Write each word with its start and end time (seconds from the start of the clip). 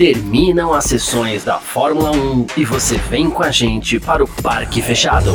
Terminam 0.00 0.72
as 0.72 0.84
sessões 0.84 1.44
da 1.44 1.58
Fórmula 1.58 2.10
1 2.10 2.46
e 2.56 2.64
você 2.64 2.96
vem 2.96 3.28
com 3.28 3.42
a 3.42 3.50
gente 3.50 4.00
para 4.00 4.24
o 4.24 4.26
Parque 4.26 4.80
Fechado. 4.80 5.30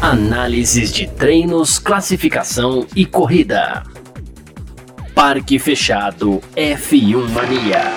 Análises 0.00 0.92
de 0.92 1.08
treinos, 1.08 1.76
classificação 1.76 2.86
e 2.94 3.04
corrida. 3.04 3.82
Parque 5.16 5.58
Fechado 5.58 6.40
F1 6.54 7.28
Mania. 7.30 7.92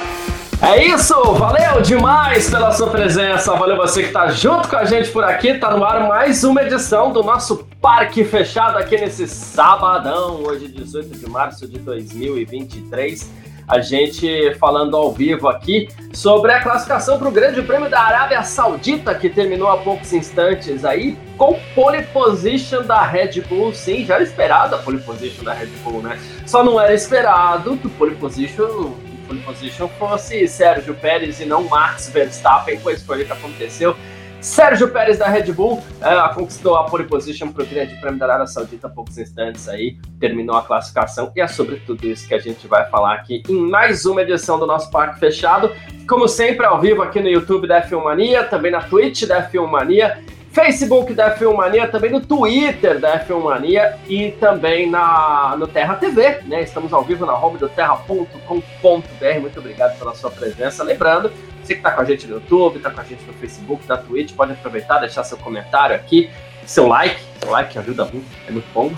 É 0.59 0.87
isso, 0.87 1.13
valeu 1.35 1.83
demais 1.83 2.49
pela 2.49 2.71
sua 2.71 2.89
presença, 2.89 3.53
valeu 3.53 3.77
você 3.77 4.01
que 4.01 4.07
está 4.07 4.27
junto 4.29 4.67
com 4.67 4.75
a 4.75 4.85
gente 4.85 5.11
por 5.11 5.23
aqui, 5.23 5.53
tá 5.53 5.69
no 5.77 5.85
ar 5.85 6.07
mais 6.07 6.43
uma 6.43 6.63
edição 6.63 7.13
do 7.13 7.21
nosso 7.21 7.63
Parque 7.79 8.23
Fechado 8.23 8.75
aqui 8.75 8.97
nesse 8.97 9.27
sabadão, 9.27 10.41
hoje 10.41 10.67
18 10.67 11.15
de 11.15 11.29
março 11.29 11.67
de 11.67 11.77
2023 11.77 13.48
a 13.69 13.79
gente 13.81 14.55
falando 14.55 14.97
ao 14.97 15.13
vivo 15.13 15.47
aqui 15.47 15.87
sobre 16.11 16.51
a 16.51 16.59
classificação 16.59 17.19
para 17.19 17.27
o 17.27 17.31
Grande 17.31 17.61
Prêmio 17.61 17.87
da 17.87 18.01
Arábia 18.01 18.41
Saudita, 18.41 19.13
que 19.13 19.29
terminou 19.29 19.69
há 19.69 19.77
poucos 19.77 20.11
instantes 20.11 20.83
aí, 20.83 21.15
com 21.37 21.59
pole 21.75 22.01
position 22.07 22.81
da 22.81 23.03
Red 23.03 23.41
Bull. 23.41 23.71
Sim, 23.71 24.03
já 24.05 24.15
era 24.15 24.23
esperado 24.23 24.73
a 24.73 24.79
pole 24.79 24.97
position 24.97 25.43
da 25.43 25.53
Red 25.53 25.67
Bull, 25.83 26.01
né? 26.01 26.19
Só 26.47 26.63
não 26.63 26.81
era 26.81 26.95
esperado 26.95 27.77
que 27.77 27.85
o 27.85 27.91
pole 27.91 28.15
position, 28.15 28.93
pole 29.27 29.39
position 29.41 29.87
fosse 29.99 30.47
Sérgio 30.47 30.95
Pérez 30.95 31.39
e 31.39 31.45
não 31.45 31.65
Max 31.65 32.09
Verstappen, 32.09 32.79
pois 32.81 33.03
foi 33.03 33.21
o 33.21 33.25
que 33.25 33.31
aconteceu. 33.31 33.95
Sérgio 34.41 34.87
Pérez 34.87 35.17
da 35.17 35.27
Red 35.27 35.51
Bull 35.51 35.73
uh, 35.73 36.33
conquistou 36.33 36.77
a 36.77 36.85
pole 36.85 37.03
position 37.03 37.49
para 37.49 37.63
o 37.63 37.65
Grande 37.65 37.95
Prêmio 37.95 38.17
da 38.17 38.25
Arábia 38.25 38.47
Saudita 38.47 38.87
há 38.87 38.89
poucos 38.89 39.17
instantes 39.17 39.67
aí, 39.67 39.97
terminou 40.17 40.55
a 40.55 40.61
classificação 40.61 41.31
e 41.35 41.41
é 41.41 41.47
sobre 41.47 41.75
tudo 41.85 42.07
isso 42.07 42.25
que 42.25 42.33
a 42.33 42.39
gente 42.39 42.65
vai 42.65 42.89
falar 42.89 43.15
aqui 43.15 43.43
em 43.49 43.69
mais 43.69 44.05
uma 44.05 44.21
edição 44.21 44.57
do 44.57 44.65
nosso 44.65 44.89
Parque 44.91 45.19
Fechado. 45.19 45.75
Como 46.07 46.25
sempre, 46.27 46.65
ao 46.65 46.79
vivo 46.79 47.01
aqui 47.01 47.19
no 47.19 47.27
YouTube 47.27 47.67
da 47.67 47.81
F1 47.85 48.01
Mania, 48.01 48.45
também 48.45 48.71
na 48.71 48.81
Twitch 48.81 49.25
da 49.25 49.49
F1 49.49 49.67
Mania, 49.67 50.23
Facebook 50.59 51.13
da 51.13 51.37
F1 51.37 51.55
Mania, 51.55 51.87
também 51.87 52.11
no 52.11 52.19
Twitter 52.19 52.99
da 52.99 53.25
F1 53.25 53.41
Mania 53.41 53.97
e 54.09 54.31
também 54.31 54.89
na, 54.89 55.55
no 55.57 55.65
Terra 55.67 55.95
TV, 55.95 56.41
né? 56.45 56.63
Estamos 56.63 56.91
ao 56.91 57.01
vivo 57.01 57.25
na 57.25 57.33
home 57.33 57.57
do 57.57 57.69
terra.com.br. 57.69 59.39
Muito 59.39 59.59
obrigado 59.59 59.97
pela 59.97 60.13
sua 60.13 60.29
presença. 60.29 60.83
Lembrando 60.83 61.31
você 61.63 61.75
que 61.75 61.79
está 61.79 61.91
com 61.91 62.01
a 62.01 62.03
gente 62.03 62.27
no 62.27 62.35
YouTube, 62.35 62.75
está 62.75 62.89
com 62.89 62.99
a 62.99 63.03
gente 63.05 63.23
no 63.25 63.33
Facebook, 63.33 63.87
na 63.87 63.97
Twitch, 63.97 64.33
pode 64.33 64.51
aproveitar, 64.51 64.99
deixar 64.99 65.23
seu 65.23 65.37
comentário 65.37 65.95
aqui, 65.95 66.29
seu 66.65 66.87
like, 66.87 67.21
seu 67.39 67.51
like 67.51 67.79
ajuda 67.79 68.05
muito, 68.05 68.27
é 68.45 68.51
muito 68.51 68.67
bom. 68.73 68.91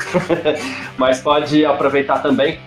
Mas 0.98 1.22
pode 1.22 1.64
aproveitar 1.64 2.20
também 2.24 2.60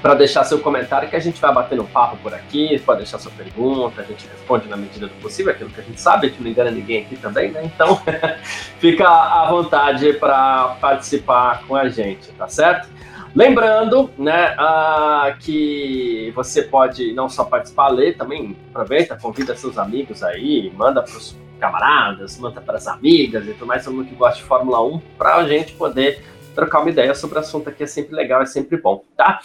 para 0.00 0.14
deixar 0.14 0.44
seu 0.44 0.58
comentário 0.60 1.08
que 1.08 1.16
a 1.16 1.20
gente 1.20 1.40
vai 1.40 1.52
batendo 1.52 1.82
um 1.82 1.86
papo 1.86 2.16
por 2.18 2.32
aqui, 2.32 2.78
pode 2.80 2.98
deixar 2.98 3.18
sua 3.18 3.32
pergunta, 3.32 4.00
a 4.00 4.04
gente 4.04 4.26
responde 4.26 4.68
na 4.68 4.76
medida 4.76 5.06
do 5.06 5.14
possível, 5.16 5.52
aquilo 5.52 5.70
que 5.70 5.80
a 5.80 5.84
gente 5.84 6.00
sabe, 6.00 6.26
a 6.26 6.30
gente 6.30 6.42
não 6.42 6.50
engana 6.50 6.70
ninguém 6.70 7.02
aqui 7.02 7.16
também, 7.16 7.50
né? 7.50 7.62
Então, 7.64 8.00
fica 8.80 9.06
à 9.06 9.48
vontade 9.50 10.12
para 10.14 10.76
participar 10.80 11.62
com 11.66 11.76
a 11.76 11.88
gente, 11.88 12.32
tá 12.32 12.48
certo? 12.48 12.88
Lembrando, 13.34 14.10
né, 14.18 14.56
uh, 14.56 15.38
que 15.38 16.32
você 16.34 16.62
pode 16.62 17.12
não 17.12 17.28
só 17.28 17.44
participar, 17.44 17.88
ler 17.88 18.16
também, 18.16 18.56
aproveita, 18.70 19.16
convida 19.16 19.54
seus 19.54 19.78
amigos 19.78 20.22
aí, 20.22 20.72
manda 20.74 21.00
para 21.02 21.16
os 21.16 21.36
camaradas, 21.60 22.38
manda 22.38 22.60
para 22.60 22.78
as 22.78 22.88
amigas 22.88 23.46
e 23.46 23.52
tudo 23.52 23.66
mais, 23.66 23.84
todo 23.84 23.94
mundo 23.94 24.08
que 24.08 24.14
gosta 24.16 24.38
de 24.38 24.44
Fórmula 24.44 24.82
1, 24.82 24.98
para 25.16 25.36
a 25.36 25.46
gente 25.46 25.74
poder 25.74 26.24
trocar 26.54 26.80
uma 26.80 26.90
ideia 26.90 27.14
sobre 27.14 27.38
o 27.38 27.40
assunto 27.40 27.68
aqui, 27.68 27.84
é 27.84 27.86
sempre 27.86 28.16
legal, 28.16 28.42
é 28.42 28.46
sempre 28.46 28.76
bom, 28.78 29.04
tá? 29.16 29.40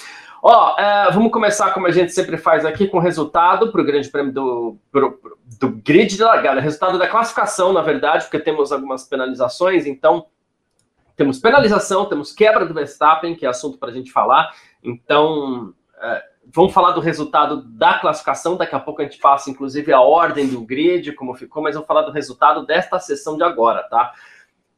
Ó, 0.48 0.74
uh, 0.74 1.12
vamos 1.12 1.32
começar 1.32 1.74
como 1.74 1.88
a 1.88 1.92
gente 1.92 2.14
sempre 2.14 2.38
faz 2.38 2.64
aqui, 2.64 2.88
com 2.88 2.98
o 2.98 3.02
resultado 3.02 3.72
para 3.72 3.82
o 3.82 3.84
grande 3.84 4.08
prêmio 4.12 4.32
do, 4.32 4.78
pro, 4.92 5.20
do 5.60 5.70
grid 5.70 6.16
de 6.16 6.22
largada, 6.22 6.62
resultado 6.62 7.00
da 7.00 7.08
classificação, 7.08 7.74
na 7.74 7.82
verdade, 7.82 8.26
porque 8.26 8.38
temos 8.38 8.72
algumas 8.72 9.06
penalizações, 9.06 9.88
então 9.88 10.28
temos 11.16 11.40
penalização, 11.40 12.06
temos 12.06 12.32
quebra 12.32 12.64
do 12.64 12.76
Verstappen, 12.76 13.34
que 13.34 13.44
é 13.44 13.50
assunto 13.50 13.80
para 13.80 13.90
a 13.90 13.92
gente 13.92 14.12
falar. 14.12 14.54
Então, 14.84 15.74
é, 16.00 16.24
vamos 16.54 16.72
falar 16.72 16.92
do 16.92 17.02
resultado 17.02 17.64
da 17.64 17.98
classificação. 17.98 18.56
Daqui 18.56 18.76
a 18.76 18.80
pouco 18.80 19.02
a 19.02 19.06
gente 19.06 19.18
passa, 19.18 19.50
inclusive, 19.50 19.92
a 19.92 20.02
ordem 20.02 20.48
do 20.48 20.62
grid, 20.62 21.12
como 21.14 21.34
ficou, 21.34 21.64
mas 21.64 21.74
vamos 21.74 21.88
falar 21.88 22.04
do 22.04 22.12
resultado 22.12 22.68
desta 22.68 23.00
sessão 23.00 23.36
de 23.36 23.44
agora, 23.44 23.82
tá? 23.90 24.14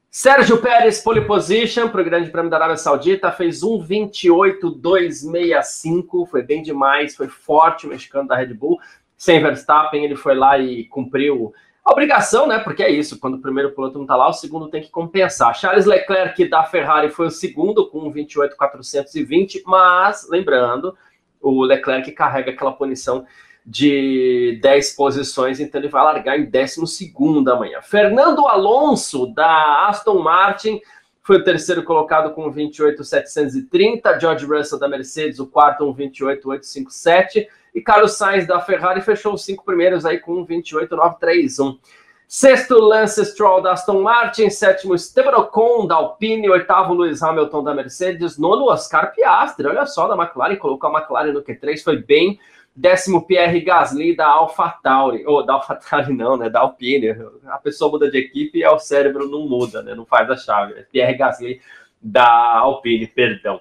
Sérgio 0.09 0.59
Pérez, 0.59 1.01
pole 1.01 1.25
position 1.25 1.89
para 1.89 2.01
o 2.01 2.03
Grande 2.03 2.31
Prêmio 2.31 2.49
da 2.49 2.57
Arábia 2.57 2.77
Saudita, 2.77 3.31
fez 3.31 3.61
1,28,265, 3.61 6.25
foi 6.25 6.41
bem 6.41 6.63
demais, 6.63 7.15
foi 7.15 7.27
forte 7.27 7.85
o 7.85 7.89
mexicano 7.89 8.27
da 8.27 8.35
Red 8.35 8.53
Bull. 8.53 8.79
Sem 9.17 9.41
Verstappen, 9.41 10.05
ele 10.05 10.15
foi 10.15 10.35
lá 10.35 10.57
e 10.57 10.85
cumpriu 10.85 11.53
a 11.83 11.91
obrigação, 11.91 12.47
né? 12.47 12.59
Porque 12.59 12.83
é 12.83 12.89
isso, 12.89 13.19
quando 13.19 13.33
o 13.35 13.41
primeiro 13.41 13.73
piloto 13.73 13.95
não 13.95 14.03
está 14.03 14.15
lá, 14.15 14.29
o 14.29 14.33
segundo 14.33 14.69
tem 14.69 14.81
que 14.81 14.89
compensar. 14.89 15.53
Charles 15.55 15.85
Leclerc 15.85 16.49
da 16.49 16.63
Ferrari 16.63 17.09
foi 17.09 17.27
o 17.27 17.31
segundo 17.31 17.89
com 17.89 18.09
28,420, 18.11 19.63
mas 19.65 20.25
lembrando, 20.29 20.95
o 21.41 21.63
Leclerc 21.63 22.09
carrega 22.11 22.51
aquela 22.51 22.71
punição 22.71 23.25
de 23.69 24.57
10 24.61 24.95
posições, 24.95 25.59
então 25.59 25.81
ele 25.81 25.89
vai 25.89 26.01
largar 26.01 26.39
em 26.39 26.49
12 26.49 27.13
amanhã. 27.51 27.81
Fernando 27.81 28.47
Alonso 28.47 29.27
da 29.27 29.89
Aston 29.89 30.19
Martin 30.19 30.79
foi 31.21 31.35
o 31.35 31.43
terceiro 31.43 31.83
colocado 31.83 32.33
com 32.33 32.49
28,730. 32.49 34.17
George 34.21 34.45
Russell 34.45 34.79
da 34.79 34.87
Mercedes, 34.87 35.39
o 35.39 35.45
quarto, 35.45 35.83
um 35.83 35.91
28,857. 35.91 37.45
E 37.75 37.81
Carlos 37.81 38.13
Sainz 38.13 38.47
da 38.47 38.61
Ferrari 38.61 39.01
fechou 39.01 39.33
os 39.33 39.43
cinco 39.43 39.65
primeiros 39.65 40.05
aí 40.05 40.17
com 40.17 40.45
28,931. 40.45 41.77
Sexto, 42.25 42.75
Lance 42.75 43.25
Stroll 43.25 43.61
da 43.61 43.73
Aston 43.73 44.01
Martin. 44.01 44.49
Sétimo, 44.49 44.95
Esteban 44.95 45.35
Ocon 45.35 45.85
da 45.85 45.95
Alpine. 45.95 46.49
Oitavo, 46.49 46.93
Lewis 46.93 47.21
Hamilton 47.21 47.63
da 47.63 47.73
Mercedes. 47.73 48.37
Nono, 48.37 48.69
Oscar 48.69 49.13
Piastri. 49.13 49.67
Olha 49.67 49.85
só, 49.85 50.07
da 50.07 50.15
McLaren. 50.15 50.55
Colocou 50.55 50.89
a 50.89 50.99
McLaren 50.99 51.33
no 51.33 51.43
Q3. 51.43 51.83
Foi 51.83 51.97
bem. 51.97 52.39
Décimo, 52.79 53.25
Pierre 53.25 53.59
Gasly 53.61 54.15
da 54.15 54.27
AlphaTauri. 54.27 55.25
Ou, 55.25 55.43
da 55.43 55.53
AlphaTauri 55.53 56.13
não, 56.13 56.37
né? 56.37 56.47
Da 56.47 56.59
Alpine. 56.59 57.07
A 57.47 57.57
pessoa 57.57 57.89
muda 57.89 58.11
de 58.11 58.19
equipe 58.19 58.59
e 58.59 58.67
o 58.67 58.77
cérebro 58.77 59.27
não 59.27 59.47
muda, 59.49 59.81
né? 59.81 59.95
Não 59.95 60.05
faz 60.05 60.29
a 60.29 60.37
chave. 60.37 60.85
Pierre 60.91 61.17
Gasly 61.17 61.59
da 61.99 62.59
Alpine, 62.59 63.07
perdão. 63.07 63.59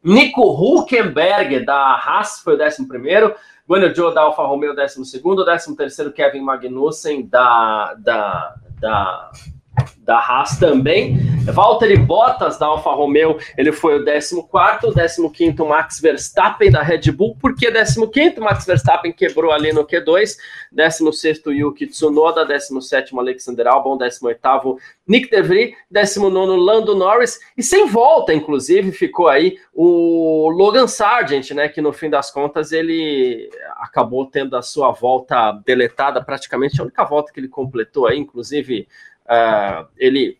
Nico 0.00 0.42
Huckenberg, 0.42 1.64
da 1.64 1.96
Haas, 1.96 2.38
foi 2.38 2.56
o 2.56 2.64
11 2.64 2.86
primeiro. 2.86 3.34
Bueno 3.66 3.92
Joe, 3.92 4.14
da 4.14 4.20
Alfa 4.20 4.44
Romeo, 4.44 4.76
12 4.76 5.04
segundo. 5.06 5.44
13 5.44 5.76
terceiro, 5.76 6.12
Kevin 6.12 6.42
Magnussen, 6.42 7.26
da, 7.26 7.94
da, 7.94 8.54
da 8.78 9.32
da 9.98 10.18
Haas 10.18 10.58
também. 10.58 11.18
Valtteri 11.52 11.96
Bottas 11.96 12.58
da 12.58 12.66
Alfa 12.66 12.90
Romeo, 12.90 13.38
ele 13.56 13.72
foi 13.72 13.98
o 13.98 14.04
14º, 14.04 15.30
15 15.30 15.56
Max 15.64 16.00
Verstappen 16.00 16.70
da 16.70 16.82
Red 16.82 17.10
Bull. 17.12 17.36
Por 17.40 17.54
que 17.54 17.70
15º? 17.70 18.38
Max 18.40 18.64
Verstappen 18.64 19.12
quebrou 19.12 19.52
ali 19.52 19.72
no 19.72 19.86
Q2. 19.86 20.36
16º 20.74 21.52
Yuki 21.52 21.86
Tsunoda, 21.86 22.46
17º 22.46 23.18
Alexander 23.18 23.66
Albon, 23.66 23.98
18º 23.98 24.76
Nick 25.06 25.30
DeVry, 25.30 25.74
19º 25.92 26.56
Lando 26.56 26.94
Norris 26.94 27.38
e 27.56 27.62
sem 27.62 27.86
volta, 27.86 28.34
inclusive, 28.34 28.90
ficou 28.90 29.28
aí 29.28 29.56
o 29.72 30.50
Logan 30.50 30.88
Sargent, 30.88 31.52
né, 31.52 31.68
que 31.68 31.80
no 31.80 31.92
fim 31.92 32.10
das 32.10 32.30
contas 32.30 32.72
ele 32.72 33.48
acabou 33.76 34.26
tendo 34.26 34.56
a 34.56 34.62
sua 34.62 34.90
volta 34.90 35.52
deletada, 35.64 36.22
praticamente 36.22 36.80
a 36.80 36.84
única 36.84 37.04
volta 37.04 37.32
que 37.32 37.38
ele 37.38 37.48
completou 37.48 38.06
aí, 38.06 38.18
inclusive 38.18 38.88
uh, 39.28 39.86
ele 39.96 40.38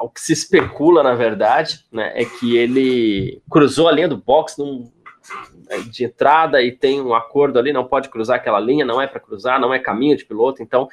o 0.00 0.08
que 0.08 0.20
se 0.20 0.32
especula, 0.32 1.02
na 1.02 1.14
verdade, 1.14 1.84
né, 1.92 2.12
é 2.14 2.24
que 2.24 2.56
ele 2.56 3.42
cruzou 3.50 3.88
a 3.88 3.92
linha 3.92 4.08
do 4.08 4.16
box 4.16 4.56
né, 4.58 5.78
de 5.90 6.04
entrada 6.04 6.62
e 6.62 6.72
tem 6.72 7.00
um 7.00 7.14
acordo 7.14 7.58
ali, 7.58 7.72
não 7.72 7.84
pode 7.84 8.08
cruzar 8.08 8.36
aquela 8.36 8.60
linha, 8.60 8.84
não 8.84 9.00
é 9.00 9.06
para 9.06 9.20
cruzar, 9.20 9.60
não 9.60 9.74
é 9.74 9.78
caminho 9.78 10.16
de 10.16 10.24
piloto, 10.24 10.62
então 10.62 10.88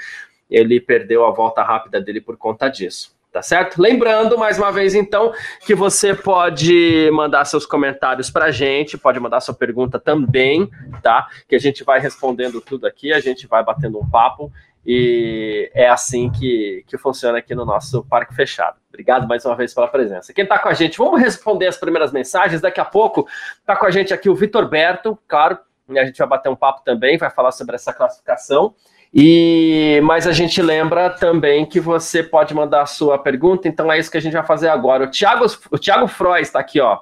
ele 0.50 0.80
perdeu 0.80 1.26
a 1.26 1.32
volta 1.32 1.64
rápida 1.64 2.02
dele 2.02 2.22
por 2.22 2.38
conta 2.38 2.68
disso. 2.68 3.16
Tá 3.32 3.42
certo? 3.42 3.82
Lembrando, 3.82 4.38
mais 4.38 4.58
uma 4.58 4.74
vez, 4.74 4.94
então, 4.94 5.32
que 5.66 5.74
você 5.74 6.14
pode 6.14 7.10
mandar 7.14 7.46
seus 7.46 7.66
comentários 7.66 8.30
para 8.30 8.46
a 8.46 8.52
gente, 8.52 8.98
pode 8.98 9.22
mandar 9.22 9.40
sua 9.40 9.54
pergunta 9.54 9.98
também, 9.98 10.70
tá? 11.02 11.30
Que 11.48 11.56
a 11.56 11.60
gente 11.60 11.82
vai 11.82 12.02
respondendo 12.02 12.60
tudo 12.60 12.86
aqui, 12.86 13.14
a 13.14 13.22
gente 13.22 13.48
vai 13.48 13.64
batendo 13.64 13.98
um 13.98 14.10
papo 14.10 14.52
e 14.86 15.70
é 15.74 15.88
assim 15.88 16.30
que, 16.30 16.84
que 16.88 16.98
funciona 16.98 17.38
aqui 17.38 17.54
no 17.54 17.66
nosso 17.66 18.04
Parque 18.04 18.34
Fechado. 18.34 18.78
Obrigado 18.90 19.28
mais 19.28 19.46
uma 19.46 19.56
vez 19.56 19.74
pela 19.74 19.88
presença. 19.88 20.34
Quem 20.34 20.44
está 20.44 20.58
com 20.58 20.70
a 20.70 20.74
gente, 20.74 20.98
vamos 20.98 21.22
responder 21.22 21.68
as 21.68 21.78
primeiras 21.78 22.12
mensagens. 22.12 22.62
Daqui 22.62 22.80
a 22.80 22.86
pouco 22.86 23.28
está 23.60 23.76
com 23.76 23.86
a 23.86 23.92
gente 23.92 24.14
aqui 24.14 24.30
o 24.30 24.36
Vitor 24.36 24.68
Berto, 24.68 25.18
claro, 25.28 25.58
a 25.90 26.06
gente 26.06 26.18
vai 26.18 26.28
bater 26.28 26.50
um 26.50 26.56
papo 26.56 26.82
também, 26.84 27.18
vai 27.18 27.30
falar 27.30 27.52
sobre 27.52 27.76
essa 27.76 27.94
classificação. 27.94 28.74
E 29.14 30.00
mas 30.04 30.26
a 30.26 30.32
gente 30.32 30.62
lembra 30.62 31.10
também 31.10 31.66
que 31.66 31.80
você 31.80 32.24
pode 32.24 32.54
mandar 32.54 32.82
a 32.82 32.86
sua 32.86 33.18
pergunta, 33.18 33.68
então 33.68 33.92
é 33.92 34.00
isso 34.00 34.10
que 34.10 34.18
a 34.18 34.22
gente 34.22 34.34
vai 34.34 34.46
fazer 34.46 34.70
agora. 34.70 35.04
O 35.04 35.12
Thiago, 35.12 35.46
o 35.70 35.78
Thiago 35.78 36.08
Frois 36.08 36.48
está 36.48 36.60
aqui, 36.60 36.80
ó. 36.80 37.00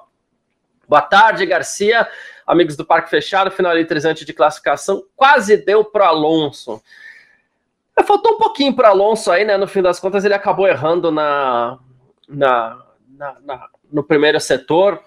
Boa 0.88 1.02
tarde, 1.02 1.46
Garcia. 1.46 2.08
amigos 2.44 2.76
do 2.76 2.84
Parque 2.84 3.08
Fechado, 3.08 3.50
final 3.50 3.70
eletrizante 3.70 4.24
de 4.24 4.32
classificação, 4.32 5.04
quase 5.14 5.56
deu 5.56 5.84
para 5.84 6.08
Alonso. 6.08 6.82
Faltou 8.04 8.34
um 8.34 8.38
pouquinho 8.38 8.74
para 8.74 8.88
Alonso 8.88 9.30
aí, 9.30 9.44
né? 9.44 9.56
No 9.56 9.66
fim 9.66 9.82
das 9.82 10.00
contas, 10.00 10.24
ele 10.24 10.34
acabou 10.34 10.66
errando 10.66 11.10
na, 11.10 11.78
na, 12.28 12.82
na, 13.16 13.36
na 13.44 13.68
no 13.92 14.02
primeiro 14.02 14.40
setor. 14.40 15.02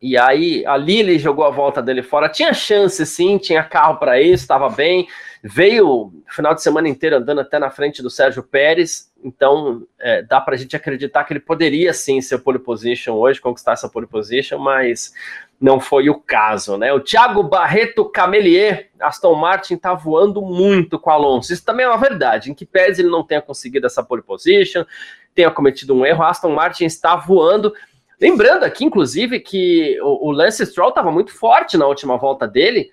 E 0.00 0.16
aí, 0.18 0.64
ali 0.66 0.98
ele 0.98 1.18
jogou 1.18 1.44
a 1.44 1.50
volta 1.50 1.82
dele 1.82 2.02
fora. 2.02 2.28
Tinha 2.28 2.52
chance, 2.52 3.04
sim, 3.06 3.38
tinha 3.38 3.62
carro 3.62 3.96
para 3.96 4.20
isso, 4.20 4.42
estava 4.42 4.68
bem. 4.68 5.08
Veio 5.42 6.12
final 6.28 6.54
de 6.54 6.62
semana 6.62 6.88
inteiro 6.88 7.16
andando 7.16 7.40
até 7.40 7.58
na 7.58 7.70
frente 7.70 8.02
do 8.02 8.10
Sérgio 8.10 8.42
Pérez. 8.42 9.10
Então, 9.24 9.86
é, 9.98 10.22
dá 10.22 10.40
para 10.40 10.54
a 10.54 10.58
gente 10.58 10.76
acreditar 10.76 11.24
que 11.24 11.32
ele 11.32 11.40
poderia 11.40 11.92
sim 11.94 12.20
ser 12.20 12.38
pole 12.38 12.58
position 12.58 13.14
hoje, 13.14 13.40
conquistar 13.40 13.72
essa 13.72 13.88
pole 13.88 14.06
position, 14.06 14.58
mas 14.58 15.12
não 15.60 15.80
foi 15.80 16.10
o 16.10 16.20
caso, 16.20 16.76
né? 16.76 16.92
O 16.92 17.00
Thiago 17.00 17.42
Barreto 17.42 18.04
Camelier, 18.04 18.90
Aston 19.00 19.34
Martin 19.34 19.76
tá 19.76 19.94
voando 19.94 20.42
muito 20.42 20.98
com 20.98 21.10
Alonso. 21.10 21.52
Isso 21.52 21.64
também 21.64 21.86
é 21.86 21.88
uma 21.88 21.96
verdade. 21.96 22.50
Em 22.50 22.54
que 22.54 22.66
pese 22.66 23.00
ele 23.00 23.10
não 23.10 23.24
tenha 23.24 23.40
conseguido 23.40 23.86
essa 23.86 24.02
pole 24.02 24.22
position, 24.22 24.84
tenha 25.34 25.50
cometido 25.50 25.94
um 25.94 26.04
erro, 26.04 26.24
Aston 26.24 26.54
Martin 26.54 26.84
está 26.84 27.16
voando. 27.16 27.72
Lembrando 28.20 28.64
aqui, 28.64 28.84
inclusive, 28.84 29.40
que 29.40 29.98
o, 30.02 30.30
Lance 30.30 30.64
Stroll 30.64 30.90
estava 30.90 31.10
muito 31.10 31.32
forte 31.32 31.76
na 31.76 31.86
última 31.86 32.16
volta 32.16 32.46
dele, 32.46 32.92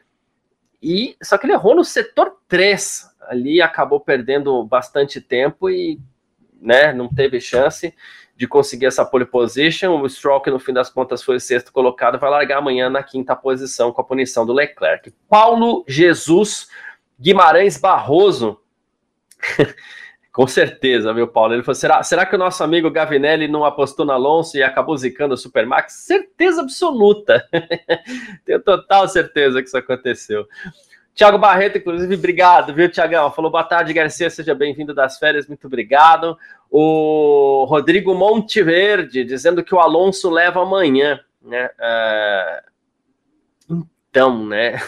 e 0.81 1.15
só 1.23 1.37
que 1.37 1.45
ele 1.45 1.53
errou 1.53 1.75
no 1.75 1.83
setor 1.83 2.35
3. 2.47 3.09
Ali 3.27 3.61
acabou 3.61 4.01
perdendo 4.01 4.65
bastante 4.65 5.21
tempo 5.21 5.69
e 5.69 5.97
né, 6.61 6.91
não 6.91 7.07
teve 7.07 7.39
chance 7.39 7.93
de 8.43 8.47
conseguir 8.47 8.87
essa 8.87 9.05
pole 9.05 9.23
position. 9.23 10.01
O 10.01 10.09
Stroll, 10.09 10.41
que 10.41 10.51
no 10.51 10.59
fim 10.59 10.73
das 10.73 10.89
contas 10.89 11.23
foi 11.23 11.39
sexto 11.39 11.71
colocado, 11.71 12.19
vai 12.19 12.29
largar 12.29 12.57
amanhã 12.57 12.89
na 12.89 13.01
quinta 13.01 13.33
posição 13.33 13.93
com 13.93 14.01
a 14.01 14.03
punição 14.03 14.45
do 14.45 14.51
Leclerc. 14.51 15.13
Paulo 15.29 15.85
Jesus 15.87 16.67
Guimarães 17.17 17.77
Barroso 17.77 18.59
Com 20.33 20.45
certeza, 20.45 21.13
meu 21.13 21.27
Paulo. 21.27 21.53
Ele 21.53 21.63
falou: 21.63 21.75
será, 21.75 22.03
será 22.03 22.25
que 22.25 22.35
o 22.35 22.39
nosso 22.39 22.61
amigo 22.63 22.91
Gavinelli 22.91 23.47
não 23.47 23.63
apostou 23.63 24.05
no 24.05 24.11
Alonso 24.11 24.57
e 24.57 24.63
acabou 24.63 24.97
zicando 24.97 25.35
o 25.35 25.37
Supermax? 25.37 25.93
Certeza 25.93 26.61
absoluta. 26.61 27.47
Tenho 28.43 28.59
total 28.59 29.07
certeza 29.07 29.61
que 29.61 29.67
isso 29.67 29.77
aconteceu. 29.77 30.47
Tiago 31.13 31.37
Barreto, 31.37 31.77
inclusive, 31.77 32.15
obrigado, 32.15 32.73
viu, 32.73 32.89
Tiagão? 32.89 33.31
Falou 33.31 33.51
boa 33.51 33.63
tarde, 33.63 33.93
Garcia, 33.93 34.31
seja 34.31 34.55
bem-vindo 34.55 34.95
das 34.95 35.19
férias, 35.19 35.47
muito 35.47 35.67
obrigado. 35.67 36.35
O 36.75 37.65
Rodrigo 37.65 38.15
Monteverde 38.15 39.23
dizendo 39.23 39.63
que 39.63 39.75
o 39.75 39.79
Alonso 39.79 40.27
leva 40.27 40.63
amanhã, 40.63 41.19
né? 41.39 41.69
Uh... 43.69 43.83
Então, 44.09 44.43
né? 44.43 44.81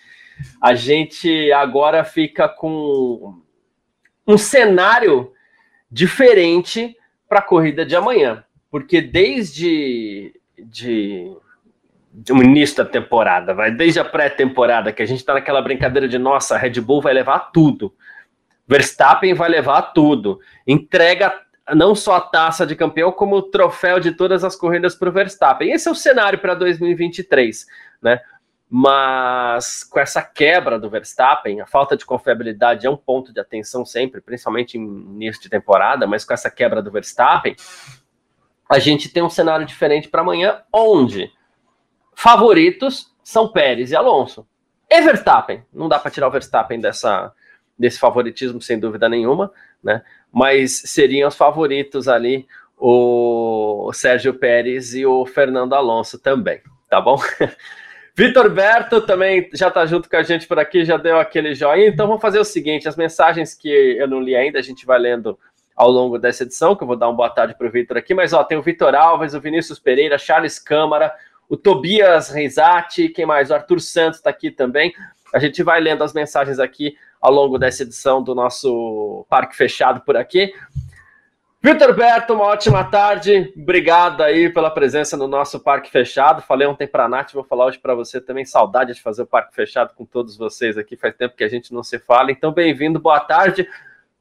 A 0.60 0.74
gente 0.74 1.50
agora 1.52 2.04
fica 2.04 2.50
com 2.50 3.40
um 4.26 4.36
cenário 4.36 5.32
diferente 5.90 6.94
para 7.26 7.38
a 7.38 7.42
corrida 7.42 7.86
de 7.86 7.96
amanhã, 7.96 8.44
porque 8.70 9.00
desde 9.00 10.34
de, 10.58 11.34
um 12.30 12.42
início 12.42 12.76
da 12.76 12.84
temporada, 12.84 13.54
vai 13.54 13.70
desde 13.70 14.00
a 14.00 14.04
pré-temporada 14.04 14.92
que 14.92 15.02
a 15.02 15.06
gente 15.06 15.20
está 15.20 15.32
naquela 15.32 15.62
brincadeira 15.62 16.06
de 16.06 16.18
nossa, 16.18 16.56
a 16.56 16.58
Red 16.58 16.80
Bull 16.80 17.00
vai 17.00 17.14
levar 17.14 17.50
tudo, 17.52 17.94
Verstappen 18.72 19.34
vai 19.34 19.48
levar 19.48 19.92
tudo, 19.92 20.40
entrega 20.66 21.32
não 21.74 21.94
só 21.94 22.16
a 22.16 22.20
taça 22.20 22.66
de 22.66 22.74
campeão, 22.74 23.12
como 23.12 23.36
o 23.36 23.42
troféu 23.42 24.00
de 24.00 24.12
todas 24.12 24.42
as 24.42 24.56
corridas 24.56 24.94
para 24.94 25.08
o 25.08 25.12
Verstappen. 25.12 25.70
Esse 25.70 25.88
é 25.88 25.92
o 25.92 25.94
cenário 25.94 26.38
para 26.38 26.54
2023, 26.54 27.66
né? 28.02 28.20
mas 28.74 29.84
com 29.84 30.00
essa 30.00 30.22
quebra 30.22 30.78
do 30.78 30.88
Verstappen, 30.88 31.60
a 31.60 31.66
falta 31.66 31.94
de 31.94 32.06
confiabilidade 32.06 32.86
é 32.86 32.90
um 32.90 32.96
ponto 32.96 33.30
de 33.30 33.38
atenção 33.38 33.84
sempre, 33.84 34.22
principalmente 34.22 34.78
em 34.78 34.80
início 34.80 35.42
de 35.42 35.50
temporada, 35.50 36.06
mas 36.06 36.24
com 36.24 36.32
essa 36.32 36.50
quebra 36.50 36.80
do 36.80 36.90
Verstappen, 36.90 37.54
a 38.66 38.78
gente 38.78 39.10
tem 39.10 39.22
um 39.22 39.28
cenário 39.28 39.66
diferente 39.66 40.08
para 40.08 40.22
amanhã, 40.22 40.62
onde 40.72 41.30
favoritos 42.14 43.12
são 43.22 43.52
Pérez 43.52 43.90
e 43.90 43.96
Alonso. 43.96 44.48
E 44.88 45.02
Verstappen, 45.02 45.62
não 45.70 45.86
dá 45.86 45.98
para 45.98 46.10
tirar 46.10 46.28
o 46.28 46.30
Verstappen 46.30 46.80
dessa, 46.80 47.30
desse 47.82 47.98
favoritismo, 47.98 48.62
sem 48.62 48.78
dúvida 48.78 49.08
nenhuma, 49.08 49.52
né? 49.82 50.02
Mas 50.32 50.82
seriam 50.86 51.28
os 51.28 51.34
favoritos 51.34 52.06
ali 52.06 52.46
o 52.78 53.92
Sérgio 53.92 54.34
Pérez 54.34 54.94
e 54.94 55.04
o 55.04 55.26
Fernando 55.26 55.72
Alonso 55.72 56.18
também, 56.18 56.60
tá 56.88 57.00
bom? 57.00 57.16
Vitor 58.14 58.50
Berto 58.50 59.00
também 59.00 59.48
já 59.52 59.68
está 59.68 59.84
junto 59.84 60.08
com 60.08 60.16
a 60.16 60.22
gente 60.22 60.46
por 60.46 60.58
aqui, 60.58 60.84
já 60.84 60.96
deu 60.96 61.18
aquele 61.18 61.54
joinha. 61.54 61.88
Então 61.88 62.06
vamos 62.06 62.22
fazer 62.22 62.38
o 62.38 62.44
seguinte: 62.44 62.86
as 62.86 62.96
mensagens 62.96 63.54
que 63.54 63.68
eu 63.68 64.06
não 64.06 64.20
li 64.20 64.36
ainda, 64.36 64.58
a 64.58 64.62
gente 64.62 64.86
vai 64.86 64.98
lendo 64.98 65.38
ao 65.74 65.90
longo 65.90 66.18
dessa 66.18 66.44
edição, 66.44 66.76
que 66.76 66.82
eu 66.82 66.86
vou 66.86 66.96
dar 66.96 67.08
uma 67.08 67.16
boa 67.16 67.30
tarde 67.30 67.56
para 67.56 67.66
o 67.66 67.70
Vitor 67.70 67.96
aqui. 67.96 68.14
Mas 68.14 68.32
ó, 68.32 68.44
tem 68.44 68.58
o 68.58 68.62
Vitor 68.62 68.94
Alves, 68.94 69.34
o 69.34 69.40
Vinícius 69.40 69.78
Pereira, 69.78 70.18
Charles 70.18 70.58
Câmara, 70.58 71.12
o 71.48 71.56
Tobias 71.56 72.28
Reisati, 72.30 73.08
quem 73.08 73.26
mais? 73.26 73.50
O 73.50 73.54
Arthur 73.54 73.80
Santos 73.80 74.18
está 74.18 74.30
aqui 74.30 74.50
também. 74.50 74.92
A 75.34 75.38
gente 75.38 75.62
vai 75.62 75.80
lendo 75.80 76.04
as 76.04 76.12
mensagens 76.12 76.58
aqui 76.58 76.94
ao 77.22 77.32
longo 77.32 77.56
dessa 77.56 77.84
edição 77.84 78.20
do 78.20 78.34
nosso 78.34 79.24
Parque 79.30 79.56
Fechado 79.56 80.00
por 80.00 80.16
aqui. 80.16 80.52
Vitor 81.62 81.94
Berto, 81.94 82.34
uma 82.34 82.46
ótima 82.46 82.82
tarde. 82.82 83.52
Obrigado 83.56 84.20
aí 84.22 84.52
pela 84.52 84.68
presença 84.68 85.16
no 85.16 85.28
nosso 85.28 85.60
Parque 85.60 85.88
Fechado. 85.88 86.42
Falei 86.42 86.66
ontem 86.66 86.88
para 86.88 87.04
a 87.04 87.08
Nath, 87.08 87.32
vou 87.32 87.44
falar 87.44 87.66
hoje 87.66 87.78
para 87.78 87.94
você 87.94 88.20
também. 88.20 88.44
Saudade 88.44 88.92
de 88.92 89.00
fazer 89.00 89.22
o 89.22 89.26
Parque 89.26 89.54
Fechado 89.54 89.94
com 89.94 90.04
todos 90.04 90.36
vocês 90.36 90.76
aqui. 90.76 90.96
Faz 90.96 91.14
tempo 91.14 91.36
que 91.36 91.44
a 91.44 91.48
gente 91.48 91.72
não 91.72 91.84
se 91.84 92.00
fala. 92.00 92.32
Então, 92.32 92.50
bem-vindo, 92.50 92.98
boa 92.98 93.20
tarde. 93.20 93.68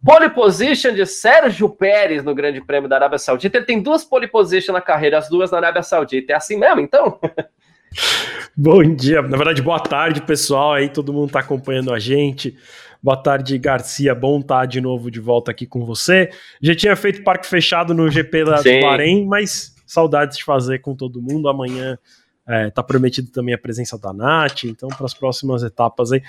Pole 0.06 0.30
position 0.30 0.94
de 0.94 1.04
Sérgio 1.08 1.68
Pérez 1.68 2.24
no 2.24 2.36
Grande 2.36 2.62
Prêmio 2.62 2.88
da 2.88 2.98
Arábia 2.98 3.18
Saudita. 3.18 3.58
Ele 3.58 3.66
tem 3.66 3.82
duas 3.82 4.04
pole 4.04 4.28
position 4.28 4.74
na 4.74 4.82
carreira, 4.82 5.18
as 5.18 5.28
duas 5.28 5.50
na 5.50 5.58
Arábia 5.58 5.82
Saudita. 5.82 6.34
É 6.34 6.36
assim 6.36 6.58
mesmo, 6.58 6.80
então? 6.80 7.20
Bom 8.56 8.84
dia, 8.84 9.22
na 9.22 9.38
verdade, 9.38 9.62
boa 9.62 9.80
tarde, 9.80 10.22
pessoal. 10.22 10.74
Aí 10.74 10.90
todo 10.90 11.14
mundo 11.14 11.28
está 11.28 11.40
acompanhando 11.40 11.94
a 11.94 12.00
gente. 12.00 12.56
Boa 13.04 13.18
tarde, 13.18 13.58
Garcia. 13.58 14.14
Bom 14.14 14.40
estar 14.40 14.68
de 14.68 14.80
novo 14.80 15.10
de 15.10 15.20
volta 15.20 15.50
aqui 15.50 15.66
com 15.66 15.84
você. 15.84 16.30
Já 16.62 16.76
tinha 16.76 16.96
feito 16.96 17.24
parque 17.24 17.48
fechado 17.48 17.96
no 17.96 18.10
GP 18.12 18.46
da 18.46 18.62
Bahrein, 18.62 19.26
mas 19.26 19.76
saudades 19.88 20.38
de 20.38 20.44
fazer 20.44 20.80
com 20.80 20.96
todo 20.96 21.20
mundo. 21.20 21.50
Amanhã 21.50 21.98
é, 22.48 22.70
tá 22.70 22.84
prometido 22.84 23.32
também 23.32 23.56
a 23.56 23.58
presença 23.58 23.98
da 23.98 24.14
Nath, 24.14 24.66
então 24.66 24.88
para 24.90 25.06
as 25.06 25.16
próximas 25.16 25.64
etapas 25.64 26.12
aí. 26.12 26.22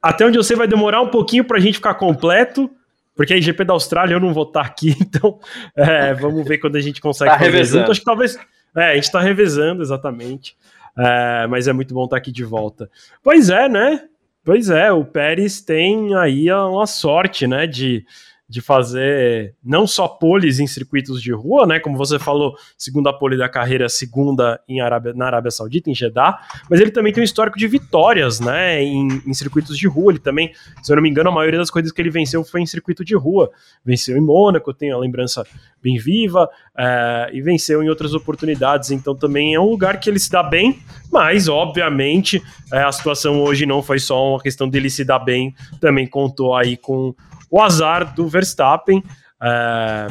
Até 0.00 0.24
onde 0.24 0.38
eu 0.38 0.42
sei 0.42 0.56
vai 0.56 0.66
demorar 0.66 1.02
um 1.02 1.08
pouquinho 1.08 1.44
para 1.44 1.58
a 1.58 1.60
gente 1.60 1.74
ficar 1.74 1.94
completo, 1.94 2.70
porque 3.14 3.34
aí 3.34 3.42
GP 3.42 3.62
da 3.64 3.74
Austrália 3.74 4.14
eu 4.14 4.20
não 4.20 4.32
vou 4.32 4.44
estar 4.44 4.62
aqui, 4.62 4.96
então 5.00 5.38
é, 5.76 6.14
vamos 6.14 6.46
ver 6.48 6.56
quando 6.56 6.76
a 6.76 6.80
gente 6.80 7.02
consegue 7.02 7.32
tá 7.32 7.38
fazer 7.38 7.50
revezando. 7.50 7.80
junto. 7.80 7.90
Acho 7.90 8.00
que 8.00 8.06
talvez. 8.06 8.38
É, 8.74 8.92
a 8.92 8.94
gente 8.94 9.04
está 9.04 9.20
revezando, 9.20 9.82
exatamente. 9.82 10.56
É, 10.96 11.46
mas 11.46 11.68
é 11.68 11.72
muito 11.74 11.92
bom 11.92 12.04
estar 12.04 12.16
aqui 12.16 12.32
de 12.32 12.44
volta. 12.44 12.90
Pois 13.22 13.50
é, 13.50 13.68
né? 13.68 14.08
Pois 14.44 14.70
é, 14.70 14.90
o 14.90 15.04
Pérez 15.04 15.60
tem 15.60 16.16
aí 16.16 16.50
uma 16.52 16.86
sorte, 16.86 17.46
né, 17.46 17.64
de 17.64 18.04
de 18.52 18.60
fazer 18.60 19.54
não 19.64 19.86
só 19.86 20.06
poles 20.06 20.60
em 20.60 20.66
circuitos 20.66 21.22
de 21.22 21.32
rua, 21.32 21.66
né? 21.66 21.80
Como 21.80 21.96
você 21.96 22.18
falou, 22.18 22.54
segunda 22.76 23.10
pole 23.10 23.34
da 23.34 23.48
carreira, 23.48 23.88
segunda 23.88 24.60
em 24.68 24.82
Arábia, 24.82 25.14
na 25.14 25.24
Arábia 25.24 25.50
Saudita, 25.50 25.88
em 25.88 25.94
Jeddah, 25.94 26.38
mas 26.68 26.78
ele 26.78 26.90
também 26.90 27.14
tem 27.14 27.22
um 27.22 27.24
histórico 27.24 27.58
de 27.58 27.66
vitórias, 27.66 28.40
né? 28.40 28.82
Em, 28.82 29.08
em, 29.26 29.32
circuitos 29.32 29.78
de 29.78 29.88
rua. 29.88 30.12
Ele 30.12 30.18
também, 30.18 30.52
se 30.82 30.92
eu 30.92 30.96
não 30.96 31.02
me 31.02 31.08
engano, 31.08 31.30
a 31.30 31.32
maioria 31.32 31.58
das 31.58 31.70
coisas 31.70 31.90
que 31.90 32.02
ele 32.02 32.10
venceu 32.10 32.44
foi 32.44 32.60
em 32.60 32.66
circuito 32.66 33.02
de 33.02 33.16
rua. 33.16 33.50
Venceu 33.82 34.18
em 34.18 34.20
Mônaco, 34.20 34.74
tenho 34.74 34.94
a 34.94 34.98
lembrança 34.98 35.46
bem 35.82 35.96
viva, 35.96 36.46
é, 36.76 37.30
e 37.32 37.40
venceu 37.40 37.82
em 37.82 37.88
outras 37.88 38.12
oportunidades. 38.12 38.90
Então 38.90 39.14
também 39.14 39.54
é 39.54 39.60
um 39.60 39.70
lugar 39.70 39.98
que 39.98 40.10
ele 40.10 40.18
se 40.18 40.30
dá 40.30 40.42
bem, 40.42 40.78
mas 41.10 41.48
obviamente 41.48 42.42
é, 42.70 42.82
a 42.82 42.92
situação 42.92 43.40
hoje 43.40 43.64
não 43.64 43.82
foi 43.82 43.98
só 43.98 44.32
uma 44.32 44.42
questão 44.42 44.68
dele 44.68 44.90
se 44.90 45.06
dar 45.06 45.20
bem, 45.20 45.54
também 45.80 46.06
contou 46.06 46.54
aí 46.54 46.76
com 46.76 47.14
o 47.52 47.60
azar 47.60 48.14
do 48.14 48.26
Verstappen 48.26 49.04
é, 49.40 50.06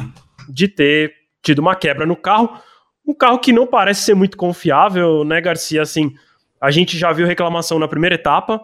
de 0.48 0.68
ter 0.68 1.12
tido 1.42 1.58
uma 1.58 1.74
quebra 1.74 2.06
no 2.06 2.14
carro. 2.14 2.56
Um 3.04 3.12
carro 3.12 3.40
que 3.40 3.52
não 3.52 3.66
parece 3.66 4.02
ser 4.02 4.14
muito 4.14 4.36
confiável, 4.36 5.24
né, 5.24 5.40
Garcia? 5.40 5.82
Assim, 5.82 6.14
a 6.60 6.70
gente 6.70 6.96
já 6.96 7.10
viu 7.10 7.26
reclamação 7.26 7.80
na 7.80 7.88
primeira 7.88 8.14
etapa. 8.14 8.60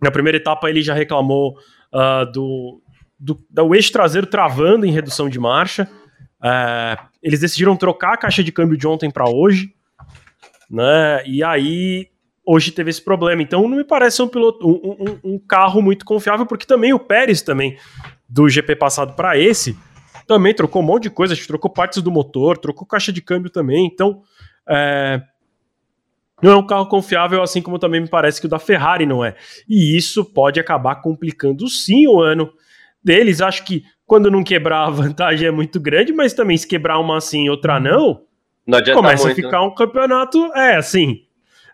Na 0.00 0.12
primeira 0.12 0.38
etapa 0.38 0.70
ele 0.70 0.80
já 0.80 0.94
reclamou 0.94 1.58
uh, 1.92 2.30
do, 2.30 2.80
do, 3.18 3.44
do 3.50 3.74
eixo 3.74 3.90
traseiro 3.90 4.28
travando 4.28 4.86
em 4.86 4.92
redução 4.92 5.28
de 5.28 5.40
marcha. 5.40 5.90
É, 6.40 6.96
eles 7.20 7.40
decidiram 7.40 7.76
trocar 7.76 8.12
a 8.12 8.16
caixa 8.16 8.44
de 8.44 8.52
câmbio 8.52 8.78
de 8.78 8.86
ontem 8.86 9.10
para 9.10 9.28
hoje, 9.28 9.74
né? 10.70 11.26
E 11.26 11.42
aí 11.42 12.06
hoje 12.48 12.72
teve 12.72 12.88
esse 12.88 13.02
problema. 13.02 13.42
Então 13.42 13.68
não 13.68 13.76
me 13.76 13.84
parece 13.84 14.22
um 14.22 14.28
piloto, 14.28 14.66
um, 14.66 14.96
um, 14.98 15.34
um 15.34 15.38
carro 15.38 15.82
muito 15.82 16.06
confiável, 16.06 16.46
porque 16.46 16.64
também 16.64 16.94
o 16.94 16.98
Pérez 16.98 17.42
também 17.42 17.76
do 18.26 18.48
GP 18.48 18.74
passado 18.76 19.14
para 19.14 19.36
esse 19.38 19.76
também 20.26 20.54
trocou 20.54 20.82
um 20.82 20.84
monte 20.84 21.04
de 21.04 21.10
coisa, 21.10 21.36
trocou 21.46 21.70
partes 21.70 22.02
do 22.02 22.10
motor, 22.10 22.56
trocou 22.56 22.86
caixa 22.86 23.12
de 23.12 23.20
câmbio 23.20 23.50
também. 23.50 23.86
Então 23.86 24.22
é, 24.66 25.20
não 26.42 26.52
é 26.52 26.56
um 26.56 26.66
carro 26.66 26.86
confiável, 26.86 27.42
assim 27.42 27.60
como 27.60 27.78
também 27.78 28.00
me 28.00 28.08
parece 28.08 28.40
que 28.40 28.46
o 28.46 28.50
da 28.50 28.58
Ferrari 28.58 29.04
não 29.04 29.22
é. 29.22 29.36
E 29.68 29.94
isso 29.94 30.24
pode 30.24 30.58
acabar 30.58 30.96
complicando 30.96 31.68
sim 31.68 32.06
o 32.06 32.18
ano 32.18 32.50
deles. 33.04 33.42
Acho 33.42 33.62
que 33.62 33.84
quando 34.06 34.30
não 34.30 34.42
quebrar 34.42 34.84
a 34.88 34.90
vantagem 34.90 35.48
é 35.48 35.50
muito 35.50 35.78
grande, 35.78 36.14
mas 36.14 36.32
também 36.32 36.56
se 36.56 36.66
quebrar 36.66 36.98
uma 36.98 37.18
assim 37.18 37.44
e 37.44 37.50
outra 37.50 37.78
não, 37.78 38.22
não 38.66 38.82
começa 38.94 39.26
muito. 39.26 39.38
a 39.38 39.44
ficar 39.44 39.62
um 39.62 39.74
campeonato, 39.74 40.50
é 40.54 40.76
assim, 40.76 41.27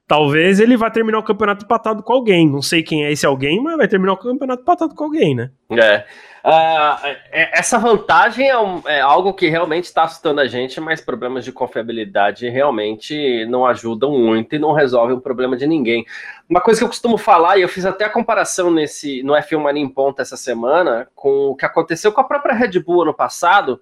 talvez 0.07 0.61
ele 0.61 0.77
vá 0.77 0.91
terminar 0.91 1.19
o 1.19 1.23
campeonato 1.23 1.65
empatado 1.65 2.03
com 2.03 2.13
alguém. 2.13 2.49
Não 2.49 2.63
sei 2.63 2.83
quem 2.83 3.05
é 3.05 3.13
esse 3.13 3.27
alguém, 3.27 3.63
mas 3.63 3.77
vai 3.77 3.89
terminar 3.89 4.13
o 4.13 4.17
campeonato 4.17 4.63
empatado 4.63 4.95
com 4.95 5.05
alguém, 5.05 5.35
né? 5.35 5.51
É. 5.71 6.05
Uh, 6.45 7.17
essa 7.31 7.79
vantagem 7.79 8.51
é, 8.51 8.59
um, 8.59 8.83
é, 8.85 9.01
algo 9.01 9.33
que 9.33 9.49
realmente 9.49 9.85
está 9.85 10.03
assustando 10.03 10.43
a 10.43 10.47
gente, 10.47 10.79
mas 10.79 11.01
problemas 11.01 11.43
de 11.43 11.51
confiabilidade 11.51 12.51
realmente 12.51 13.47
não 13.47 13.65
ajudam 13.65 14.11
muito 14.11 14.55
e 14.55 14.59
não 14.59 14.75
resolvem 14.75 15.17
o 15.17 15.21
problema 15.23 15.57
de 15.57 15.67
ninguém. 15.67 16.05
Uma 16.47 16.61
coisa 16.61 16.81
que 16.81 16.85
eu 16.85 16.89
costumo 16.89 17.17
falar, 17.17 17.57
e 17.57 17.63
eu 17.63 17.69
fiz 17.69 17.87
até 17.87 18.05
a 18.05 18.11
comparação 18.11 18.71
nesse 18.71 19.23
no 19.23 19.33
F1 19.33 19.59
Mania 19.59 19.83
em 19.83 19.89
Ponta 19.89 20.21
essa 20.21 20.37
semana, 20.37 21.09
com 21.15 21.49
o 21.49 21.57
que 21.57 21.65
aconteceu 21.65 22.13
com 22.13 22.21
a 22.21 22.25
própria 22.25 22.55
Red 22.55 22.79
Bull 22.79 23.05
ano 23.05 23.15
passado, 23.15 23.81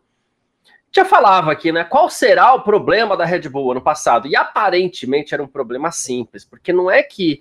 já 0.94 1.04
falava 1.04 1.50
aqui, 1.50 1.72
né? 1.72 1.84
Qual 1.84 2.11
será 2.11 2.52
o 2.54 2.61
problema 2.61 3.16
da 3.16 3.25
Red 3.25 3.49
Bull 3.49 3.72
ano 3.72 3.80
passado? 3.80 4.28
E 4.28 4.37
aparentemente 4.37 5.32
era 5.32 5.42
um 5.42 5.46
problema 5.46 5.90
simples, 5.90 6.44
porque 6.44 6.72
não 6.72 6.90
é 6.90 7.02
que 7.02 7.40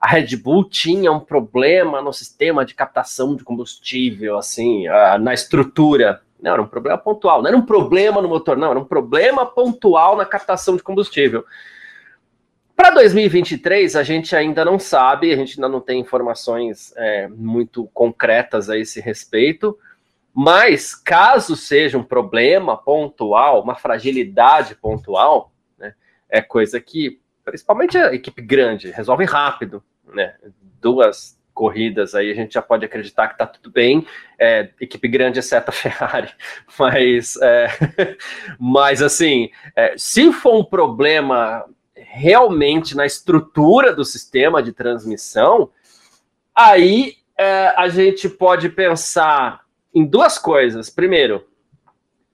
a 0.00 0.08
Red 0.08 0.36
Bull 0.36 0.64
tinha 0.68 1.12
um 1.12 1.20
problema 1.20 2.00
no 2.00 2.12
sistema 2.12 2.64
de 2.64 2.74
captação 2.74 3.36
de 3.36 3.44
combustível, 3.44 4.38
assim, 4.38 4.84
na 5.20 5.34
estrutura. 5.34 6.22
Não, 6.40 6.52
era 6.52 6.62
um 6.62 6.66
problema 6.66 6.96
pontual. 6.96 7.42
Não 7.42 7.48
era 7.48 7.56
um 7.56 7.64
problema 7.64 8.22
no 8.22 8.28
motor, 8.28 8.56
não, 8.56 8.70
era 8.70 8.78
um 8.78 8.84
problema 8.84 9.44
pontual 9.44 10.16
na 10.16 10.24
captação 10.24 10.76
de 10.76 10.82
combustível. 10.82 11.44
Para 12.74 12.90
2023, 12.90 13.96
a 13.96 14.02
gente 14.02 14.36
ainda 14.36 14.64
não 14.64 14.78
sabe, 14.78 15.32
a 15.32 15.36
gente 15.36 15.58
ainda 15.58 15.68
não 15.68 15.80
tem 15.80 15.98
informações 15.98 16.92
é, 16.96 17.26
muito 17.28 17.88
concretas 17.92 18.68
a 18.68 18.78
esse 18.78 19.00
respeito. 19.00 19.78
Mas, 20.38 20.94
caso 20.94 21.56
seja 21.56 21.96
um 21.96 22.02
problema 22.02 22.76
pontual, 22.76 23.62
uma 23.62 23.74
fragilidade 23.74 24.74
pontual, 24.74 25.50
né, 25.78 25.94
é 26.28 26.42
coisa 26.42 26.78
que, 26.78 27.22
principalmente 27.42 27.96
a 27.96 28.12
equipe 28.12 28.42
grande, 28.42 28.90
resolve 28.90 29.24
rápido. 29.24 29.82
Né? 30.04 30.34
Duas 30.78 31.40
corridas 31.54 32.14
aí 32.14 32.30
a 32.30 32.34
gente 32.34 32.52
já 32.52 32.60
pode 32.60 32.84
acreditar 32.84 33.28
que 33.28 33.32
está 33.32 33.46
tudo 33.46 33.70
bem. 33.70 34.06
É, 34.38 34.68
equipe 34.78 35.08
grande, 35.08 35.38
exceto 35.38 35.70
a 35.70 35.72
Ferrari. 35.72 36.30
Mas, 36.78 37.36
é, 37.40 37.68
mas 38.60 39.00
assim, 39.00 39.50
é, 39.74 39.94
se 39.96 40.30
for 40.32 40.54
um 40.54 40.64
problema 40.64 41.64
realmente 41.94 42.94
na 42.94 43.06
estrutura 43.06 43.94
do 43.94 44.04
sistema 44.04 44.62
de 44.62 44.72
transmissão, 44.72 45.70
aí 46.54 47.14
é, 47.38 47.68
a 47.74 47.88
gente 47.88 48.28
pode 48.28 48.68
pensar 48.68 49.65
em 49.96 50.04
duas 50.04 50.38
coisas. 50.38 50.90
Primeiro, 50.90 51.46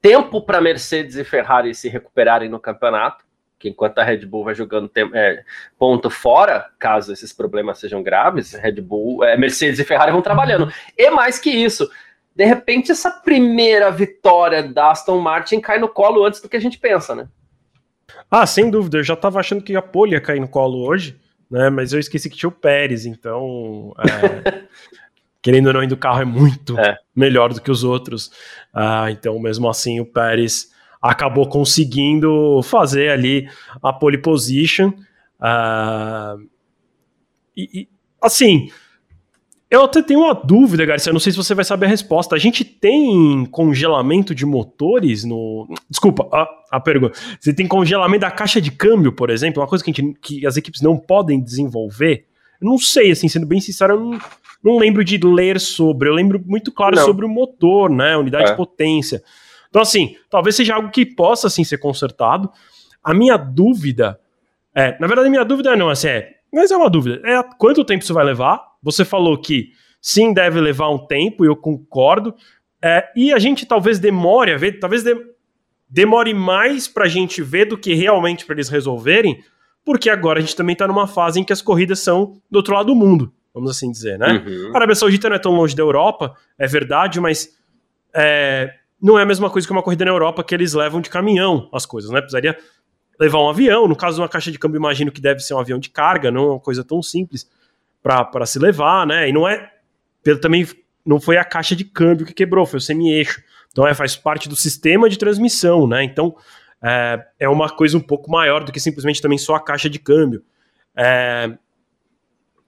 tempo 0.01 0.43
para 0.43 0.61
Mercedes 0.61 1.15
e 1.15 1.23
Ferrari 1.23 1.73
se 1.77 1.89
recuperarem 1.89 2.49
no 2.49 2.59
campeonato, 2.59 3.25
que 3.57 3.69
enquanto 3.69 4.01
a 4.01 4.03
Red 4.03 4.27
Bull 4.27 4.43
vai 4.43 4.55
jogando 4.57 4.91
é, 5.15 5.45
ponto 5.79 6.11
fora, 6.11 6.69
caso 6.77 7.13
esses 7.13 7.33
problemas 7.33 7.79
sejam 7.79 8.03
graves, 8.03 8.53
Red 8.55 8.81
Bull, 8.81 9.23
é, 9.23 9.37
Mercedes 9.37 9.79
e 9.79 9.85
Ferrari 9.85 10.11
vão 10.11 10.21
trabalhando. 10.21 10.73
E 10.99 11.09
mais 11.11 11.39
que 11.39 11.51
isso, 11.51 11.89
de 12.35 12.45
repente 12.45 12.91
essa 12.91 13.13
primeira 13.13 13.93
vitória 13.93 14.65
da 14.65 14.91
Aston 14.91 15.21
Martin 15.21 15.61
cai 15.61 15.79
no 15.79 15.89
colo 15.89 16.25
antes 16.25 16.41
do 16.41 16.49
que 16.49 16.57
a 16.57 16.61
gente 16.61 16.79
pensa, 16.81 17.15
né? 17.15 17.29
Ah, 18.29 18.45
sem 18.45 18.71
dúvida. 18.71 18.99
Eu 18.99 19.05
já 19.05 19.15
estava 19.15 19.39
achando 19.39 19.63
que 19.63 19.77
a 19.77 19.83
Pole 19.83 20.13
ia 20.13 20.21
cair 20.21 20.41
no 20.41 20.49
colo 20.49 20.85
hoje, 20.85 21.17
né? 21.49 21.71
Mas 21.71 21.93
eu 21.93 22.01
esqueci 22.01 22.29
que 22.29 22.37
tinha 22.37 22.49
o 22.49 22.53
Pérez, 22.53 23.07
então. 23.07 23.95
É, 23.99 24.65
querendo 25.43 25.67
ou 25.67 25.73
não, 25.73 25.81
ainda 25.81 25.95
o 25.95 25.99
carro 25.99 26.23
é 26.23 26.25
muito 26.25 26.79
é. 26.79 26.97
melhor 27.15 27.53
do 27.53 27.61
que 27.61 27.71
os 27.71 27.83
outros. 27.83 28.29
Uh, 28.75 29.11
então, 29.11 29.39
mesmo 29.41 29.69
assim, 29.69 30.01
o 30.01 30.07
Pérez 30.07 30.71
acabou 31.03 31.49
conseguindo 31.49 32.63
fazer 32.63 33.11
ali 33.11 33.49
a 33.83 33.93
pole 33.93 34.19
position. 34.19 34.93
Uh, 35.41 36.49
e, 37.57 37.81
e, 37.81 37.89
assim, 38.23 38.71
eu 39.69 39.83
até 39.83 40.01
tenho 40.01 40.21
uma 40.21 40.35
dúvida, 40.35 40.87
Garcia. 40.87 41.13
Não 41.13 41.19
sei 41.19 41.33
se 41.33 41.39
você 41.39 41.55
vai 41.55 41.65
saber 41.65 41.87
a 41.87 41.89
resposta. 41.89 42.37
A 42.37 42.39
gente 42.39 42.65
tem 42.65 43.45
congelamento 43.47 44.35
de 44.35 44.47
motores 44.47 45.25
no. 45.25 45.67
Desculpa, 45.91 46.29
a, 46.33 46.77
a 46.77 46.79
pergunta. 46.81 47.19
Você 47.41 47.53
tem 47.53 47.67
congelamento 47.67 48.21
da 48.21 48.31
caixa 48.31 48.61
de 48.61 48.71
câmbio, 48.71 49.13
por 49.13 49.29
exemplo? 49.29 49.61
Uma 49.61 49.69
coisa 49.69 49.83
que, 49.83 49.93
gente, 49.93 50.19
que 50.21 50.47
as 50.47 50.57
equipes 50.57 50.83
não 50.83 50.97
podem 50.97 51.43
desenvolver? 51.43 52.27
Eu 52.61 52.69
não 52.69 52.79
sei, 52.79 53.11
assim, 53.11 53.29
sendo 53.29 53.47
bem 53.47 53.61
sincero, 53.61 53.95
eu 53.95 54.01
não 54.01 54.21
não 54.63 54.79
lembro 54.79 55.05
de 55.05 55.19
ler 55.19 55.59
sobre, 55.59 56.09
eu 56.09 56.15
lembro 56.15 56.43
muito 56.45 56.71
claro 56.71 56.97
não. 56.97 57.05
sobre 57.05 57.25
o 57.25 57.29
motor, 57.29 57.91
né? 57.91 58.17
Unidade 58.17 58.45
é. 58.45 58.51
de 58.51 58.57
potência. 58.57 59.23
Então, 59.69 59.83
assim, 59.83 60.17
talvez 60.31 60.55
seja 60.55 60.75
algo 60.75 60.91
que 60.91 61.05
possa 61.05 61.47
assim 61.47 61.65
ser 61.65 61.79
consertado. 61.79 62.51
A 63.03 63.13
minha 63.13 63.37
dúvida 63.37 64.21
é, 64.75 64.97
na 64.99 65.07
verdade, 65.07 65.29
a 65.29 65.31
minha 65.31 65.45
dúvida 65.45 65.77
não 65.77 65.91
assim, 65.91 66.09
é, 66.09 66.31
mas 66.53 66.71
é 66.71 66.77
uma 66.77 66.89
dúvida. 66.89 67.21
É 67.25 67.43
quanto 67.59 67.85
tempo 67.85 68.03
isso 68.03 68.15
vai 68.15 68.25
levar? 68.25 68.61
Você 68.83 69.05
falou 69.05 69.39
que 69.39 69.71
sim, 70.01 70.33
deve 70.33 70.61
levar 70.61 70.89
um 70.89 71.07
tempo, 71.07 71.45
e 71.45 71.49
eu 71.49 71.57
concordo. 71.57 72.35
É, 72.83 73.09
e 73.15 73.33
a 73.33 73.39
gente 73.39 73.67
talvez 73.67 73.99
demore 73.99 74.53
a 74.53 74.57
ver, 74.57 74.81
talvez 74.81 75.03
de, 75.03 75.15
demore 75.89 76.35
mais 76.35 76.89
para 76.89 77.05
a 77.05 77.09
gente 77.09 77.43
ver 77.43 77.67
do 77.67 77.79
que 77.79 77.95
realmente 77.95 78.45
para 78.45 78.55
eles 78.55 78.69
resolverem, 78.69 79.43
porque 79.85 80.11
agora 80.11 80.39
a 80.39 80.43
gente 80.43 80.57
também 80.57 80.73
está 80.73 80.89
numa 80.89 81.07
fase 81.07 81.39
em 81.39 81.45
que 81.45 81.53
as 81.53 81.63
corridas 81.63 82.01
são 82.01 82.41
do 82.51 82.57
outro 82.57 82.75
lado 82.75 82.87
do 82.87 82.95
mundo 82.95 83.33
vamos 83.55 83.71
assim 83.71 83.91
dizer, 83.91 84.19
né? 84.19 84.45
Uhum. 84.47 84.73
A 84.73 84.77
Arábia 84.77 84.95
Saudita 84.95 85.29
não 85.29 85.37
é 85.37 85.39
tão 85.39 85.53
longe 85.53 85.75
da 85.77 85.83
Europa, 85.83 86.35
é 86.59 86.67
verdade, 86.67 87.21
mas 87.21 87.57
é, 88.15 88.75
não 89.01 89.19
é 89.19 89.23
a 89.23 89.27
mesma 89.27 89.51
coisa 89.51 89.67
que 89.67 89.73
uma 89.73 89.83
corrida 89.83 90.05
na 90.05 90.11
Europa 90.11 90.45
que 90.45 90.55
eles 90.55 90.73
levam 90.75 91.01
de 91.01 91.11
caminhão 91.11 91.69
as 91.73 91.85
coisas, 91.85 92.11
né? 92.11 92.21
Precisaria 92.21 92.57
levar 93.19 93.41
um 93.41 93.49
avião, 93.49 93.87
no 93.87 93.97
caso 93.97 94.17
de 94.17 94.23
uma 94.23 94.29
caixa 94.29 94.51
de 94.51 94.59
câmbio, 94.59 94.79
imagino 94.79 95.13
que 95.13 95.21
deve 95.21 95.41
ser 95.41 95.55
um 95.55 95.59
avião 95.59 95.79
de 95.79 95.91
carga, 95.91 96.31
não 96.31 96.43
é 96.45 96.51
uma 96.53 96.61
coisa 96.61 96.83
tão 96.83 97.03
simples 97.03 97.49
para 98.03 98.47
se 98.47 98.59
levar, 98.59 99.07
né? 99.07 99.29
E 99.29 99.33
não 99.33 99.47
é, 99.47 99.71
também 100.41 100.67
não 101.05 101.21
foi 101.21 101.37
a 101.37 101.45
caixa 101.45 101.77
de 101.77 101.85
câmbio 101.85 102.27
que 102.27 102.33
quebrou, 102.33 102.67
foi 102.67 102.79
o 102.79 102.81
semi-eixo. 102.81 103.43
Então 103.71 103.87
é, 103.87 103.95
faz 103.95 104.17
parte 104.17 104.49
do 104.49 104.57
sistema 104.57 105.09
de 105.09 105.19
transmissão, 105.19 105.87
né? 105.87 106.03
Então 106.05 106.35
é, 106.83 107.25
é 107.41 107.49
uma 107.49 107.69
coisa 107.69 107.97
um 107.97 108.01
pouco 108.01 108.31
maior 108.31 108.65
do 108.65 108.73
que 108.73 108.81
simplesmente 108.81 109.23
também 109.23 109.39
só 109.39 109.55
a 109.55 109.61
caixa 109.61 109.89
de 109.89 109.99
câmbio. 109.99 110.43
É, 110.97 111.51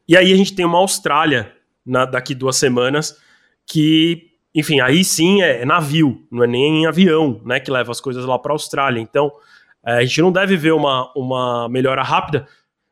e 0.09 0.17
aí 0.17 0.33
a 0.33 0.37
gente 0.37 0.55
tem 0.55 0.65
uma 0.65 0.79
Austrália 0.79 1.53
na, 1.85 2.05
daqui 2.05 2.35
duas 2.35 2.57
semanas 2.57 3.19
que, 3.67 4.31
enfim, 4.55 4.81
aí 4.81 5.05
sim 5.05 5.43
é 5.43 5.65
navio, 5.65 6.27
não 6.31 6.45
é 6.45 6.47
nem 6.47 6.83
em 6.83 6.87
avião, 6.87 7.41
né, 7.45 7.59
que 7.61 7.71
leva 7.71 7.91
as 7.91 8.01
coisas 8.01 8.25
lá 8.25 8.39
para 8.39 8.53
a 8.53 8.55
Austrália. 8.55 9.01
Então 9.01 9.33
é, 9.85 9.99
a 9.99 10.05
gente 10.05 10.21
não 10.21 10.33
deve 10.33 10.57
ver 10.57 10.73
uma, 10.73 11.13
uma 11.15 11.69
melhora 11.69 12.03
rápida. 12.03 12.47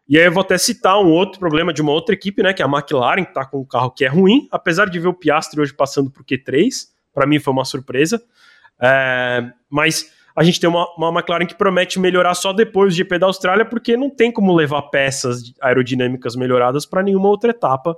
E 0.08 0.18
aí 0.18 0.24
eu 0.24 0.32
vou 0.32 0.42
até 0.42 0.58
citar 0.58 0.98
um 0.98 1.10
outro 1.10 1.38
problema 1.38 1.72
de 1.72 1.80
uma 1.80 1.92
outra 1.92 2.14
equipe, 2.14 2.42
né, 2.42 2.52
que 2.52 2.62
é 2.62 2.64
a 2.64 2.68
McLaren, 2.68 3.24
que 3.24 3.30
está 3.30 3.44
com 3.44 3.60
um 3.60 3.64
carro 3.64 3.90
que 3.90 4.04
é 4.04 4.08
ruim, 4.08 4.48
apesar 4.50 4.88
de 4.88 4.98
ver 4.98 5.08
o 5.08 5.14
Piastri 5.14 5.60
hoje 5.60 5.72
passando 5.72 6.10
por 6.10 6.24
Q3, 6.24 6.88
para 7.14 7.26
mim 7.26 7.38
foi 7.38 7.52
uma 7.52 7.64
surpresa. 7.64 8.22
É, 8.80 9.44
mas 9.70 10.12
a 10.34 10.42
gente 10.42 10.60
tem 10.60 10.68
uma, 10.68 10.86
uma 10.96 11.10
McLaren 11.10 11.46
que 11.46 11.54
promete 11.54 11.98
melhorar 12.00 12.34
só 12.34 12.52
depois 12.52 12.94
do 12.94 12.96
GP 12.96 13.18
da 13.18 13.26
Austrália, 13.26 13.64
porque 13.64 13.96
não 13.96 14.08
tem 14.08 14.32
como 14.32 14.54
levar 14.54 14.82
peças 14.82 15.52
aerodinâmicas 15.60 16.36
melhoradas 16.36 16.86
para 16.86 17.02
nenhuma 17.02 17.28
outra 17.28 17.50
etapa, 17.50 17.96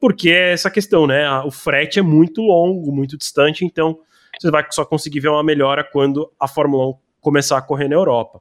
porque 0.00 0.30
é 0.30 0.52
essa 0.52 0.70
questão, 0.70 1.06
né? 1.06 1.28
O 1.40 1.50
frete 1.50 1.98
é 1.98 2.02
muito 2.02 2.40
longo, 2.42 2.92
muito 2.92 3.16
distante, 3.16 3.64
então 3.64 3.98
você 4.38 4.50
vai 4.50 4.64
só 4.70 4.84
conseguir 4.84 5.20
ver 5.20 5.28
uma 5.28 5.42
melhora 5.42 5.84
quando 5.84 6.30
a 6.38 6.48
Fórmula 6.48 6.88
1 6.88 6.94
começar 7.20 7.58
a 7.58 7.62
correr 7.62 7.88
na 7.88 7.94
Europa. 7.94 8.40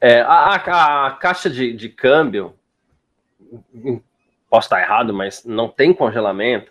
É, 0.00 0.20
a, 0.20 0.54
a, 0.54 1.06
a 1.06 1.10
caixa 1.12 1.48
de, 1.48 1.72
de 1.72 1.88
câmbio, 1.88 2.54
posso 4.50 4.66
estar 4.66 4.80
errado, 4.80 5.12
mas 5.12 5.44
não 5.44 5.68
tem 5.68 5.92
congelamento. 5.92 6.70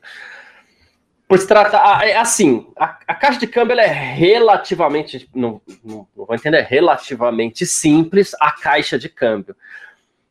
Por 1.27 1.39
se 1.39 1.47
tratar, 1.47 2.07
é 2.07 2.15
assim, 2.15 2.67
a, 2.77 2.99
a, 3.07 3.15
caixa 3.15 3.39
de 3.39 3.47
câmbio 3.47 3.79
é 3.79 3.87
relativamente, 3.87 5.27
não, 5.33 5.59
não, 5.83 6.07
não 6.15 6.25
vou 6.25 6.35
entender, 6.35 6.57
é 6.57 6.61
relativamente 6.61 7.65
simples 7.65 8.35
a 8.39 8.51
caixa 8.51 8.99
de 8.99 9.09
câmbio. 9.09 9.55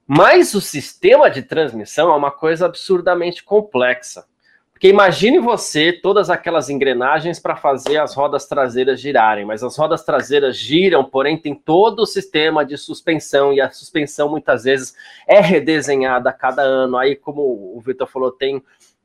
Mas 0.07 0.55
o 0.55 0.61
sistema 0.61 1.31
de 1.31 1.43
transmissão 1.43 2.13
é 2.13 2.17
uma 2.17 2.31
coisa 2.31 2.67
absurdamente 2.67 3.43
complexa. 3.43 4.25
Porque 4.73 4.89
imagine 4.89 5.39
você 5.39 5.93
todas 5.93 6.29
aquelas 6.31 6.69
engrenagens 6.69 7.41
para 7.41 7.57
fazer 7.57 7.97
as 7.97 8.15
rodas 8.15 8.47
traseiras 8.47 9.01
girarem, 9.01 9.45
mas 9.45 9.63
as 9.63 9.77
rodas 9.77 10.05
traseiras 10.05 10.59
giram, 10.59 11.03
porém 11.03 11.39
tem 11.39 11.55
todo 11.55 12.01
o 12.01 12.07
sistema 12.07 12.65
de 12.65 12.77
suspensão 12.77 13.53
e 13.53 13.61
a 13.61 13.71
suspensão 13.71 14.29
muitas 14.29 14.65
vezes 14.65 14.95
é 15.27 15.41
redesenhada 15.41 16.29
a 16.29 16.33
cada 16.33 16.63
ano. 16.63 16.99
Aí, 16.99 17.17
como 17.17 17.41
o 17.41 17.81
Vitor 17.81 18.07
falou, 18.07 18.31
tem 18.31 18.63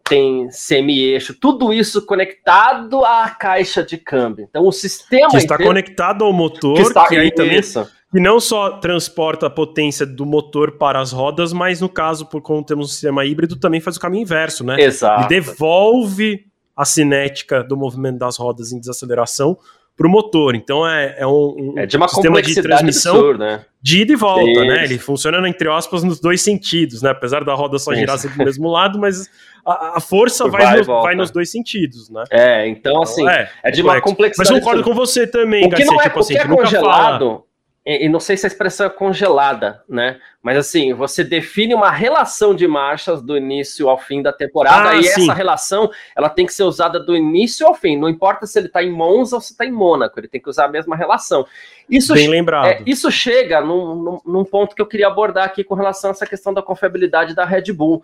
tem 0.10 0.52
semi-eixo, 0.52 1.34
tudo 1.40 1.72
isso 1.72 2.06
conectado 2.06 3.06
à 3.06 3.30
caixa 3.30 3.84
de 3.84 3.98
câmbio. 3.98 4.48
Então 4.50 4.68
o 4.68 4.72
sistema 4.72 5.30
que 5.30 5.38
está 5.38 5.56
inteiro, 5.56 5.70
conectado 5.70 6.26
ao 6.26 6.34
motor, 6.34 6.76
que, 6.76 6.82
está, 6.82 7.08
que 7.08 7.16
aí 7.16 7.32
também 7.32 7.62
que 7.62 8.20
não 8.20 8.40
só 8.40 8.72
transporta 8.72 9.46
a 9.46 9.50
potência 9.50 10.06
do 10.06 10.26
motor 10.26 10.78
para 10.78 11.00
as 11.00 11.12
rodas, 11.12 11.54
mas 11.54 11.80
no 11.80 11.88
caso, 11.88 12.26
por 12.26 12.42
como 12.42 12.64
temos 12.64 12.88
um 12.88 12.90
sistema 12.90 13.24
híbrido, 13.24 13.56
também 13.56 13.80
faz 13.80 13.98
o 13.98 14.00
caminho 14.00 14.24
inverso, 14.24 14.64
né? 14.64 14.82
Exato. 14.82 15.22
Ele 15.22 15.42
devolve 15.42 16.44
a 16.76 16.86
cinética 16.86 17.64
do 17.64 17.78
movimento 17.78 18.18
das 18.18 18.38
rodas 18.38 18.72
em 18.72 18.80
desaceleração 18.80 19.58
para 20.00 20.08
o 20.08 20.10
motor. 20.10 20.56
Então 20.56 20.88
é, 20.88 21.18
é 21.20 21.28
um, 21.28 21.74
um 21.74 21.74
é 21.78 21.86
de 21.86 21.98
uma 21.98 22.08
sistema 22.08 22.42
de 22.42 22.56
transmissão 22.56 23.16
absurda, 23.16 23.46
né? 23.46 23.66
de 23.82 24.02
ida 24.02 24.14
e 24.14 24.16
volta, 24.16 24.50
Isso. 24.50 24.66
né? 24.66 24.84
Ele 24.86 24.98
funciona, 24.98 25.50
entre 25.50 25.70
aspas, 25.70 26.04
nos 26.06 26.22
dois 26.22 26.42
sentidos, 26.42 27.02
né? 27.02 27.10
Apesar 27.10 27.44
da 27.44 27.54
roda 27.54 27.78
só 27.78 27.94
girar 27.94 28.18
sempre 28.18 28.38
do 28.38 28.46
mesmo 28.46 28.70
lado, 28.70 28.98
mas 28.98 29.30
a, 29.66 29.98
a 29.98 30.00
força 30.00 30.48
vai, 30.48 30.64
vai, 30.64 30.78
no, 30.78 31.02
vai, 31.02 31.16
nos 31.16 31.32
dois 31.32 31.52
sentidos, 31.52 32.10
né? 32.10 32.24
É, 32.32 32.68
então 32.68 33.02
assim, 33.02 33.22
então, 33.22 33.34
é, 33.34 33.50
é, 33.64 33.72
de 33.72 33.82
uma 33.82 34.00
complexidade. 34.02 34.52
Mas 34.52 34.60
concordo 34.60 34.84
com 34.84 34.94
você 34.94 35.26
também, 35.28 35.66
o 35.66 35.70
que 35.70 35.76
Garcia, 35.76 35.92
não 35.92 36.02
é, 36.02 36.04
tipo 36.04 36.20
assim, 36.20 36.38
é 36.38 36.46
congelado, 36.46 37.30
fala 37.30 37.50
e, 37.86 38.06
e, 38.06 38.10
não 38.10 38.20
sei 38.20 38.38
se 38.38 38.46
a 38.46 38.48
expressão 38.48 38.86
é 38.86 38.90
congelada, 38.90 39.82
né? 39.90 40.20
Mas 40.44 40.58
assim, 40.58 40.94
você 40.94 41.24
define 41.24 41.74
uma 41.74 41.90
relação 41.90 42.54
de 42.54 42.68
marchas 42.68 43.20
do 43.20 43.36
início 43.36 43.90
ao 43.90 43.98
fim 43.98 44.22
da 44.22 44.34
temporada, 44.34 44.90
ah, 44.92 44.96
e 44.98 45.04
sim. 45.04 45.24
essa 45.24 45.34
relação 45.34 45.90
ela 46.16 46.30
tem 46.30 46.46
que 46.46 46.54
ser 46.54 46.64
usada 46.64 47.00
do 47.00 47.16
início 47.16 47.66
ao 47.66 47.74
fim. 47.74 47.98
Não 47.98 48.08
importa 48.08 48.46
se 48.46 48.60
ele 48.60 48.68
está 48.68 48.84
em 48.84 48.92
Monza 48.92 49.38
ou 49.38 49.42
se 49.42 49.54
está 49.54 49.66
em 49.66 49.72
Mônaco, 49.72 50.20
ele 50.20 50.28
tem 50.28 50.40
que 50.40 50.50
usar 50.50 50.66
a 50.66 50.70
mesma 50.70 50.96
relação. 50.96 51.48
Isso, 51.90 52.14
Bem 52.14 52.28
lembrado. 52.28 52.68
É, 52.68 52.84
isso 52.86 53.10
chega 53.10 53.60
num, 53.60 53.96
num, 53.96 54.20
num 54.24 54.46
ponto 54.46 54.76
que 54.76 54.82
eu 54.82 54.88
queria 54.88 55.08
abordar 55.08 55.46
aqui 55.46 55.64
com 55.64 55.74
relação 55.74 56.12
a 56.12 56.14
essa 56.14 56.28
questão 56.28 56.54
da 56.54 56.62
confiabilidade 56.62 57.34
da 57.34 57.44
Red 57.44 57.74
Bull. 57.74 58.04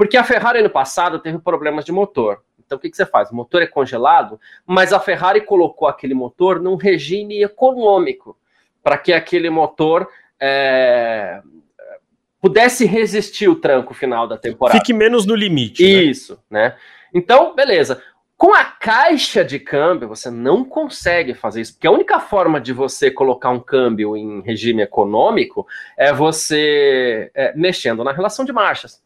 Porque 0.00 0.16
a 0.16 0.24
Ferrari 0.24 0.60
ano 0.60 0.70
passado 0.70 1.18
teve 1.18 1.38
problemas 1.38 1.84
de 1.84 1.92
motor. 1.92 2.42
Então 2.64 2.78
o 2.78 2.80
que, 2.80 2.88
que, 2.88 2.96
você 2.96 3.04
faz? 3.04 3.30
O 3.30 3.34
motor 3.34 3.60
é 3.60 3.66
congelado, 3.66 4.40
mas 4.66 4.94
a 4.94 4.98
Ferrari 4.98 5.42
colocou 5.42 5.86
aquele 5.86 6.14
motor 6.14 6.58
num 6.58 6.74
regime 6.74 7.42
econômico 7.42 8.34
para 8.82 8.96
que 8.96 9.12
aquele 9.12 9.50
motor 9.50 10.08
é, 10.40 11.42
pudesse 12.40 12.86
resistir 12.86 13.46
o 13.46 13.56
tranco 13.56 13.92
final 13.92 14.26
da 14.26 14.38
temporada. 14.38 14.78
Fique 14.78 14.94
menos 14.94 15.26
no 15.26 15.34
limite. 15.34 15.82
Né? 15.82 16.02
Isso, 16.04 16.42
né? 16.48 16.68
né? 16.68 16.76
Então, 17.12 17.54
beleza. 17.54 18.02
Com 18.38 18.54
a 18.54 18.64
caixa 18.64 19.44
de 19.44 19.58
câmbio, 19.58 20.08
você 20.08 20.30
não 20.30 20.64
consegue 20.64 21.34
fazer 21.34 21.60
isso, 21.60 21.74
porque 21.74 21.86
a 21.86 21.92
única 21.92 22.18
forma 22.18 22.58
de 22.58 22.72
você 22.72 23.10
colocar 23.10 23.50
um 23.50 23.60
câmbio 23.60 24.16
em 24.16 24.40
regime 24.40 24.80
econômico 24.80 25.66
é 25.94 26.10
você 26.10 27.30
é, 27.34 27.52
mexendo 27.54 28.02
na 28.02 28.12
relação 28.12 28.46
de 28.46 28.52
marchas. 28.54 28.98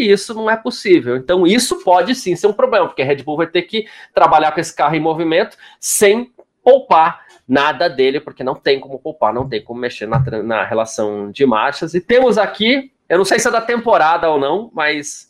E 0.00 0.10
isso 0.10 0.32
não 0.32 0.50
é 0.50 0.56
possível. 0.56 1.16
Então, 1.16 1.46
isso 1.46 1.84
pode 1.84 2.14
sim 2.14 2.34
ser 2.34 2.46
um 2.46 2.52
problema, 2.52 2.86
porque 2.86 3.02
a 3.02 3.04
Red 3.04 3.22
Bull 3.22 3.36
vai 3.36 3.46
ter 3.46 3.62
que 3.62 3.86
trabalhar 4.14 4.52
com 4.52 4.60
esse 4.60 4.74
carro 4.74 4.94
em 4.94 5.00
movimento 5.00 5.56
sem 5.78 6.32
poupar 6.64 7.20
nada 7.46 7.88
dele, 7.88 8.20
porque 8.20 8.44
não 8.44 8.54
tem 8.54 8.78
como 8.78 8.98
poupar, 8.98 9.34
não 9.34 9.48
tem 9.48 9.62
como 9.62 9.80
mexer 9.80 10.06
na, 10.06 10.18
na 10.42 10.64
relação 10.64 11.30
de 11.30 11.44
marchas. 11.44 11.94
E 11.94 12.00
temos 12.00 12.38
aqui, 12.38 12.92
eu 13.08 13.18
não 13.18 13.24
sei 13.24 13.38
se 13.38 13.48
é 13.48 13.50
da 13.50 13.60
temporada 13.60 14.30
ou 14.30 14.38
não, 14.38 14.70
mas 14.72 15.28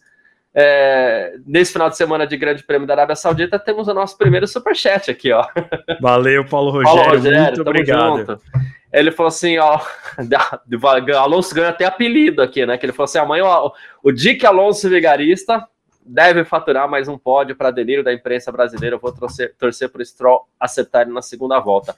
é, 0.54 1.36
nesse 1.46 1.72
final 1.72 1.88
de 1.88 1.96
semana 1.96 2.26
de 2.26 2.36
Grande 2.36 2.62
Prêmio 2.62 2.86
da 2.86 2.94
Arábia 2.94 3.16
Saudita, 3.16 3.58
temos 3.58 3.88
o 3.88 3.94
nosso 3.94 4.18
primeiro 4.18 4.46
superchat 4.46 5.10
aqui, 5.10 5.32
ó. 5.32 5.46
Valeu, 6.00 6.44
Paulo 6.44 6.70
Rogério, 6.70 6.96
Paulo 6.96 7.16
Rogério 7.16 7.44
muito 7.44 7.60
obrigado. 7.62 8.18
Junto. 8.18 8.40
Ele 8.92 9.12
falou 9.12 9.28
assim, 9.28 9.58
ó, 9.58 9.80
Alonso 11.18 11.54
ganha 11.54 11.68
até 11.68 11.84
apelido 11.84 12.42
aqui, 12.42 12.66
né? 12.66 12.76
Que 12.76 12.86
ele 12.86 12.92
falou 12.92 13.04
assim, 13.04 13.18
amanhã 13.18 13.44
o, 13.44 13.72
o 14.02 14.12
Dick 14.12 14.44
Alonso 14.44 14.88
Vigarista 14.88 15.66
deve 16.04 16.44
faturar 16.44 16.88
mais 16.88 17.06
um 17.06 17.16
pódio 17.16 17.54
para 17.54 17.70
delírio 17.70 18.02
da 18.02 18.12
imprensa 18.12 18.50
brasileira. 18.50 18.96
Eu 18.96 19.00
vou 19.00 19.12
torcer, 19.12 19.54
torcer 19.56 19.88
para 19.88 20.02
o 20.02 20.04
Stroll 20.04 20.48
acertar 20.58 21.02
ele 21.02 21.12
na 21.12 21.22
segunda 21.22 21.58
volta. 21.60 21.94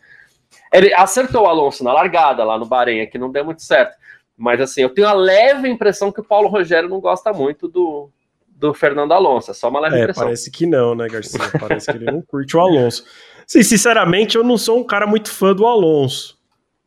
Ele 0.70 0.92
acertou 0.92 1.44
o 1.44 1.46
Alonso 1.46 1.82
na 1.82 1.92
largada 1.92 2.44
lá 2.44 2.58
no 2.58 2.66
Bahrein, 2.66 3.06
que 3.06 3.18
não 3.18 3.30
deu 3.30 3.44
muito 3.44 3.62
certo. 3.62 3.96
Mas 4.36 4.60
assim, 4.60 4.82
eu 4.82 4.90
tenho 4.90 5.08
a 5.08 5.12
leve 5.12 5.68
impressão 5.68 6.12
que 6.12 6.20
o 6.20 6.24
Paulo 6.24 6.48
Rogério 6.48 6.88
não 6.88 7.00
gosta 7.00 7.32
muito 7.32 7.68
do, 7.68 8.10
do 8.48 8.74
Fernando 8.74 9.12
Alonso. 9.12 9.50
É 9.50 9.54
só 9.54 9.68
uma 9.68 9.80
leve 9.80 9.96
é, 9.96 10.00
impressão. 10.00 10.24
Parece 10.24 10.50
que 10.50 10.66
não, 10.66 10.94
né, 10.94 11.08
Garcia? 11.08 11.40
Parece 11.58 11.90
que 11.90 11.96
ele 11.96 12.10
não 12.10 12.20
curte 12.20 12.56
o 12.56 12.60
Alonso. 12.60 13.04
Sim, 13.46 13.62
sinceramente, 13.62 14.36
eu 14.36 14.44
não 14.44 14.58
sou 14.58 14.78
um 14.78 14.84
cara 14.84 15.06
muito 15.06 15.30
fã 15.30 15.54
do 15.54 15.66
Alonso. 15.66 16.41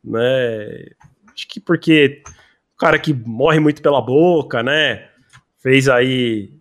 Né? 0.06 0.86
Acho 1.34 1.48
que 1.48 1.58
porque 1.58 2.22
o 2.74 2.78
cara 2.78 2.98
que 2.98 3.12
morre 3.12 3.58
muito 3.58 3.82
pela 3.82 4.00
boca, 4.00 4.62
né? 4.62 5.08
Fez 5.58 5.88
aí 5.88 6.52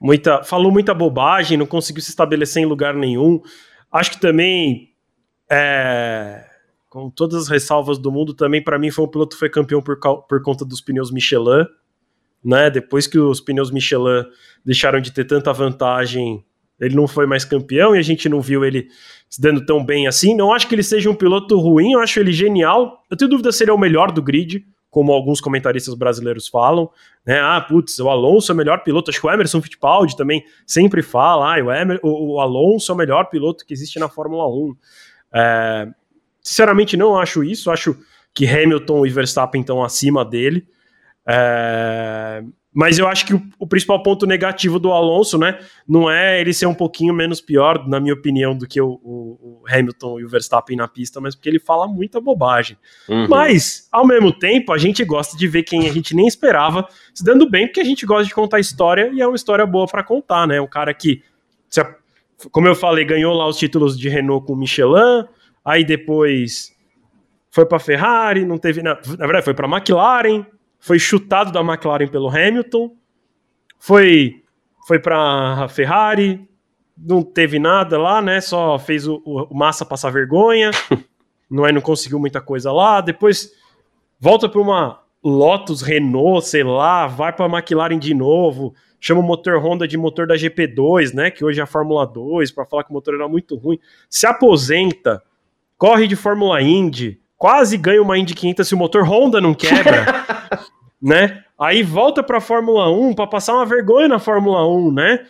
muita, 0.00 0.44
falou 0.44 0.70
muita 0.70 0.94
bobagem, 0.94 1.58
não 1.58 1.66
conseguiu 1.66 2.02
se 2.02 2.10
estabelecer 2.10 2.62
em 2.62 2.66
lugar 2.66 2.94
nenhum. 2.94 3.42
Acho 3.90 4.12
que 4.12 4.20
também, 4.20 4.90
é, 5.50 6.44
com 6.88 7.10
todas 7.10 7.42
as 7.42 7.48
ressalvas 7.48 7.98
do 7.98 8.12
mundo, 8.12 8.34
também 8.34 8.62
para 8.62 8.78
mim 8.78 8.90
foi 8.90 9.04
um 9.04 9.08
piloto 9.08 9.34
que 9.34 9.40
foi 9.40 9.50
campeão 9.50 9.82
por, 9.82 9.98
por 9.98 10.42
conta 10.42 10.64
dos 10.64 10.80
pneus 10.80 11.10
Michelin. 11.10 11.66
Né? 12.44 12.70
Depois 12.70 13.06
que 13.06 13.18
os 13.18 13.40
pneus 13.40 13.70
Michelin 13.70 14.24
deixaram 14.64 15.00
de 15.00 15.10
ter 15.10 15.24
tanta 15.24 15.52
vantagem, 15.52 16.44
ele 16.78 16.94
não 16.94 17.08
foi 17.08 17.26
mais 17.26 17.44
campeão 17.44 17.96
e 17.96 17.98
a 17.98 18.02
gente 18.02 18.28
não 18.28 18.40
viu 18.40 18.64
ele 18.64 18.88
se 19.28 19.40
dando 19.40 19.64
tão 19.64 19.84
bem 19.84 20.06
assim. 20.06 20.34
Não 20.34 20.52
acho 20.52 20.66
que 20.66 20.74
ele 20.74 20.82
seja 20.82 21.10
um 21.10 21.14
piloto 21.14 21.58
ruim, 21.58 21.92
eu 21.92 22.00
acho 22.00 22.18
ele 22.18 22.32
genial. 22.32 23.04
Eu 23.10 23.16
tenho 23.16 23.30
dúvida 23.30 23.52
se 23.52 23.64
ele 23.64 23.70
é 23.70 23.74
o 23.74 23.78
melhor 23.78 24.10
do 24.10 24.22
grid 24.22 24.64
como 24.90 25.12
alguns 25.12 25.40
comentaristas 25.40 25.94
brasileiros 25.94 26.48
falam, 26.48 26.90
né? 27.24 27.38
Ah, 27.40 27.60
putz, 27.60 27.98
o 27.98 28.08
Alonso 28.08 28.50
é 28.50 28.54
o 28.54 28.56
melhor 28.56 28.82
piloto. 28.82 29.10
Acho 29.10 29.20
que 29.20 29.26
o 29.26 29.30
Emerson 29.30 29.60
Fittipaldi 29.60 30.16
também 30.16 30.42
sempre 30.66 31.02
fala, 31.02 31.54
ah, 31.56 31.62
o, 31.62 31.70
Emer, 31.70 32.00
o, 32.02 32.40
Alonso 32.40 32.90
é 32.90 32.94
o 32.94 32.98
melhor 32.98 33.28
piloto 33.28 33.66
que 33.66 33.74
existe 33.74 33.98
na 33.98 34.08
Fórmula 34.08 34.48
1. 34.48 34.76
É, 35.34 35.88
sinceramente, 36.42 36.96
não 36.96 37.18
acho 37.18 37.44
isso. 37.44 37.70
Acho 37.70 37.96
que 38.32 38.46
Hamilton 38.46 39.04
e 39.04 39.10
Verstappen 39.10 39.60
estão 39.60 39.84
acima 39.84 40.24
dele. 40.24 40.66
É, 41.26 42.42
mas 42.78 42.96
eu 42.96 43.08
acho 43.08 43.26
que 43.26 43.34
o, 43.34 43.42
o, 43.58 43.66
principal 43.66 44.00
ponto 44.04 44.24
negativo 44.24 44.78
do 44.78 44.92
Alonso, 44.92 45.36
né, 45.36 45.58
não 45.86 46.08
é 46.08 46.40
ele 46.40 46.54
ser 46.54 46.66
um 46.66 46.74
pouquinho 46.74 47.12
menos 47.12 47.40
pior, 47.40 47.88
na 47.88 47.98
minha 47.98 48.14
opinião, 48.14 48.56
do 48.56 48.68
que 48.68 48.80
o, 48.80 49.00
o, 49.02 49.62
o 49.62 49.64
Hamilton 49.68 50.20
e 50.20 50.24
o 50.24 50.28
Verstappen 50.28 50.76
na 50.76 50.86
pista, 50.86 51.20
mas 51.20 51.34
porque 51.34 51.48
ele 51.48 51.58
fala 51.58 51.88
muita 51.88 52.20
bobagem. 52.20 52.78
Uhum. 53.08 53.26
Mas, 53.28 53.88
ao 53.90 54.06
mesmo 54.06 54.32
tempo, 54.32 54.72
a 54.72 54.78
gente 54.78 55.04
gosta 55.04 55.36
de 55.36 55.48
ver 55.48 55.64
quem 55.64 55.88
a 55.88 55.92
gente 55.92 56.14
nem 56.14 56.28
esperava 56.28 56.86
se 57.12 57.24
dando 57.24 57.50
bem, 57.50 57.66
porque 57.66 57.80
a 57.80 57.84
gente 57.84 58.06
gosta 58.06 58.28
de 58.28 58.32
contar 58.32 58.60
história 58.60 59.10
e 59.12 59.20
é 59.20 59.26
uma 59.26 59.34
história 59.34 59.66
boa 59.66 59.88
para 59.88 60.04
contar, 60.04 60.46
né? 60.46 60.60
Um 60.60 60.68
cara 60.68 60.94
que, 60.94 61.24
como 62.52 62.68
eu 62.68 62.76
falei, 62.76 63.04
ganhou 63.04 63.34
lá 63.34 63.48
os 63.48 63.58
títulos 63.58 63.98
de 63.98 64.08
Renault 64.08 64.46
com 64.46 64.54
Michelin, 64.54 65.26
aí 65.64 65.84
depois 65.84 66.72
foi 67.50 67.66
para 67.66 67.80
Ferrari, 67.80 68.44
não 68.44 68.56
teve, 68.56 68.84
na, 68.84 68.94
na 68.94 69.26
verdade 69.26 69.44
foi 69.44 69.54
para 69.54 69.66
McLaren, 69.66 70.46
foi 70.78 70.98
chutado 70.98 71.52
da 71.52 71.60
McLaren 71.60 72.08
pelo 72.08 72.28
Hamilton, 72.28 72.94
foi 73.78 74.42
foi 74.86 74.98
para 74.98 75.68
Ferrari, 75.68 76.48
não 76.96 77.22
teve 77.22 77.58
nada 77.58 77.98
lá, 77.98 78.22
né? 78.22 78.40
Só 78.40 78.78
fez 78.78 79.06
o, 79.06 79.22
o 79.24 79.54
Massa 79.54 79.84
passar 79.84 80.10
vergonha, 80.10 80.70
não 81.50 81.66
é, 81.66 81.72
não 81.72 81.80
conseguiu 81.80 82.18
muita 82.18 82.40
coisa 82.40 82.72
lá. 82.72 83.00
Depois 83.00 83.52
volta 84.18 84.48
para 84.48 84.60
uma 84.60 85.00
Lotus, 85.22 85.82
Renault, 85.82 86.46
sei 86.46 86.64
lá, 86.64 87.06
vai 87.06 87.32
para 87.32 87.46
a 87.46 87.58
McLaren 87.58 87.98
de 87.98 88.14
novo, 88.14 88.74
chama 89.00 89.20
o 89.20 89.22
motor 89.22 89.58
Honda 89.58 89.86
de 89.86 89.96
motor 89.96 90.26
da 90.26 90.34
GP2, 90.34 91.12
né? 91.12 91.30
Que 91.30 91.44
hoje 91.44 91.60
é 91.60 91.62
a 91.62 91.66
Fórmula 91.66 92.06
2, 92.06 92.50
para 92.52 92.64
falar 92.64 92.84
que 92.84 92.90
o 92.90 92.94
motor 92.94 93.14
era 93.14 93.28
muito 93.28 93.56
ruim. 93.56 93.78
Se 94.08 94.26
aposenta, 94.26 95.22
corre 95.76 96.06
de 96.06 96.16
Fórmula 96.16 96.62
Indy, 96.62 97.20
quase 97.36 97.76
ganha 97.76 98.00
uma 98.02 98.18
Indy 98.18 98.34
500 98.34 98.66
se 98.66 98.74
o 98.74 98.78
motor 98.78 99.04
Honda 99.04 99.40
não 99.40 99.54
quebra, 99.54 100.06
né? 101.00 101.44
Aí 101.58 101.82
volta 101.82 102.22
para 102.22 102.38
a 102.38 102.40
Fórmula 102.40 102.90
1 102.90 103.14
para 103.14 103.26
passar 103.26 103.54
uma 103.54 103.66
vergonha 103.66 104.08
na 104.08 104.18
Fórmula 104.18 104.66
1, 104.68 104.92
né? 104.92 105.26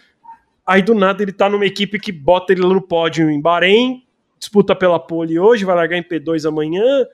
Aí 0.66 0.83
do 0.83 0.94
nada 0.94 1.22
ele 1.22 1.33
tá 1.33 1.48
numa 1.48 1.64
equipe 1.64 1.98
que 1.98 2.12
bota 2.12 2.52
ele 2.52 2.61
no 2.61 2.83
pódio 2.83 3.31
em 3.31 3.40
Bahrein, 3.40 4.02
disputa 4.38 4.74
pela 4.74 5.00
pole 5.00 5.38
hoje, 5.38 5.64
vai 5.64 5.74
largar 5.74 5.96
em 5.96 6.02
P2 6.02 6.46
amanhã, 6.46 7.07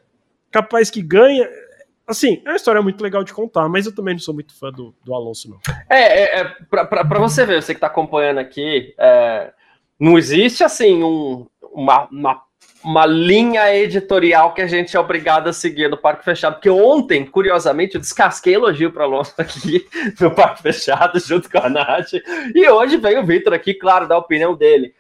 capaz 0.51 0.91
que 0.91 1.01
ganha. 1.01 1.49
Assim, 2.07 2.43
é 2.45 2.51
uma 2.51 2.57
história 2.57 2.83
muito 2.83 3.03
legal 3.03 3.25
de 3.25 3.33
contar, 3.33 3.69
mas 3.69 3.87
eu 3.87 3.95
também 3.95 4.15
não 4.15 4.21
sou 4.21 4.35
muito 4.35 4.59
fã 4.59 4.71
do, 4.71 4.95
do 5.05 5.15
Alonso, 5.15 5.49
não. 5.49 5.59
É, 5.89 6.41
é, 6.41 6.41
é 6.41 6.45
para 6.85 7.19
você 7.19 7.47
ver, 7.47 7.63
você 7.63 7.75
que 7.75 7.81
tá 7.81 7.87
acompanhando 7.87 8.39
aqui, 8.39 8.95
é, 8.99 9.53
não 9.99 10.19
existe 10.19 10.63
assim 10.63 11.03
um, 11.03 11.47
uma, 11.73 12.09
uma 12.11 12.43
uma 12.85 13.07
linha 13.07 13.75
editorial 13.75 14.53
que 14.53 14.61
a 14.61 14.67
gente 14.67 14.95
é 14.95 15.01
obrigado 15.01 15.49
a 15.49 15.53
seguir 15.53 15.89
no 15.89 15.97
Parque 15.97 16.25
Fechado. 16.25 16.55
Porque 16.55 16.69
ontem, 16.69 17.25
curiosamente, 17.25 17.95
eu 17.95 18.01
descasquei 18.01 18.55
elogio 18.55 18.93
para 18.93 19.05
Alonso 19.05 19.35
aqui 19.41 19.87
no 20.21 20.31
Parque 20.35 20.63
Fechado, 20.63 21.19
junto 21.19 21.51
com 21.51 21.59
a 21.59 21.71
Nath. 21.71 22.13
E 22.55 22.69
hoje 22.69 22.99
vem 22.99 23.19
o 23.19 23.25
Vitor 23.25 23.55
aqui, 23.55 23.73
claro, 23.73 24.07
dar 24.07 24.17
a 24.17 24.19
opinião 24.19 24.55
dele. 24.55 24.95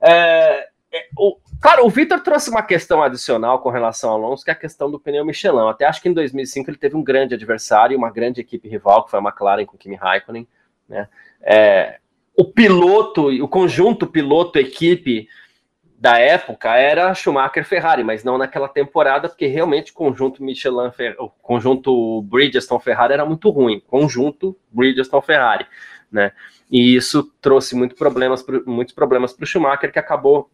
É, 0.00 0.68
é, 0.92 1.06
o, 1.18 1.36
claro, 1.60 1.84
o 1.84 1.90
Vitor 1.90 2.20
trouxe 2.20 2.48
uma 2.50 2.62
questão 2.62 3.02
adicional 3.02 3.58
com 3.58 3.68
relação 3.68 4.10
ao 4.10 4.16
Alonso, 4.16 4.44
que 4.44 4.50
é 4.50 4.52
a 4.52 4.56
questão 4.56 4.88
do 4.88 5.00
pneu 5.00 5.24
Michelin. 5.24 5.68
Até 5.68 5.86
acho 5.86 6.00
que 6.00 6.08
em 6.08 6.14
2005 6.14 6.70
ele 6.70 6.78
teve 6.78 6.94
um 6.94 7.02
grande 7.02 7.34
adversário, 7.34 7.98
uma 7.98 8.12
grande 8.12 8.40
equipe 8.40 8.68
rival, 8.68 9.04
que 9.04 9.10
foi 9.10 9.18
a 9.18 9.22
McLaren 9.22 9.66
com 9.66 9.76
Kimi 9.76 9.96
Raikkonen. 9.96 10.46
Né? 10.88 11.08
É, 11.42 11.98
o 12.36 12.44
piloto, 12.44 13.28
o 13.28 13.48
conjunto 13.48 14.06
piloto-equipe 14.06 15.28
da 16.04 16.18
época 16.18 16.76
era 16.76 17.14
Schumacher 17.14 17.64
Ferrari, 17.64 18.04
mas 18.04 18.22
não 18.22 18.36
naquela 18.36 18.68
temporada, 18.68 19.26
porque 19.26 19.46
realmente 19.46 19.90
o 19.90 19.94
conjunto 19.94 20.44
Michelin, 20.44 20.90
o 21.18 21.30
conjunto 21.30 22.20
Bridgestone 22.24 22.82
Ferrari 22.82 23.14
era 23.14 23.24
muito 23.24 23.48
ruim, 23.48 23.80
conjunto 23.80 24.54
Bridgestone 24.70 25.22
Ferrari, 25.22 25.66
né? 26.12 26.32
E 26.70 26.94
isso 26.94 27.32
trouxe 27.40 27.74
muito 27.74 27.94
problemas, 27.94 28.44
muitos 28.66 28.94
problemas 28.94 29.32
para 29.32 29.44
o 29.44 29.46
Schumacher, 29.46 29.90
que 29.90 29.98
acabou 29.98 30.50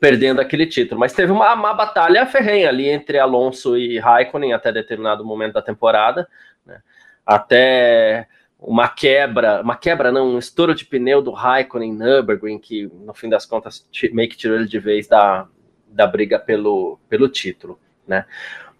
perdendo 0.00 0.40
aquele 0.40 0.66
título. 0.66 0.98
Mas 0.98 1.12
teve 1.12 1.30
uma, 1.30 1.54
uma 1.54 1.74
batalha 1.74 2.26
ferrenha 2.26 2.68
ali 2.68 2.88
entre 2.88 3.20
Alonso 3.20 3.78
e 3.78 4.00
Raikkonen 4.00 4.52
até 4.52 4.72
determinado 4.72 5.24
momento 5.24 5.52
da 5.52 5.62
temporada, 5.62 6.28
né? 6.66 6.80
até 7.24 8.26
uma 8.62 8.88
quebra, 8.88 9.60
uma 9.60 9.76
quebra 9.76 10.12
não, 10.12 10.34
um 10.34 10.38
estouro 10.38 10.74
de 10.74 10.84
pneu 10.84 11.20
do 11.20 11.32
Raikkonen 11.32 11.92
Nürburgring, 11.92 12.58
que 12.58 12.86
no 13.04 13.12
fim 13.12 13.28
das 13.28 13.44
contas 13.44 13.86
meio 14.12 14.28
que 14.28 14.36
tirou 14.36 14.56
ele 14.56 14.68
de 14.68 14.78
vez 14.78 15.08
da, 15.08 15.48
da 15.88 16.06
briga 16.06 16.38
pelo, 16.38 16.98
pelo 17.08 17.28
título, 17.28 17.78
né? 18.06 18.24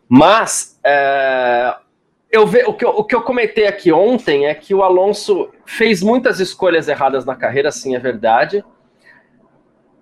Mas 0.08 0.78
é, 0.84 1.74
eu 2.30 2.46
ve, 2.46 2.62
o, 2.64 2.74
que 2.74 2.84
eu, 2.84 2.90
o 2.90 3.04
que 3.04 3.14
eu 3.14 3.22
comentei 3.22 3.66
aqui 3.66 3.92
ontem 3.92 4.46
é 4.46 4.54
que 4.54 4.74
o 4.74 4.82
Alonso 4.82 5.50
fez 5.66 6.02
muitas 6.02 6.38
escolhas 6.38 6.86
erradas 6.86 7.24
na 7.24 7.34
carreira, 7.34 7.72
sim, 7.72 7.96
é 7.96 7.98
verdade. 7.98 8.64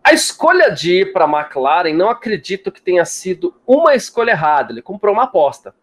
A 0.03 0.13
escolha 0.13 0.71
de 0.71 1.01
ir 1.01 1.13
para 1.13 1.25
a 1.25 1.41
McLaren 1.41 1.95
não 1.95 2.11
acredito 2.11 2.73
que 2.73 2.83
tenha 2.83 3.05
sido 3.05 3.55
uma 3.67 3.95
escolha 3.95 4.33
errada. 4.33 4.73
Ele 4.73 4.83
comprou 4.83 5.15
uma 5.15 5.25
aposta. 5.25 5.75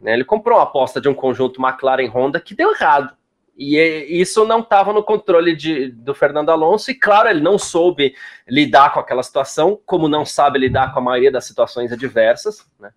Né? 0.00 0.14
Ele 0.14 0.24
comprou 0.24 0.58
uma 0.58 0.64
aposta 0.64 1.00
de 1.00 1.08
um 1.08 1.14
conjunto 1.14 1.60
McLaren-Honda 1.60 2.40
que 2.40 2.54
deu 2.54 2.72
errado. 2.72 3.14
E 3.56 3.76
isso 4.08 4.46
não 4.46 4.60
estava 4.60 4.90
no 4.92 5.02
controle 5.02 5.54
de, 5.54 5.90
do 5.90 6.14
Fernando 6.14 6.48
Alonso, 6.48 6.90
e 6.90 6.94
claro, 6.94 7.28
ele 7.28 7.42
não 7.42 7.58
soube 7.58 8.14
lidar 8.48 8.94
com 8.94 9.00
aquela 9.00 9.22
situação, 9.22 9.78
como 9.84 10.08
não 10.08 10.24
sabe 10.24 10.58
lidar 10.58 10.94
com 10.94 10.98
a 10.98 11.02
maioria 11.02 11.30
das 11.30 11.44
situações 11.44 11.92
adversas. 11.92 12.66
Né? 12.78 12.90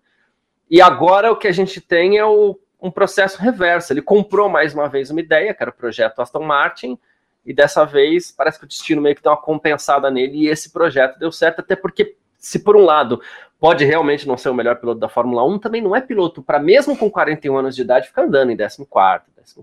E 0.70 0.80
agora 0.80 1.30
o 1.30 1.36
que 1.36 1.46
a 1.46 1.52
gente 1.52 1.82
tem 1.82 2.16
é 2.16 2.24
o, 2.24 2.58
um 2.80 2.90
processo 2.90 3.40
reverso. 3.40 3.92
Ele 3.92 4.00
comprou 4.00 4.48
mais 4.48 4.72
uma 4.72 4.88
vez 4.88 5.10
uma 5.10 5.20
ideia, 5.20 5.52
que 5.52 5.62
era 5.62 5.70
o 5.70 5.74
projeto 5.74 6.20
Aston 6.20 6.42
Martin, 6.42 6.98
e 7.44 7.52
dessa 7.52 7.84
vez 7.84 8.30
parece 8.30 8.58
que 8.58 8.64
o 8.64 8.68
destino 8.68 9.02
meio 9.02 9.14
que 9.14 9.22
deu 9.22 9.32
uma 9.32 9.40
compensada 9.40 10.10
nele, 10.10 10.44
e 10.44 10.48
esse 10.48 10.72
projeto 10.72 11.18
deu 11.18 11.30
certo, 11.30 11.60
até 11.60 11.76
porque, 11.76 12.16
se 12.44 12.58
por 12.58 12.76
um 12.76 12.84
lado 12.84 13.20
pode 13.58 13.84
realmente 13.84 14.28
não 14.28 14.36
ser 14.36 14.50
o 14.50 14.54
melhor 14.54 14.76
piloto 14.76 15.00
da 15.00 15.08
Fórmula 15.08 15.42
1, 15.44 15.58
também 15.58 15.80
não 15.80 15.96
é 15.96 16.00
piloto 16.00 16.42
para, 16.42 16.58
mesmo 16.58 16.96
com 16.96 17.10
41 17.10 17.56
anos 17.56 17.74
de 17.74 17.82
idade, 17.82 18.08
ficar 18.08 18.24
andando 18.24 18.50
em 18.50 18.56
14, 18.56 18.86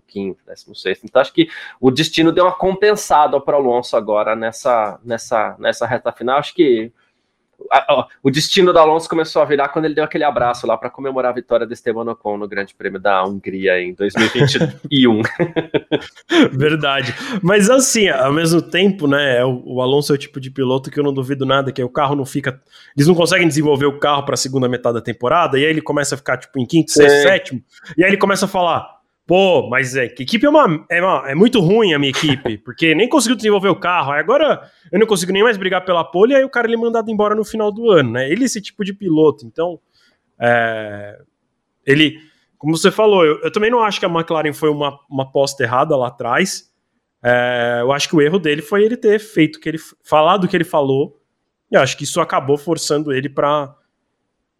15, 0.07 0.39
16. 0.47 1.01
Então, 1.03 1.21
acho 1.21 1.31
que 1.31 1.47
o 1.79 1.91
destino 1.91 2.31
deu 2.31 2.45
uma 2.45 2.55
compensada 2.55 3.39
para 3.39 3.55
o 3.55 3.61
Alonso 3.61 3.95
agora 3.95 4.35
nessa, 4.35 4.99
nessa, 5.03 5.55
nessa 5.59 5.85
reta 5.85 6.11
final. 6.11 6.39
Acho 6.39 6.55
que 6.55 6.91
o 8.23 8.29
destino 8.29 8.73
do 8.73 8.79
Alonso 8.79 9.09
começou 9.09 9.41
a 9.41 9.45
virar 9.45 9.69
quando 9.69 9.85
ele 9.85 9.95
deu 9.95 10.03
aquele 10.03 10.23
abraço 10.23 10.67
lá 10.67 10.77
para 10.77 10.89
comemorar 10.89 11.31
a 11.31 11.35
vitória 11.35 11.65
do 11.65 11.73
Esteban 11.73 12.09
Ocon 12.11 12.37
no 12.37 12.47
Grande 12.47 12.73
Prêmio 12.73 12.99
da 12.99 13.23
Hungria 13.23 13.81
em 13.81 13.93
2021. 13.93 15.21
Verdade. 16.51 17.13
Mas 17.41 17.69
assim, 17.69 18.09
ao 18.09 18.33
mesmo 18.33 18.61
tempo, 18.61 19.07
né, 19.07 19.37
é 19.37 19.45
o, 19.45 19.81
Alonso 19.81 20.11
é 20.11 20.15
o 20.15 20.17
tipo 20.17 20.39
de 20.39 20.51
piloto 20.51 20.91
que 20.91 20.99
eu 20.99 21.03
não 21.03 21.13
duvido 21.13 21.45
nada, 21.45 21.71
que 21.71 21.83
o 21.83 21.89
carro 21.89 22.15
não 22.15 22.25
fica. 22.25 22.61
Eles 22.95 23.07
não 23.07 23.15
conseguem 23.15 23.47
desenvolver 23.47 23.85
o 23.85 23.99
carro 23.99 24.23
para 24.23 24.33
a 24.33 24.37
segunda 24.37 24.67
metade 24.67 24.95
da 24.95 25.01
temporada, 25.01 25.57
e 25.57 25.65
aí 25.65 25.69
ele 25.69 25.81
começa 25.81 26.15
a 26.15 26.17
ficar 26.17 26.37
tipo 26.37 26.59
em 26.59 26.65
quinto, 26.65 26.91
sexto, 26.91 27.23
sétimo, 27.23 27.63
e 27.97 28.03
aí 28.03 28.09
ele 28.09 28.17
começa 28.17 28.45
a 28.45 28.47
falar: 28.47 29.00
Pô, 29.25 29.69
mas 29.69 29.95
é 29.95 30.09
que 30.09 30.23
equipe 30.23 30.45
é 30.45 30.49
uma, 30.49 30.85
é 30.89 31.01
uma, 31.01 31.31
é 31.31 31.35
muito 31.35 31.59
ruim 31.59 31.93
a 31.93 31.99
minha 31.99 32.09
equipe, 32.09 32.57
porque 32.65 32.93
nem 32.95 33.07
conseguiu 33.07 33.35
desenvolver 33.35 33.69
o 33.69 33.79
carro. 33.79 34.11
Agora 34.11 34.69
eu 34.91 34.99
não 34.99 35.07
consigo 35.07 35.31
nem 35.31 35.43
mais 35.43 35.57
brigar 35.57 35.85
pela 35.85 36.03
pole, 36.03 36.35
aí 36.35 36.43
o 36.43 36.49
cara 36.49 36.67
ele 36.67 36.75
é 36.75 36.77
mandado 36.77 37.09
embora 37.09 37.35
no 37.35 37.45
final 37.45 37.71
do 37.71 37.89
ano, 37.89 38.11
né? 38.11 38.29
Ele 38.29 38.43
é 38.43 38.45
esse 38.45 38.61
tipo 38.61 38.83
de 38.83 38.93
piloto, 38.93 39.45
então 39.45 39.79
é, 40.39 41.19
ele, 41.85 42.17
como 42.57 42.75
você 42.75 42.89
falou, 42.89 43.23
eu, 43.23 43.39
eu, 43.41 43.51
também 43.51 43.69
não 43.69 43.83
acho 43.83 43.99
que 43.99 44.05
a 44.05 44.09
McLaren 44.09 44.53
foi 44.53 44.69
uma, 44.69 44.99
uma 45.09 45.23
aposta 45.23 45.63
errada 45.63 45.95
lá 45.95 46.07
atrás. 46.07 46.71
É, 47.23 47.79
eu 47.81 47.91
acho 47.91 48.09
que 48.09 48.15
o 48.15 48.21
erro 48.21 48.39
dele 48.39 48.63
foi 48.63 48.83
ele 48.83 48.97
ter 48.97 49.19
feito 49.19 49.59
que 49.59 49.69
ele 49.69 49.77
falado 50.03 50.45
o 50.45 50.47
que 50.47 50.57
ele 50.57 50.63
falou. 50.63 51.19
E 51.71 51.77
acho 51.77 51.95
que 51.95 52.03
isso 52.03 52.19
acabou 52.19 52.57
forçando 52.57 53.13
ele 53.13 53.29
para 53.29 53.73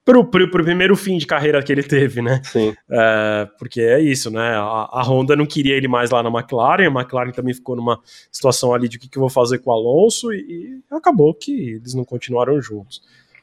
pro, 0.05 0.25
pro, 0.25 0.49
pro, 0.49 0.63
primeiro 0.63 0.95
fim 0.95 1.17
de 1.17 1.25
carreira 1.25 1.61
que 1.61 1.71
ele 1.71 1.83
teve, 1.83 2.21
né? 2.21 2.41
Sim. 2.43 2.75
É, 2.89 3.47
porque 3.57 3.81
é 3.81 3.99
isso, 3.99 4.29
né? 4.31 4.55
A, 4.55 4.89
a, 4.91 5.03
Honda 5.03 5.35
não 5.35 5.45
queria 5.45 5.75
ele 5.75 5.87
mais 5.87 6.11
lá 6.11 6.21
na 6.23 6.29
McLaren, 6.29 6.87
a 6.87 7.01
McLaren 7.01 7.31
também 7.31 7.53
ficou 7.53 7.75
numa 7.75 7.99
situação 8.31 8.73
ali 8.73 8.87
de 8.87 8.97
o 8.97 8.99
que, 8.99 9.09
que 9.09 9.17
eu 9.17 9.21
vou 9.21 9.29
fazer 9.29 9.59
com 9.59 9.69
o 9.69 9.73
Alonso, 9.73 10.33
e, 10.33 10.81
e 10.91 10.95
acabou 10.95 11.33
que 11.33 11.75
eles 11.75 11.93
não 11.93 12.03
continuaram 12.03 12.61
juntos. 12.61 13.01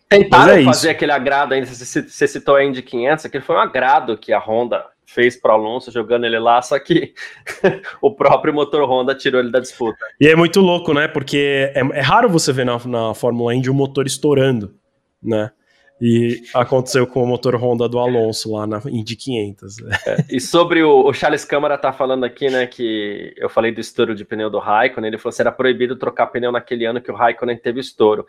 Tentaram 0.09 0.55
é 0.55 0.65
fazer 0.65 0.89
isso. 0.89 0.91
aquele 0.91 1.13
agrado 1.13 1.53
ainda, 1.53 1.67
você 1.67 2.27
citou 2.27 2.57
a 2.57 2.65
Indy 2.65 2.83
500, 2.83 3.27
aquele 3.27 3.45
foi 3.45 3.57
um 3.57 3.61
agrado 3.61 4.17
que 4.17 4.33
a 4.33 4.39
Honda 4.39 4.85
fez 5.05 5.37
para 5.37 5.55
Alonso 5.55 5.91
jogando 5.91 6.25
ele 6.25 6.39
lá, 6.39 6.61
só 6.61 6.79
que 6.79 7.15
o 8.01 8.11
próprio 8.15 8.53
motor 8.53 8.85
Honda 8.89 9.15
tirou 9.15 9.41
ele 9.41 9.51
da 9.51 9.61
disputa. 9.61 9.99
E 10.21 10.29
é 10.29 10.37
muito 10.37 10.61
louco, 10.61 10.93
né? 10.93 11.09
Porque 11.09 11.73
é, 11.75 11.81
é 11.81 12.01
raro 12.01 12.29
você 12.29 12.53
ver 12.53 12.67
na, 12.67 12.79
na 12.87 13.15
Fórmula 13.15 13.55
Indy 13.55 13.71
um 13.71 13.75
motor 13.75 14.07
estourando, 14.07 14.75
né? 15.23 15.51
E 16.01 16.43
aconteceu 16.55 17.07
com 17.07 17.23
o 17.23 17.27
motor 17.27 17.57
Honda 17.57 17.89
do 17.89 17.99
Alonso 17.99 18.53
lá 18.53 18.67
na 18.67 18.81
Indy 18.87 19.17
500. 19.17 19.79
É, 20.07 20.25
e 20.31 20.41
sobre 20.41 20.83
o, 20.83 21.07
o, 21.07 21.13
Charles 21.13 21.45
Câmara 21.45 21.77
tá 21.77 21.93
falando 21.93 22.25
aqui, 22.25 22.49
né, 22.49 22.67
que 22.67 23.35
eu 23.37 23.49
falei 23.49 23.73
do 23.73 23.81
estouro 23.81 24.15
de 24.15 24.25
pneu 24.25 24.49
do 24.49 24.61
Raikkonen, 24.61 25.09
ele 25.09 25.19
falou 25.19 25.35
que 25.35 25.43
era 25.43 25.51
proibido 25.51 25.97
trocar 25.97 26.29
pneu 26.29 26.53
naquele 26.53 26.85
ano 26.85 27.01
que 27.01 27.11
o 27.11 27.15
Raikkonen 27.15 27.57
teve 27.57 27.81
estouro. 27.81 28.27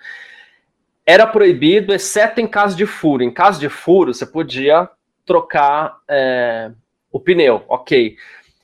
Era 1.06 1.28
proibido, 1.28 1.94
exceto 1.94 2.42
em 2.42 2.48
caso 2.48 2.76
de 2.76 2.88
furo. 2.88 3.24
Em 3.24 3.32
caso 3.32 3.60
de 3.60 3.70
furo, 3.70 4.14
você 4.14 4.26
podia 4.26 4.90
trocar 5.24 6.00
é, 6.08 6.72
o 7.12 7.20
pneu, 7.20 7.64
ok. 7.68 8.16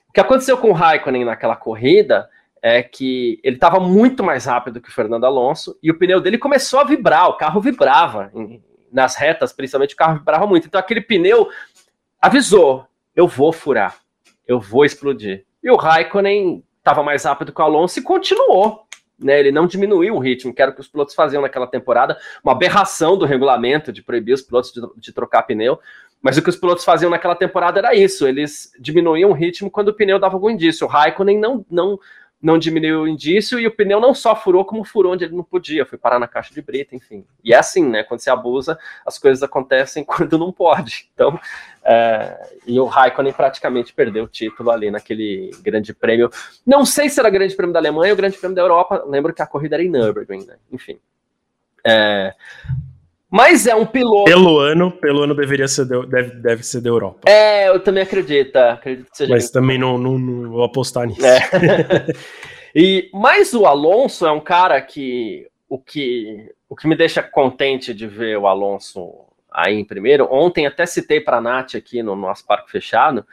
O 0.10 0.14
que 0.14 0.20
aconteceu 0.20 0.58
com 0.58 0.70
o 0.70 0.74
Raikkonen 0.74 1.26
naquela 1.26 1.56
corrida 1.56 2.28
é 2.60 2.82
que 2.82 3.40
ele 3.44 3.58
estava 3.58 3.80
muito 3.80 4.24
mais 4.24 4.46
rápido 4.46 4.82
que 4.82 4.90
o 4.90 4.92
Fernando 4.92 5.26
Alonso 5.26 5.78
e 5.84 5.92
o 5.92 5.98
pneu 6.00 6.20
dele 6.20 6.40
começou 6.40 6.80
a 6.80 6.84
vibrar, 6.84 7.30
o 7.30 7.38
carro 7.38 7.62
vibrava 7.62 8.32
em, 8.34 8.60
nas 8.96 9.16
retas, 9.16 9.52
principalmente, 9.52 9.94
o 9.94 9.98
carro 9.98 10.18
vibrava 10.18 10.48
muito. 10.48 10.68
Então 10.68 10.80
aquele 10.80 11.02
pneu 11.02 11.50
avisou: 12.20 12.88
eu 13.14 13.28
vou 13.28 13.52
furar, 13.52 13.98
eu 14.48 14.60
vou 14.60 14.86
explodir. 14.86 15.46
E 15.62 15.70
o 15.70 15.76
Raikkonen 15.76 16.64
estava 16.78 17.04
mais 17.04 17.26
rápido 17.26 17.52
que 17.52 17.62
o 17.62 17.66
Alonso 17.66 18.00
e 18.00 18.02
continuou. 18.02 18.84
Né, 19.18 19.40
ele 19.40 19.50
não 19.50 19.66
diminuiu 19.66 20.14
o 20.14 20.20
ritmo, 20.20 20.54
que 20.54 20.62
era 20.62 20.72
o 20.72 20.74
que 20.74 20.82
os 20.82 20.90
pilotos 20.90 21.16
faziam 21.16 21.42
naquela 21.42 21.66
temporada, 21.66 22.18
uma 22.44 22.52
aberração 22.52 23.18
do 23.18 23.24
regulamento 23.24 23.90
de 23.90 24.04
proibir 24.04 24.34
os 24.34 24.42
pilotos 24.42 24.74
de, 24.74 24.82
de 24.98 25.14
trocar 25.14 25.44
pneu. 25.44 25.80
Mas 26.22 26.38
o 26.38 26.42
que 26.42 26.50
os 26.50 26.58
pilotos 26.58 26.84
faziam 26.84 27.10
naquela 27.10 27.36
temporada 27.36 27.80
era 27.80 27.96
isso: 27.96 28.28
eles 28.28 28.72
diminuíam 28.78 29.30
o 29.30 29.34
ritmo 29.34 29.72
quando 29.72 29.90
o 29.90 29.94
pneu 29.94 30.20
dava 30.20 30.36
algum 30.36 30.50
indício. 30.50 30.86
O 30.86 30.90
Raikkonen 30.90 31.40
não, 31.40 31.66
não, 31.72 31.98
não 32.42 32.58
diminuiu 32.58 33.02
o 33.02 33.08
indício 33.08 33.60
e 33.60 33.66
o 33.66 33.72
pneu 33.72 34.00
não 34.00 34.14
só 34.14 34.36
furou, 34.36 34.64
como 34.64 34.84
furou 34.84 35.14
onde 35.14 35.26
ele 35.26 35.36
não 35.36 35.44
podia, 35.44 35.86
foi 35.86 35.98
parar 35.98 36.20
na 36.20 36.28
caixa 36.28 36.54
de 36.54 36.62
brita, 36.62 36.96
enfim. 36.96 37.26
E 37.44 37.54
é 37.54 37.58
assim, 37.58 37.88
né? 37.88 38.04
Quando 38.04 38.20
você 38.20 38.30
abusa, 38.30 38.78
as 39.06 39.18
coisas 39.18 39.42
acontecem 39.42 40.04
quando 40.06 40.38
não 40.38 40.52
pode. 40.52 41.10
Então, 41.14 41.40
é, 41.84 42.56
e 42.68 42.80
o 42.80 42.86
Raikkonen 42.86 43.34
praticamente 43.34 43.94
perdeu 43.94 44.26
o 44.26 44.28
título 44.28 44.70
ali 44.70 44.92
naquele 44.92 45.50
grande 45.62 45.94
prêmio. 45.94 46.30
Não 46.66 46.86
sei 46.86 47.10
se 47.10 47.20
era 47.20 47.30
grande 47.30 47.56
prêmio 47.56 47.74
da 47.74 47.80
Alemanha 47.80 48.14
ou 48.14 48.18
grande 48.18 48.38
prêmio 48.38 48.56
da 48.56 48.62
Europa, 48.62 49.04
lembro 49.08 49.34
que 49.34 49.42
a 49.42 49.48
corrida 49.48 49.76
era 49.76 49.84
em 49.84 49.90
Nürburgring, 49.90 50.46
né? 50.46 50.58
Enfim. 50.72 51.00
É, 51.84 52.34
mas 53.36 53.68
é 53.68 53.76
um 53.76 53.86
piloto. 53.86 54.24
Pelo 54.24 54.60
ano, 54.60 54.90
pelo 54.90 55.24
ano 55.24 55.36
deveria 55.36 55.68
ser 55.68 55.86
de, 55.86 56.06
deve, 56.08 56.36
deve 56.38 56.64
ser 56.64 56.80
da 56.80 56.88
Europa. 56.88 57.30
É, 57.30 57.68
eu 57.68 57.82
também 57.82 58.02
acredito. 58.02 58.56
acredito 58.56 59.12
que 59.12 59.18
seja 59.18 59.34
mas 59.34 59.52
também 59.52 59.78
não, 59.78 59.98
não, 59.98 60.18
não, 60.18 60.50
vou 60.52 60.64
apostar 60.64 61.06
nisso. 61.06 61.26
É. 61.26 61.40
e, 62.74 63.10
mas 63.14 63.54
o 63.54 63.66
Alonso 63.66 64.26
é 64.26 64.32
um 64.32 64.40
cara 64.40 64.82
que 64.82 65.50
o, 65.68 65.78
que 65.78 66.50
o 66.70 66.78
que 66.78 66.88
me 66.88 66.96
deixa 66.96 67.22
contente 67.22 67.94
de 67.94 68.08
ver 68.08 68.38
o 68.38 68.48
Alonso 68.48 69.14
aí 69.52 69.76
em 69.76 69.84
primeiro. 69.84 70.30
Ontem 70.32 70.66
até 70.66 70.86
citei 70.86 71.20
para 71.20 71.36
a 71.36 71.42
Nath 71.42 71.76
aqui 71.76 72.02
no 72.02 72.16
nosso 72.16 72.46
parque 72.46 72.72
fechado. 72.72 73.26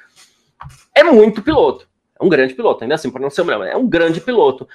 É 0.93 1.05
muito 1.05 1.43
piloto. 1.43 1.89
É 2.21 2.25
um 2.25 2.29
grande 2.29 2.55
piloto, 2.55 2.83
ainda 2.83 2.97
assim, 2.97 3.09
por 3.11 3.21
não 3.21 3.31
ser 3.31 3.43
o 3.43 3.45
melhor, 3.45 3.69
é 3.69 3.77
um 3.77 3.89
grande 3.89 4.21
piloto. 4.21 4.69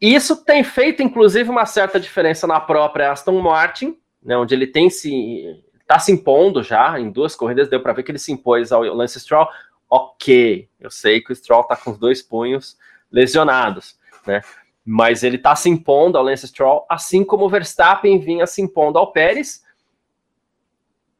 E 0.00 0.14
isso 0.14 0.44
tem 0.44 0.64
feito, 0.64 1.02
inclusive, 1.02 1.50
uma 1.50 1.66
certa 1.66 2.00
diferença 2.00 2.46
na 2.46 2.58
própria 2.58 3.12
Aston 3.12 3.38
Martin, 3.40 3.99
né, 4.22 4.36
onde 4.36 4.54
ele 4.54 4.66
tem 4.66 4.90
se 4.90 5.44
está 5.80 5.98
se 5.98 6.12
impondo 6.12 6.62
já 6.62 7.00
em 7.00 7.10
duas 7.10 7.34
corridas, 7.34 7.68
deu 7.68 7.82
para 7.82 7.92
ver 7.92 8.04
que 8.04 8.12
ele 8.12 8.18
se 8.18 8.30
impôs 8.30 8.70
ao 8.70 8.82
Lance 8.82 9.18
Stroll. 9.18 9.48
Ok, 9.88 10.68
eu 10.78 10.88
sei 10.88 11.20
que 11.20 11.32
o 11.32 11.34
Stroll 11.34 11.62
está 11.62 11.74
com 11.74 11.90
os 11.90 11.98
dois 11.98 12.22
punhos 12.22 12.78
lesionados, 13.10 13.98
né? 14.24 14.40
Mas 14.84 15.24
ele 15.24 15.36
está 15.36 15.56
se 15.56 15.68
impondo 15.68 16.16
ao 16.16 16.22
Lance 16.22 16.46
Stroll, 16.46 16.86
assim 16.88 17.24
como 17.24 17.44
o 17.44 17.48
Verstappen 17.48 18.20
vinha 18.20 18.46
se 18.46 18.62
impondo 18.62 18.98
ao 18.98 19.12
Pérez. 19.12 19.64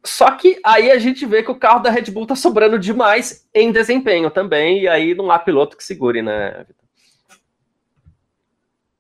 Só 0.05 0.31
que 0.31 0.59
aí 0.65 0.91
a 0.91 0.99
gente 0.99 1.27
vê 1.27 1.43
que 1.43 1.51
o 1.51 1.59
carro 1.59 1.81
da 1.81 1.91
Red 1.91 2.11
Bull 2.11 2.23
está 2.23 2.35
sobrando 2.35 2.79
demais 2.79 3.47
em 3.53 3.71
desempenho 3.71 4.31
também, 4.31 4.83
e 4.83 4.89
aí 4.89 5.15
não 5.15 5.31
há 5.31 5.39
piloto 5.39 5.77
que 5.77 5.85
segure, 5.85 6.23
né, 6.23 6.65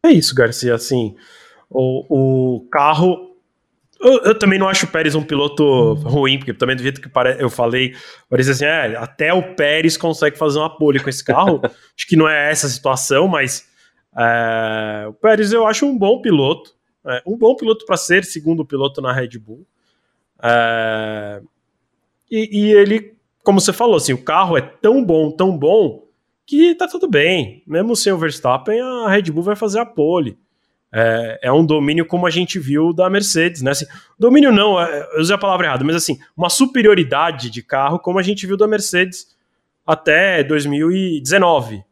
É 0.02 0.10
isso, 0.10 0.34
Garcia. 0.34 0.74
Assim, 0.74 1.16
O, 1.70 2.58
o 2.58 2.68
carro. 2.68 3.29
Eu, 4.00 4.22
eu, 4.22 4.38
também 4.38 4.58
não 4.58 4.66
acho 4.66 4.86
o 4.86 4.88
Pérez 4.88 5.14
um 5.14 5.22
piloto 5.22 5.92
ruim, 5.94 6.38
porque 6.38 6.54
também 6.54 6.74
do 6.74 6.82
jeito 6.82 7.02
que 7.02 7.10
eu 7.38 7.50
falei, 7.50 7.94
parece 8.30 8.50
assim, 8.52 8.64
é, 8.64 8.96
até 8.96 9.32
o 9.34 9.54
Pérez 9.54 9.98
consegue 9.98 10.38
fazer 10.38 10.58
uma 10.58 10.74
pole 10.74 10.98
com 10.98 11.10
esse 11.10 11.22
carro. 11.22 11.60
acho 11.64 12.06
que 12.08 12.16
não 12.16 12.26
é 12.26 12.50
essa 12.50 12.66
a 12.66 12.70
situação, 12.70 13.28
mas 13.28 13.68
é, 14.16 15.06
o 15.06 15.12
Pérez 15.12 15.52
eu 15.52 15.66
acho 15.66 15.84
um 15.84 15.98
bom 15.98 16.22
piloto. 16.22 16.74
É, 17.06 17.22
um 17.26 17.36
bom 17.36 17.54
piloto 17.54 17.84
para 17.84 17.96
ser 17.98 18.24
segundo 18.24 18.64
piloto 18.64 19.02
na 19.02 19.12
Red 19.12 19.38
Bull. 19.38 19.66
É, 20.42 21.42
e, 22.30 22.58
e, 22.58 22.72
ele, 22.72 23.14
como 23.44 23.60
você 23.60 23.72
falou, 23.72 23.96
assim, 23.96 24.14
o 24.14 24.22
carro 24.22 24.56
é 24.56 24.62
tão 24.62 25.04
bom, 25.04 25.30
tão 25.30 25.56
bom, 25.56 26.06
que 26.46 26.74
tá 26.74 26.88
tudo 26.88 27.06
bem. 27.06 27.62
Mesmo 27.66 27.94
sem 27.94 28.12
o 28.12 28.18
Verstappen, 28.18 28.80
a 28.80 29.10
Red 29.10 29.30
Bull 29.30 29.42
vai 29.42 29.56
fazer 29.56 29.78
a 29.78 29.86
pole. 29.86 30.38
É, 30.92 31.38
é 31.44 31.52
um 31.52 31.64
domínio 31.64 32.04
como 32.04 32.26
a 32.26 32.30
gente 32.30 32.58
viu 32.58 32.92
da 32.92 33.08
Mercedes, 33.08 33.62
né? 33.62 33.70
Assim, 33.70 33.86
domínio 34.18 34.50
não, 34.50 34.80
é, 34.80 35.08
eu 35.14 35.20
usei 35.20 35.34
a 35.34 35.38
palavra 35.38 35.66
errada, 35.66 35.84
mas 35.84 35.94
assim, 35.94 36.18
uma 36.36 36.50
superioridade 36.50 37.48
de 37.48 37.62
carro 37.62 37.98
como 37.98 38.18
a 38.18 38.22
gente 38.22 38.46
viu 38.46 38.56
da 38.56 38.66
Mercedes 38.66 39.28
até 39.86 40.42
2019, 40.42 41.84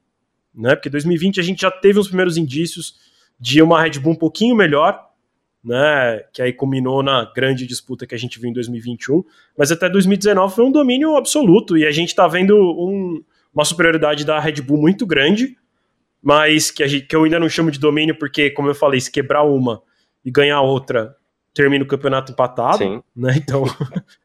né? 0.54 0.74
Porque 0.74 0.90
2020 0.90 1.38
a 1.38 1.42
gente 1.42 1.62
já 1.62 1.70
teve 1.70 1.98
uns 1.98 2.08
primeiros 2.08 2.36
indícios 2.36 2.96
de 3.38 3.62
uma 3.62 3.80
Red 3.80 4.00
Bull 4.00 4.12
um 4.12 4.16
pouquinho 4.16 4.56
melhor, 4.56 5.08
né? 5.62 6.20
Que 6.32 6.42
aí 6.42 6.52
culminou 6.52 7.02
na 7.02 7.30
grande 7.32 7.66
disputa 7.66 8.06
que 8.06 8.14
a 8.14 8.18
gente 8.18 8.40
viu 8.40 8.50
em 8.50 8.52
2021, 8.52 9.22
mas 9.56 9.70
até 9.70 9.88
2019 9.88 10.54
foi 10.54 10.64
um 10.64 10.72
domínio 10.72 11.16
absoluto 11.16 11.76
e 11.76 11.86
a 11.86 11.92
gente 11.92 12.14
tá 12.14 12.26
vendo 12.26 12.56
um, 12.56 13.22
uma 13.54 13.64
superioridade 13.64 14.24
da 14.24 14.40
Red 14.40 14.60
Bull 14.62 14.78
muito 14.78 15.06
grande, 15.06 15.56
mas 16.22 16.70
que, 16.70 16.86
gente, 16.86 17.06
que 17.06 17.14
eu 17.14 17.24
ainda 17.24 17.38
não 17.38 17.48
chamo 17.48 17.70
de 17.70 17.78
domínio 17.78 18.18
porque, 18.18 18.50
como 18.50 18.68
eu 18.68 18.74
falei, 18.74 19.00
se 19.00 19.10
quebrar 19.10 19.42
uma 19.42 19.82
e 20.24 20.30
ganhar 20.30 20.60
outra, 20.60 21.16
termina 21.54 21.84
o 21.84 21.88
campeonato 21.88 22.32
empatado, 22.32 22.78
Sim. 22.78 23.02
né? 23.16 23.34
Então, 23.36 23.64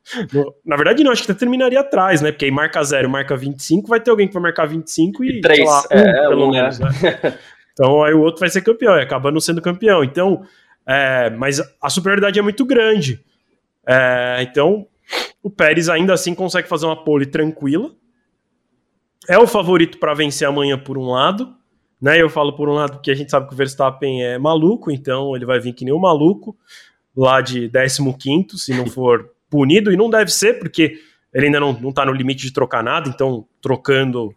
na 0.63 0.75
verdade 0.75 1.03
não, 1.03 1.12
acho 1.12 1.23
que 1.23 1.32
até 1.32 1.39
terminaria 1.39 1.79
atrás, 1.79 2.21
né? 2.21 2.32
Porque 2.32 2.45
aí 2.45 2.51
marca 2.51 2.84
0, 2.84 3.10
marca 3.10 3.36
25, 3.36 3.88
vai 3.88 3.99
ter 3.99 4.12
alguém 4.12 4.27
que 4.27 4.34
vai 4.34 4.43
marcar 4.43 4.67
25 4.67 5.23
e, 5.23 5.39
e 5.39 5.41
3, 5.41 5.65
lá, 5.65 5.82
um, 5.82 5.97
é, 5.97 6.27
pelo 6.27 6.47
um, 6.47 6.51
menos, 6.51 6.79
né? 6.79 6.89
então 7.73 8.03
aí 8.03 8.13
o 8.13 8.21
outro 8.21 8.39
vai 8.39 8.49
ser 8.49 8.62
campeão, 8.62 8.95
e 8.97 9.01
acaba 9.01 9.32
não 9.32 9.39
sendo 9.39 9.62
campeão. 9.62 10.03
Então, 10.03 10.43
é, 10.86 11.29
mas 11.32 11.60
a 11.82 11.89
superioridade 11.89 12.38
é 12.38 12.41
muito 12.41 12.65
grande. 12.65 13.23
É, 13.88 14.38
então, 14.41 14.88
o 15.41 15.49
Pérez 15.49 15.89
ainda 15.89 16.13
assim 16.13 16.36
consegue 16.36 16.67
fazer 16.67 16.86
uma 16.86 17.03
pole 17.03 17.25
tranquila, 17.25 17.91
é 19.27 19.38
o 19.38 19.47
favorito 19.47 19.97
para 19.97 20.13
vencer 20.13 20.47
amanhã 20.47 20.77
por 20.77 20.97
um 20.97 21.10
lado, 21.10 21.56
né? 22.04 22.22
Eu 22.22 22.30
falo 22.30 22.52
por 22.54 22.68
um 22.68 22.74
lado 22.74 22.96
porque 22.96 23.10
a 23.10 23.16
gente 23.16 23.32
sabe 23.32 23.48
que 23.48 23.54
o 23.54 23.58
Verstappen 23.58 24.22
é 24.26 24.38
maluco, 24.38 24.92
então 24.92 25.34
ele 25.38 25.46
vai 25.46 25.58
vir 25.58 25.72
que 25.72 25.86
nem 25.86 25.94
um 25.94 26.00
maluco 26.00 26.54
lá 27.16 27.39
de 27.39 27.70
15 27.70 28.60
se 28.60 28.74
não 28.74 28.88
for 28.88 29.32
punido, 29.50 29.89
e 29.89 29.96
não 29.96 30.10
deve 30.10 30.30
ser, 30.30 30.60
porque 30.60 31.00
ele 31.34 31.46
ainda 31.46 31.62
não, 31.62 31.72
não 31.72 31.94
tá 31.94 32.06
no 32.06 32.12
limite 32.12 32.46
de 32.46 32.52
trocar 32.52 32.84
nada, 32.84 33.08
então 33.08 33.48
trocando 33.62 34.36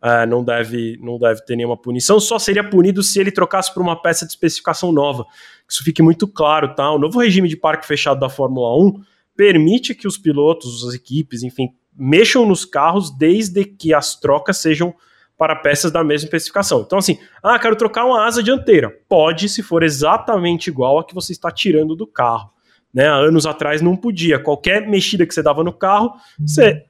uh, 0.00 0.26
não, 0.28 0.44
deve, 0.44 0.96
não 1.02 1.18
deve 1.18 1.44
ter 1.44 1.56
nenhuma 1.56 1.76
punição, 1.76 2.20
só 2.20 2.38
seria 2.38 2.62
punido 2.62 3.02
se 3.02 3.18
ele 3.18 3.32
trocasse 3.32 3.74
por 3.74 3.82
uma 3.82 4.00
peça 4.00 4.24
de 4.24 4.30
especificação 4.30 4.92
nova. 4.92 5.26
Isso 5.68 5.82
fique 5.82 6.02
muito 6.02 6.28
claro, 6.28 6.72
tá? 6.72 6.88
O 6.92 7.00
novo 7.00 7.18
regime 7.18 7.48
de 7.48 7.56
parque 7.56 7.84
fechado 7.84 8.20
da 8.20 8.28
Fórmula 8.28 8.78
1 8.80 9.02
permite 9.36 9.92
que 9.92 10.06
os 10.06 10.16
pilotos, 10.16 10.86
as 10.86 10.94
equipes, 10.94 11.42
enfim, 11.42 11.74
mexam 11.96 12.46
nos 12.46 12.64
carros 12.64 13.10
desde 13.10 13.64
que 13.64 13.92
as 13.92 14.14
trocas 14.20 14.58
sejam 14.58 14.94
para 15.42 15.56
peças 15.56 15.90
da 15.90 16.04
mesma 16.04 16.26
especificação. 16.26 16.82
Então, 16.86 17.00
assim, 17.00 17.18
ah, 17.42 17.58
quero 17.58 17.74
trocar 17.74 18.04
uma 18.04 18.24
asa 18.24 18.40
dianteira. 18.40 18.96
Pode, 19.08 19.48
se 19.48 19.60
for 19.60 19.82
exatamente 19.82 20.70
igual 20.70 21.00
a 21.00 21.04
que 21.04 21.12
você 21.12 21.32
está 21.32 21.50
tirando 21.50 21.96
do 21.96 22.06
carro. 22.06 22.48
Né? 22.94 23.08
Há 23.08 23.16
anos 23.16 23.44
atrás 23.44 23.82
não 23.82 23.96
podia. 23.96 24.38
Qualquer 24.38 24.88
mexida 24.88 25.26
que 25.26 25.34
você 25.34 25.42
dava 25.42 25.64
no 25.64 25.72
carro, 25.72 26.12
você 26.38 26.84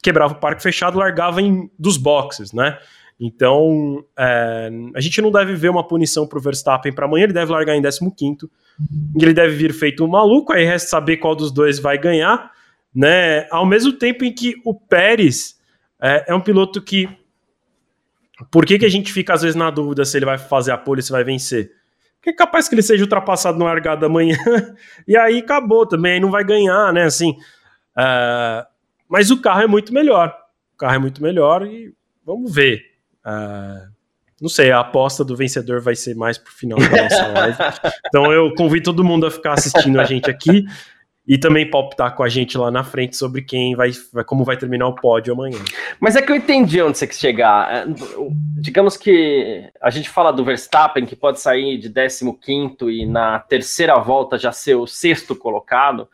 quebrava 0.00 0.34
o 0.34 0.36
parque 0.36 0.62
fechado, 0.62 0.98
largava 0.98 1.42
em, 1.42 1.68
dos 1.76 1.96
boxes, 1.96 2.52
né? 2.52 2.78
Então, 3.18 4.04
é, 4.16 4.70
a 4.94 5.00
gente 5.00 5.20
não 5.20 5.32
deve 5.32 5.56
ver 5.56 5.68
uma 5.68 5.82
punição 5.82 6.28
para 6.28 6.38
o 6.38 6.40
Verstappen 6.40 6.92
para 6.92 7.06
amanhã, 7.06 7.24
ele 7.24 7.32
deve 7.32 7.50
largar 7.50 7.74
em 7.74 7.82
15º, 7.82 8.48
ele 9.20 9.34
deve 9.34 9.56
vir 9.56 9.74
feito 9.74 10.04
um 10.04 10.08
maluco, 10.08 10.52
aí 10.52 10.64
resta 10.64 10.90
saber 10.90 11.16
qual 11.16 11.34
dos 11.34 11.50
dois 11.50 11.80
vai 11.80 11.98
ganhar, 11.98 12.52
né? 12.94 13.48
Ao 13.50 13.66
mesmo 13.66 13.92
tempo 13.92 14.24
em 14.24 14.32
que 14.32 14.54
o 14.64 14.72
Pérez 14.72 15.58
é, 16.00 16.26
é 16.28 16.34
um 16.34 16.40
piloto 16.40 16.80
que. 16.80 17.08
Por 18.50 18.64
que, 18.64 18.78
que 18.78 18.86
a 18.86 18.90
gente 18.90 19.12
fica 19.12 19.34
às 19.34 19.42
vezes 19.42 19.56
na 19.56 19.70
dúvida 19.70 20.04
se 20.04 20.16
ele 20.16 20.24
vai 20.24 20.38
fazer 20.38 20.72
a 20.72 20.78
pole, 20.78 21.02
se 21.02 21.10
vai 21.10 21.24
vencer? 21.24 21.72
Porque 22.16 22.30
é 22.30 22.32
capaz 22.34 22.68
que 22.68 22.74
ele 22.74 22.82
seja 22.82 23.02
ultrapassado 23.02 23.58
no 23.58 23.64
largada 23.64 24.06
amanhã 24.06 24.36
e 25.08 25.16
aí 25.16 25.38
acabou 25.38 25.86
também, 25.86 26.14
aí 26.14 26.20
não 26.20 26.30
vai 26.30 26.44
ganhar, 26.44 26.92
né? 26.92 27.04
Assim, 27.04 27.30
uh, 27.96 28.66
mas 29.08 29.30
o 29.30 29.40
carro 29.40 29.62
é 29.62 29.66
muito 29.66 29.92
melhor. 29.92 30.34
O 30.74 30.76
carro 30.76 30.94
é 30.94 30.98
muito 30.98 31.22
melhor 31.22 31.66
e 31.66 31.94
vamos 32.24 32.54
ver. 32.54 32.82
Uh, 33.24 33.90
não 34.40 34.48
sei, 34.48 34.70
a 34.70 34.80
aposta 34.80 35.24
do 35.24 35.36
vencedor 35.36 35.80
vai 35.80 35.94
ser 35.94 36.14
mais 36.14 36.38
pro 36.38 36.52
final 36.52 36.78
da 36.78 37.02
nossa 37.02 37.26
live. 37.26 37.58
Então 38.06 38.32
eu 38.32 38.54
convido 38.54 38.84
todo 38.84 39.04
mundo 39.04 39.26
a 39.26 39.30
ficar 39.30 39.52
assistindo 39.52 40.00
a 40.00 40.04
gente 40.04 40.30
aqui 40.30 40.64
e 41.26 41.38
também 41.38 41.68
palpitar 41.68 42.14
com 42.16 42.22
a 42.22 42.28
gente 42.28 42.56
lá 42.56 42.70
na 42.70 42.82
frente 42.82 43.16
sobre 43.16 43.42
quem 43.42 43.76
vai, 43.76 43.90
como 44.26 44.44
vai 44.44 44.56
terminar 44.56 44.88
o 44.88 44.94
pódio 44.94 45.32
amanhã. 45.32 45.58
Mas 46.00 46.16
é 46.16 46.22
que 46.22 46.32
eu 46.32 46.36
entendi 46.36 46.82
onde 46.82 46.98
você 46.98 47.06
quer 47.06 47.14
chegar. 47.14 47.72
É, 47.72 47.86
digamos 48.56 48.96
que 48.96 49.70
a 49.80 49.90
gente 49.90 50.08
fala 50.08 50.32
do 50.32 50.44
Verstappen, 50.44 51.06
que 51.06 51.14
pode 51.14 51.40
sair 51.40 51.78
de 51.78 51.88
15 51.88 52.36
e 52.90 53.06
na 53.06 53.38
terceira 53.38 53.96
volta 53.98 54.38
já 54.38 54.50
ser 54.50 54.74
o 54.74 54.86
sexto 54.86 55.36
colocado. 55.36 56.08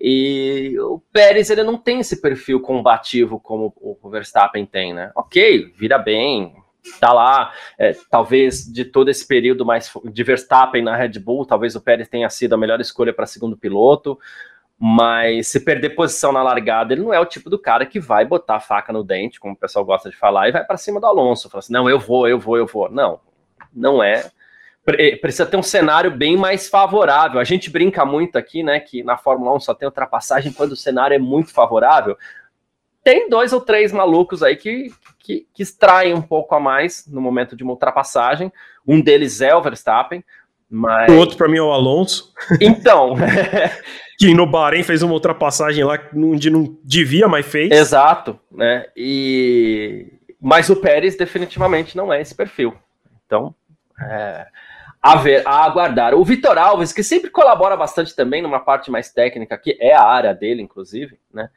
E 0.00 0.76
o 0.80 0.98
Pérez 1.12 1.50
ele 1.50 1.62
não 1.62 1.76
tem 1.76 2.00
esse 2.00 2.20
perfil 2.20 2.60
combativo 2.60 3.38
como 3.38 3.72
o 3.80 4.08
Verstappen 4.08 4.64
tem, 4.64 4.94
né? 4.94 5.12
Ok, 5.14 5.72
vira 5.78 5.98
bem, 5.98 6.54
tá 6.98 7.12
lá, 7.12 7.52
é, 7.78 7.94
talvez 8.10 8.64
de 8.64 8.84
todo 8.84 9.08
esse 9.10 9.26
período 9.26 9.64
mais 9.64 9.90
de 10.04 10.22
Verstappen 10.22 10.82
na 10.82 10.96
Red 10.96 11.18
Bull, 11.18 11.46
talvez 11.46 11.76
o 11.76 11.80
Pérez 11.80 12.08
tenha 12.08 12.28
sido 12.30 12.54
a 12.54 12.58
melhor 12.58 12.80
escolha 12.80 13.12
para 13.12 13.26
segundo 13.26 13.56
piloto. 13.56 14.18
Mas 14.82 15.48
se 15.48 15.60
perder 15.60 15.90
posição 15.90 16.32
na 16.32 16.42
largada, 16.42 16.94
ele 16.94 17.02
não 17.02 17.12
é 17.12 17.20
o 17.20 17.26
tipo 17.26 17.50
do 17.50 17.58
cara 17.58 17.84
que 17.84 18.00
vai 18.00 18.24
botar 18.24 18.56
a 18.56 18.60
faca 18.60 18.90
no 18.94 19.04
dente, 19.04 19.38
como 19.38 19.52
o 19.52 19.56
pessoal 19.56 19.84
gosta 19.84 20.08
de 20.08 20.16
falar, 20.16 20.48
e 20.48 20.52
vai 20.52 20.64
para 20.64 20.78
cima 20.78 20.98
do 20.98 21.04
Alonso. 21.04 21.50
Fala 21.50 21.58
assim: 21.58 21.72
não, 21.72 21.88
eu 21.90 21.98
vou, 21.98 22.26
eu 22.26 22.40
vou, 22.40 22.56
eu 22.56 22.66
vou. 22.66 22.90
Não, 22.90 23.20
não 23.74 24.02
é. 24.02 24.30
Precisa 25.20 25.44
ter 25.44 25.58
um 25.58 25.62
cenário 25.62 26.10
bem 26.10 26.34
mais 26.34 26.66
favorável. 26.66 27.38
A 27.38 27.44
gente 27.44 27.68
brinca 27.68 28.06
muito 28.06 28.38
aqui, 28.38 28.62
né, 28.62 28.80
que 28.80 29.02
na 29.02 29.18
Fórmula 29.18 29.54
1 29.54 29.60
só 29.60 29.74
tem 29.74 29.86
ultrapassagem 29.86 30.50
quando 30.50 30.72
o 30.72 30.76
cenário 30.76 31.14
é 31.14 31.18
muito 31.18 31.52
favorável. 31.52 32.16
Tem 33.02 33.28
dois 33.28 33.52
ou 33.52 33.60
três 33.60 33.92
malucos 33.92 34.42
aí 34.42 34.56
que, 34.56 34.92
que, 35.18 35.46
que 35.54 35.62
extraem 35.62 36.12
um 36.14 36.20
pouco 36.20 36.54
a 36.54 36.60
mais 36.60 37.06
no 37.06 37.20
momento 37.20 37.56
de 37.56 37.62
uma 37.62 37.72
ultrapassagem. 37.72 38.52
Um 38.86 39.00
deles 39.00 39.40
é 39.40 39.54
o 39.54 39.62
Verstappen, 39.62 40.22
mas... 40.70 41.10
O 41.10 41.16
outro 41.16 41.36
para 41.36 41.48
mim 41.48 41.56
é 41.56 41.62
o 41.62 41.72
Alonso. 41.72 42.32
Então. 42.60 43.16
que 44.16 44.32
no 44.32 44.46
Bahrein 44.46 44.84
fez 44.84 45.02
uma 45.02 45.14
ultrapassagem 45.14 45.82
lá 45.82 45.98
onde 46.14 46.48
não 46.48 46.78
devia, 46.84 47.26
mas 47.26 47.44
fez. 47.44 47.72
Exato, 47.72 48.38
né? 48.52 48.86
E... 48.94 50.12
Mas 50.40 50.70
o 50.70 50.76
Pérez 50.76 51.16
definitivamente 51.16 51.96
não 51.96 52.12
é 52.12 52.20
esse 52.20 52.34
perfil. 52.34 52.74
Então, 53.26 53.54
é... 54.00 54.46
a, 55.02 55.16
ver, 55.16 55.42
a 55.46 55.64
aguardar. 55.64 56.14
O 56.14 56.24
Vitor 56.24 56.56
Alves, 56.56 56.92
que 56.92 57.02
sempre 57.02 57.30
colabora 57.30 57.76
bastante 57.76 58.14
também 58.14 58.40
numa 58.40 58.60
parte 58.60 58.90
mais 58.90 59.10
técnica, 59.10 59.58
que 59.58 59.76
é 59.80 59.94
a 59.94 60.04
área 60.04 60.32
dele, 60.32 60.62
inclusive, 60.62 61.18
né? 61.32 61.50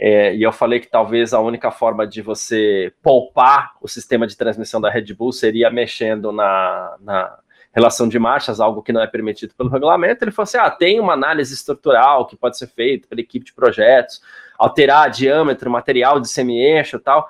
É, 0.00 0.32
e 0.32 0.44
eu 0.44 0.52
falei 0.52 0.78
que 0.78 0.86
talvez 0.86 1.34
a 1.34 1.40
única 1.40 1.72
forma 1.72 2.06
de 2.06 2.22
você 2.22 2.92
poupar 3.02 3.72
o 3.82 3.88
sistema 3.88 4.28
de 4.28 4.36
transmissão 4.36 4.80
da 4.80 4.88
Red 4.88 5.12
Bull 5.12 5.32
seria 5.32 5.70
mexendo 5.72 6.30
na, 6.30 6.96
na 7.00 7.38
relação 7.72 8.08
de 8.08 8.16
marchas, 8.16 8.60
algo 8.60 8.80
que 8.80 8.92
não 8.92 9.02
é 9.02 9.08
permitido 9.08 9.54
pelo 9.56 9.68
regulamento, 9.68 10.22
ele 10.22 10.30
falou 10.30 10.44
assim: 10.44 10.58
ah, 10.58 10.70
tem 10.70 11.00
uma 11.00 11.14
análise 11.14 11.52
estrutural 11.52 12.26
que 12.26 12.36
pode 12.36 12.56
ser 12.56 12.68
feita 12.68 13.08
pela 13.08 13.20
equipe 13.20 13.44
de 13.44 13.52
projetos, 13.52 14.22
alterar 14.56 15.10
diâmetro, 15.10 15.68
material 15.68 16.20
de 16.20 16.28
semi-eixo 16.28 16.96
e 16.96 17.00
tal. 17.00 17.28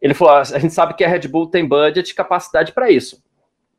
Ele 0.00 0.14
falou: 0.14 0.36
a 0.36 0.44
gente 0.44 0.72
sabe 0.72 0.94
que 0.94 1.04
a 1.04 1.08
Red 1.08 1.28
Bull 1.28 1.50
tem 1.50 1.68
budget 1.68 2.10
e 2.10 2.14
capacidade 2.14 2.72
para 2.72 2.90
isso. 2.90 3.22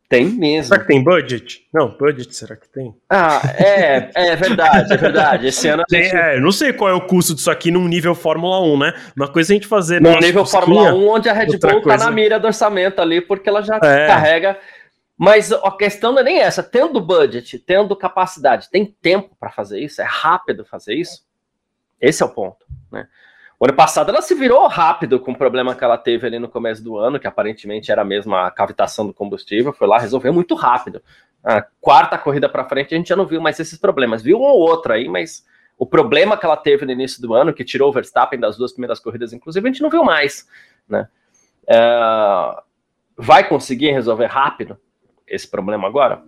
Tem 0.07 0.25
mesmo. 0.25 0.69
Será 0.69 0.79
que 0.79 0.87
tem 0.87 1.03
budget? 1.03 1.67
Não, 1.73 1.89
budget, 1.97 2.35
será 2.35 2.55
que 2.55 2.69
tem? 2.69 2.95
Ah, 3.09 3.41
é, 3.57 4.09
é 4.13 4.35
verdade, 4.35 4.93
é 4.93 4.97
verdade. 4.97 5.47
Esse 5.47 5.67
ano 5.67 5.83
gente... 5.89 6.15
É, 6.15 6.39
não 6.39 6.51
sei 6.51 6.73
qual 6.73 6.89
é 6.89 6.93
o 6.93 7.01
custo 7.01 7.33
disso 7.33 7.49
aqui 7.49 7.71
num 7.71 7.87
nível 7.87 8.13
Fórmula 8.13 8.61
1, 8.61 8.77
né? 8.77 8.93
Uma 9.17 9.27
coisa 9.27 9.51
é 9.51 9.53
a 9.53 9.55
gente 9.55 9.67
fazer. 9.67 9.99
No 9.99 10.15
nível 10.19 10.45
Fórmula 10.45 10.93
1, 10.93 11.07
onde 11.07 11.27
a 11.27 11.33
Red 11.33 11.57
Bull 11.57 11.81
tá 11.81 11.97
na 11.97 12.11
mira 12.11 12.39
do 12.39 12.45
orçamento 12.45 13.01
ali, 13.01 13.19
porque 13.19 13.49
ela 13.49 13.61
já 13.61 13.77
é. 13.77 14.07
carrega 14.07 14.57
mas 15.17 15.51
a 15.51 15.71
questão 15.71 16.11
não 16.11 16.19
é 16.19 16.23
nem 16.23 16.39
essa. 16.39 16.61
Tendo 16.61 16.99
budget, 16.99 17.57
tendo 17.59 17.95
capacidade, 17.95 18.69
tem 18.69 18.85
tempo 18.85 19.35
para 19.39 19.49
fazer 19.49 19.79
isso? 19.79 20.01
É 20.01 20.05
rápido 20.05 20.65
fazer 20.65 20.93
isso? 20.93 21.25
Esse 22.01 22.21
é 22.21 22.25
o 22.25 22.29
ponto. 22.29 22.65
Né? 22.91 23.07
O 23.59 23.65
ano 23.65 23.73
passado 23.73 24.09
ela 24.09 24.21
se 24.21 24.35
virou 24.35 24.67
rápido 24.67 25.19
com 25.19 25.31
o 25.31 25.37
problema 25.37 25.73
que 25.75 25.83
ela 25.83 25.97
teve 25.97 26.27
ali 26.27 26.39
no 26.39 26.49
começo 26.49 26.83
do 26.83 26.97
ano, 26.97 27.19
que 27.19 27.27
aparentemente 27.27 27.91
era 27.91 28.03
mesmo 28.03 28.35
a 28.35 28.51
cavitação 28.51 29.07
do 29.07 29.13
combustível. 29.13 29.71
Foi 29.71 29.87
lá, 29.87 29.97
resolveu 29.97 30.33
muito 30.33 30.55
rápido. 30.55 31.01
A 31.43 31.61
quarta 31.79 32.17
corrida 32.17 32.49
para 32.49 32.67
frente 32.67 32.93
a 32.93 32.97
gente 32.97 33.09
já 33.09 33.15
não 33.15 33.25
viu 33.25 33.39
mais 33.39 33.59
esses 33.59 33.77
problemas. 33.77 34.21
Viu 34.21 34.37
um 34.37 34.43
ou 34.43 34.59
outro 34.59 34.91
aí, 34.91 35.07
mas 35.07 35.45
o 35.77 35.85
problema 35.85 36.37
que 36.37 36.45
ela 36.45 36.57
teve 36.57 36.85
no 36.85 36.91
início 36.91 37.21
do 37.21 37.33
ano, 37.33 37.53
que 37.53 37.63
tirou 37.63 37.89
o 37.89 37.93
Verstappen 37.93 38.39
das 38.39 38.57
duas 38.57 38.71
primeiras 38.71 38.99
corridas, 38.99 39.31
inclusive, 39.31 39.67
a 39.67 39.71
gente 39.71 39.81
não 39.81 39.89
viu 39.89 40.03
mais. 40.03 40.47
Né? 40.87 41.07
É... 41.67 42.63
Vai 43.17 43.47
conseguir 43.47 43.91
resolver 43.91 44.25
rápido 44.25 44.77
esse 45.27 45.49
problema 45.49 45.87
agora? 45.87 46.23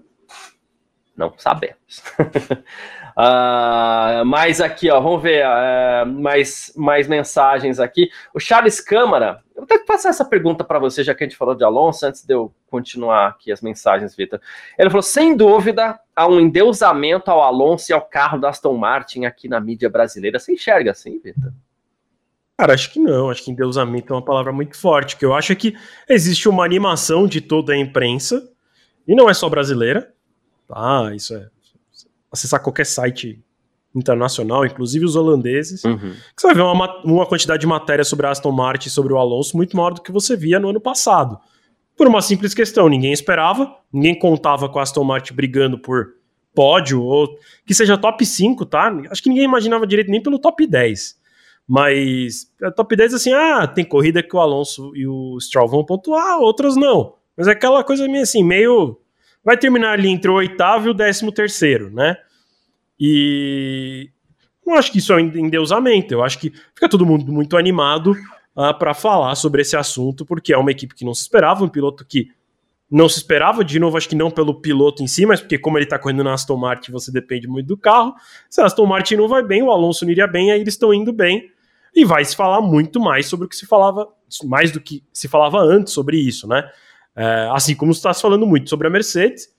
Não 1.16 1.34
sabemos. 1.38 2.04
uh, 3.18 4.26
mas 4.26 4.62
aqui, 4.62 4.90
ó, 4.90 5.00
vamos 5.00 5.22
ver 5.24 5.46
uh, 5.46 6.06
mais, 6.06 6.72
mais 6.76 7.08
mensagens 7.08 7.80
aqui. 7.80 8.10
O 8.34 8.40
Charles 8.40 8.80
Câmara, 8.80 9.42
eu 9.56 9.62
vou 9.62 9.68
ter 9.68 9.80
que 9.80 9.86
passar 9.86 10.10
essa 10.10 10.24
pergunta 10.24 10.64
para 10.64 10.78
você, 10.80 11.04
já 11.04 11.16
que 11.16 11.24
a 11.24 11.28
gente 11.28 11.38
falou 11.38 11.56
de 11.56 11.64
Alonso, 11.64 12.06
antes 12.06 12.24
de 12.24 12.34
eu 12.34 12.54
continuar 12.68 13.28
aqui 13.30 13.52
as 13.52 13.62
mensagens, 13.62 14.16
Vitor. 14.16 14.40
Ele 14.78 14.90
falou: 14.90 15.02
sem 15.02 15.36
dúvida, 15.36 16.00
há 16.16 16.28
um 16.28 16.40
endeusamento 16.40 17.32
ao 17.32 17.42
Alonso 17.42 17.92
e 17.92 17.94
ao 17.94 18.02
carro 18.02 18.38
da 18.38 18.50
Aston 18.50 18.78
Martin 18.78 19.26
aqui 19.26 19.48
na 19.48 19.60
mídia 19.60 19.90
brasileira. 19.90 20.40
Você 20.40 20.54
enxerga 20.54 20.92
assim, 20.92 21.20
Vitor? 21.20 21.52
Cara, 22.58 22.74
acho 22.74 22.92
que 22.92 23.00
não. 23.00 23.30
Acho 23.30 23.44
que 23.44 23.52
endeusamento 23.52 24.14
é 24.14 24.16
uma 24.16 24.26
palavra 24.26 24.52
muito 24.52 24.76
forte. 24.76 25.16
que 25.16 25.24
eu 25.24 25.34
acho 25.34 25.52
é 25.52 25.56
que 25.56 25.76
existe 26.10 26.50
uma 26.50 26.66
animação 26.66 27.28
de 27.28 27.40
toda 27.40 27.74
a 27.74 27.78
imprensa, 27.78 28.50
e 29.08 29.16
não 29.16 29.30
é 29.30 29.34
só 29.34 29.48
brasileira. 29.48 30.12
Tá, 30.68 31.12
isso 31.16 31.36
é. 31.36 31.50
Acessar 32.38 32.62
qualquer 32.62 32.86
site 32.86 33.44
internacional, 33.96 34.66
inclusive 34.66 35.06
os 35.06 35.16
holandeses, 35.16 35.84
uhum. 35.84 36.14
você 36.36 36.48
vai 36.48 36.56
ver 36.56 36.62
uma, 36.62 37.02
uma 37.04 37.26
quantidade 37.26 37.62
de 37.62 37.68
matéria 37.68 38.04
sobre 38.04 38.28
a 38.28 38.30
Aston 38.30 38.52
Martin 38.52 38.90
e 38.90 38.92
sobre 38.92 39.12
o 39.12 39.18
Alonso 39.18 39.58
muito 39.58 39.76
maior 39.76 39.94
do 39.94 40.02
que 40.02 40.12
você 40.12 40.36
via 40.36 40.60
no 40.60 40.70
ano 40.70 40.80
passado. 40.80 41.40
Por 41.96 42.08
uma 42.08 42.22
simples 42.22 42.54
questão, 42.54 42.88
ninguém 42.88 43.12
esperava, 43.12 43.76
ninguém 43.92 44.18
contava 44.18 44.70
com 44.70 44.78
a 44.78 44.84
Aston 44.84 45.04
Martin 45.04 45.34
brigando 45.34 45.80
por 45.80 46.14
pódio, 46.54 47.02
ou 47.02 47.28
que 47.66 47.74
seja 47.74 47.98
top 47.98 48.24
5, 48.26 48.66
tá? 48.66 48.96
Acho 49.10 49.24
que 49.24 49.30
ninguém 49.30 49.46
imaginava 49.46 49.88
direito 49.88 50.12
nem 50.12 50.22
pelo 50.22 50.38
top 50.38 50.66
10. 50.66 51.16
Mas 51.68 52.48
a 52.62 52.72
top 52.72 52.96
10 52.96 53.16
assim, 53.16 53.34
ah, 53.34 53.68
tem 53.68 53.84
corrida 53.84 54.24
que 54.24 54.36
o 54.36 54.40
Alonso 54.40 54.92
e 54.96 55.08
o 55.08 55.40
Stroll 55.40 55.68
vão 55.68 55.84
pontuar, 55.84 56.40
outras 56.40 56.76
não. 56.76 57.16
Mas 57.36 57.48
é 57.48 57.52
aquela 57.52 57.84
coisa 57.84 58.08
meio 58.08 58.24
assim, 58.24 58.44
meio. 58.44 59.00
Vai 59.44 59.58
terminar 59.58 59.94
ali 59.94 60.10
entre 60.10 60.30
o 60.30 60.36
oitavo 60.36 60.88
e 60.88 60.90
o 60.90 60.94
décimo 60.94 61.32
terceiro, 61.32 61.92
né? 61.92 62.18
E 63.00 64.10
não 64.66 64.76
acho 64.76 64.92
que 64.92 64.98
isso 64.98 65.14
é 65.14 65.16
um 65.16 65.20
endeusamento, 65.20 66.14
eu 66.14 66.24
acho 66.24 66.40
que 66.40 66.52
fica 66.74 66.90
todo 66.90 67.06
mundo 67.06 67.32
muito 67.32 67.56
animado 67.56 68.12
uh, 68.12 68.64
ah, 68.64 68.74
para 68.74 68.94
falar 68.94 69.34
sobre 69.36 69.62
esse 69.62 69.78
assunto, 69.78 70.26
porque 70.26 70.52
é 70.52 70.58
uma 70.58 70.72
equipe 70.72 70.94
que 70.94 71.06
não 71.06 71.14
se 71.14 71.22
esperava, 71.22 71.64
um 71.64 71.70
piloto 71.70 72.06
que 72.06 72.30
não 72.90 73.10
se 73.10 73.18
esperava, 73.18 73.64
de 73.64 73.80
novo, 73.80 73.98
acho 73.98 74.08
que 74.08 74.16
não 74.16 74.32
pelo 74.32 74.56
piloto 74.56 75.04
em 75.04 75.08
si, 75.08 75.26
mas 75.26 75.42
porque 75.42 75.58
como 75.58 75.78
ele 75.78 75.84
está 75.84 76.00
correndo 76.00 76.24
na 76.24 76.34
Aston 76.34 76.56
Martin, 76.56 76.92
você 76.92 77.12
depende 77.12 77.48
muito 77.48 77.68
do 77.68 77.78
carro. 77.78 78.16
Se 78.50 78.62
a 78.62 78.66
Aston 78.66 78.86
Martin 78.86 79.16
não 79.16 79.28
vai 79.28 79.44
bem, 79.44 79.62
o 79.62 79.70
Alonso 79.70 80.06
não 80.06 80.12
iria 80.12 80.26
bem, 80.26 80.52
aí 80.52 80.62
eles 80.62 80.74
estão 80.74 80.94
indo 80.94 81.12
bem. 81.12 81.52
E 81.94 82.06
vai 82.06 82.24
se 82.24 82.36
falar 82.36 82.62
muito 82.62 83.00
mais 83.00 83.26
sobre 83.26 83.46
o 83.46 83.50
que 83.50 83.56
se 83.56 83.66
falava, 83.66 84.08
mais 84.46 84.72
do 84.72 84.80
que 84.80 85.04
se 85.12 85.28
falava 85.28 85.60
antes 85.60 85.92
sobre 85.94 86.18
isso, 86.18 86.48
né? 86.48 86.70
É, 87.16 87.50
assim 87.52 87.76
como 87.76 87.92
está 87.92 88.14
se 88.14 88.22
falando 88.22 88.46
muito 88.46 88.70
sobre 88.70 88.88
a 88.88 88.90
Mercedes, 88.90 89.50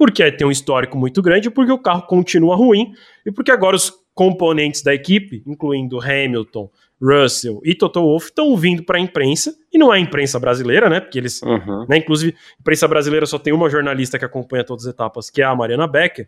porque 0.00 0.32
tem 0.32 0.46
um 0.46 0.50
histórico 0.50 0.96
muito 0.96 1.20
grande, 1.20 1.50
porque 1.50 1.70
o 1.70 1.78
carro 1.78 2.06
continua 2.06 2.56
ruim 2.56 2.94
e 3.26 3.30
porque 3.30 3.50
agora 3.50 3.76
os 3.76 3.92
componentes 4.14 4.82
da 4.82 4.94
equipe, 4.94 5.42
incluindo 5.46 6.00
Hamilton, 6.00 6.70
Russell 6.98 7.60
e 7.62 7.74
Toto 7.74 8.00
Wolff, 8.00 8.28
estão 8.28 8.56
vindo 8.56 8.82
para 8.82 8.96
a 8.96 9.00
imprensa, 9.00 9.54
e 9.70 9.76
não 9.76 9.92
é 9.92 9.98
a 9.98 10.00
imprensa 10.00 10.40
brasileira, 10.40 10.88
né? 10.88 11.00
Porque 11.00 11.18
eles, 11.18 11.42
uhum. 11.42 11.84
né, 11.86 11.98
inclusive, 11.98 12.34
a 12.34 12.60
imprensa 12.62 12.88
brasileira 12.88 13.26
só 13.26 13.38
tem 13.38 13.52
uma 13.52 13.68
jornalista 13.68 14.18
que 14.18 14.24
acompanha 14.24 14.64
todas 14.64 14.86
as 14.86 14.94
etapas, 14.94 15.28
que 15.28 15.42
é 15.42 15.44
a 15.44 15.54
Mariana 15.54 15.86
Becker. 15.86 16.26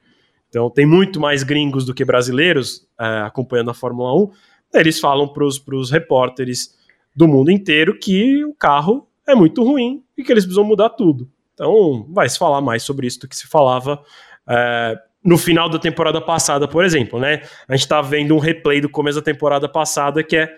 Então 0.51 0.69
tem 0.69 0.85
muito 0.85 1.19
mais 1.19 1.43
gringos 1.43 1.87
do 1.87 1.95
que 1.95 2.05
brasileiros 2.05 2.87
é, 3.01 3.23
acompanhando 3.23 3.71
a 3.71 3.75
Fórmula 3.75 4.15
1. 4.15 4.81
Eles 4.81 5.01
falam 5.01 5.27
para 5.27 5.47
os 5.47 5.91
repórteres 5.91 6.77
do 7.17 7.27
mundo 7.27 7.51
inteiro 7.51 7.99
que 7.99 8.45
o 8.45 8.53
carro 8.53 9.09
é 9.27 9.35
muito 9.35 9.65
ruim 9.65 10.05
e 10.15 10.23
que 10.23 10.31
eles 10.31 10.45
precisam 10.45 10.63
mudar 10.63 10.91
tudo. 10.91 11.27
Então, 11.62 12.09
vai 12.11 12.29
se 12.29 12.37
falar 12.37 12.61
mais 12.61 12.83
sobre 12.83 13.07
isso 13.07 13.20
do 13.20 13.29
que 13.29 13.37
se 13.37 13.46
falava 13.46 14.03
é, 14.48 14.98
no 15.25 15.38
final 15.38 15.68
da 15.68 15.79
temporada 15.79 16.20
passada, 16.20 16.66
por 16.66 16.85
exemplo, 16.85 17.20
né? 17.20 17.42
A 17.68 17.77
gente 17.77 17.85
está 17.85 18.03
vendo 18.03 18.35
um 18.35 18.40
replay 18.40 18.81
do 18.81 18.88
começo 18.88 19.20
da 19.20 19.25
temporada 19.25 19.68
passada 19.68 20.25
que 20.25 20.37
é 20.37 20.53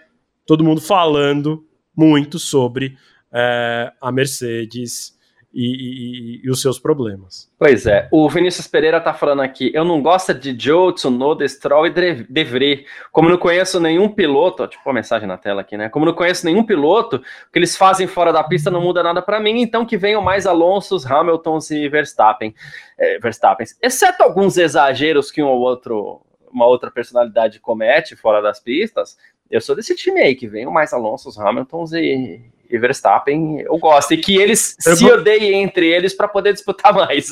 todo 0.46 0.64
mundo 0.64 0.80
falando 0.80 1.62
muito 1.94 2.38
sobre 2.38 2.96
é, 3.30 3.92
a 4.00 4.10
Mercedes 4.10 5.14
e, 5.54 6.40
e, 6.40 6.40
e, 6.44 6.50
os 6.50 6.60
seus 6.60 6.80
problemas. 6.80 7.48
Pois 7.56 7.86
é, 7.86 8.08
o 8.10 8.28
Vinícius 8.28 8.66
Pereira 8.66 9.00
tá 9.00 9.14
falando 9.14 9.40
aqui, 9.40 9.70
eu 9.72 9.84
não 9.84 10.02
gosto 10.02 10.34
de 10.34 10.54
Joe, 10.58 10.92
Tsunoda, 10.92 11.46
Stroll 11.46 11.86
e 11.86 11.90
De 11.90 12.44
Vries. 12.44 12.84
Como 13.12 13.28
não 13.28 13.38
conheço 13.38 13.78
nenhum 13.78 14.08
piloto, 14.08 14.66
tipo 14.66 14.82
uma 14.84 14.94
mensagem 14.94 15.28
na 15.28 15.38
tela 15.38 15.60
aqui, 15.60 15.76
né? 15.76 15.88
Como 15.88 16.04
não 16.04 16.12
conheço 16.12 16.44
nenhum 16.44 16.64
piloto, 16.64 17.16
o 17.16 17.52
que 17.52 17.58
eles 17.58 17.76
fazem 17.76 18.08
fora 18.08 18.32
da 18.32 18.42
pista 18.42 18.68
não 18.70 18.80
muda 18.80 19.02
nada 19.02 19.22
para 19.22 19.38
mim, 19.38 19.60
então 19.60 19.86
que 19.86 19.96
venham 19.96 20.20
mais 20.20 20.44
Alonso, 20.44 20.98
Hamiltons 21.06 21.70
e 21.70 21.88
Verstappen, 21.88 22.52
é, 22.98 23.18
Verstappen. 23.20 23.64
Exceto 23.80 24.24
alguns 24.24 24.58
exageros 24.58 25.30
que 25.30 25.40
um 25.40 25.46
ou 25.46 25.60
outro, 25.60 26.20
uma 26.50 26.66
outra 26.66 26.90
personalidade 26.90 27.60
comete 27.60 28.16
fora 28.16 28.42
das 28.42 28.58
pistas, 28.58 29.16
eu 29.48 29.60
sou 29.60 29.76
desse 29.76 29.94
time 29.94 30.20
aí, 30.20 30.34
que 30.34 30.48
venham 30.48 30.72
mais 30.72 30.92
Alonso, 30.92 31.30
Hamiltons 31.40 31.92
e, 31.92 32.40
e 32.74 32.78
Verstappen 32.78 33.60
eu 33.60 33.78
gosto, 33.78 34.14
e 34.14 34.16
que 34.16 34.36
eles 34.36 34.76
eu 34.86 34.96
se 34.96 35.04
odeiem 35.04 35.62
entre 35.62 35.86
eles 35.86 36.14
para 36.14 36.28
poder 36.28 36.52
disputar 36.52 36.92
mais. 36.94 37.30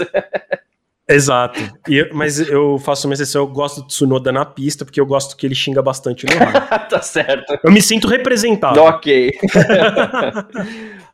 Exato. 1.09 1.61
E, 1.89 2.09
mas 2.13 2.39
eu 2.39 2.79
faço 2.79 3.07
uma 3.09 3.15
exceção, 3.15 3.43
eu 3.43 3.49
gosto 3.49 3.83
do 3.83 3.89
Tsunoda 3.89 4.31
na 4.31 4.45
pista, 4.45 4.85
porque 4.85 5.01
eu 5.01 5.07
gosto 5.07 5.37
que 5.37 5.47
ele 5.47 5.55
xinga 5.55 5.83
bastante 5.83 6.27
no 6.27 6.33
rádio. 6.39 6.89
tá 6.89 7.03
certo. 7.03 7.59
Eu 7.63 7.73
me 7.73 7.83
sinto 7.83 8.07
representado. 8.07 8.81
Ok. 8.81 9.33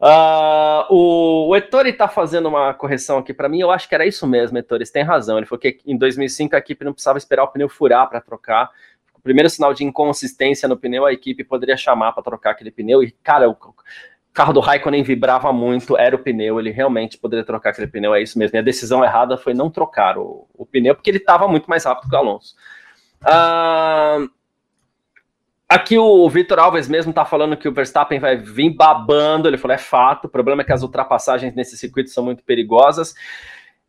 uh, 0.01 0.85
o, 0.95 1.49
o 1.49 1.57
Ettore 1.57 1.93
tá 1.95 2.07
fazendo 2.07 2.49
uma 2.49 2.75
correção 2.75 3.19
aqui 3.19 3.33
para 3.33 3.49
mim, 3.49 3.61
eu 3.61 3.71
acho 3.71 3.89
que 3.89 3.95
era 3.95 4.07
isso 4.07 4.27
mesmo, 4.27 4.59
Ettore, 4.59 4.85
você 4.85 4.93
tem 4.93 5.03
razão. 5.03 5.39
Ele 5.39 5.47
falou 5.47 5.61
que 5.61 5.81
em 5.87 5.97
2005 5.97 6.55
a 6.55 6.59
equipe 6.59 6.85
não 6.85 6.93
precisava 6.93 7.19
esperar 7.19 7.45
o 7.45 7.49
pneu 7.49 7.69
furar 7.69 8.09
para 8.09 8.21
trocar. 8.21 8.71
O 9.15 9.21
primeiro 9.21 9.51
sinal 9.51 9.75
de 9.75 9.85
inconsistência 9.85 10.69
no 10.69 10.77
pneu, 10.77 11.05
a 11.05 11.13
equipe 11.13 11.43
poderia 11.43 11.77
chamar 11.77 12.13
para 12.13 12.23
trocar 12.23 12.51
aquele 12.53 12.71
pneu. 12.71 13.03
E, 13.03 13.11
cara, 13.11 13.49
o, 13.49 13.57
carro 14.39 14.53
do 14.53 14.61
Raikkonen 14.61 15.03
vibrava 15.03 15.53
muito, 15.53 15.99
era 15.99 16.15
o 16.15 16.19
pneu, 16.21 16.61
ele 16.61 16.71
realmente 16.71 17.19
poderia 17.19 17.45
trocar 17.45 17.71
aquele 17.71 17.89
pneu, 17.89 18.15
é 18.15 18.23
isso 18.23 18.39
mesmo. 18.39 18.57
E 18.57 18.61
a 18.61 18.63
decisão 18.63 19.03
errada 19.03 19.37
foi 19.37 19.53
não 19.53 19.69
trocar 19.69 20.17
o, 20.17 20.47
o 20.55 20.65
pneu, 20.65 20.95
porque 20.95 21.11
ele 21.11 21.19
estava 21.19 21.49
muito 21.49 21.69
mais 21.69 21.85
rápido 21.85 22.09
que 22.09 22.15
o 22.15 22.19
Alonso. 22.19 22.55
Uh, 23.21 24.31
aqui 25.69 25.99
o 25.99 26.31
Vitor 26.31 26.61
Alves 26.61 26.87
mesmo 26.87 27.11
está 27.11 27.25
falando 27.25 27.57
que 27.57 27.69
o 27.69 27.73
Verstappen 27.73 28.21
vai 28.21 28.37
vir 28.37 28.71
babando, 28.71 29.49
ele 29.49 29.59
falou, 29.59 29.75
é 29.75 29.79
fato, 29.79 30.27
o 30.27 30.31
problema 30.31 30.63
é 30.63 30.65
que 30.65 30.73
as 30.73 30.85
ultrapassagens 30.85 31.53
nesse 31.57 31.77
circuito 31.77 32.11
são 32.11 32.23
muito 32.25 32.45
perigosas. 32.45 33.17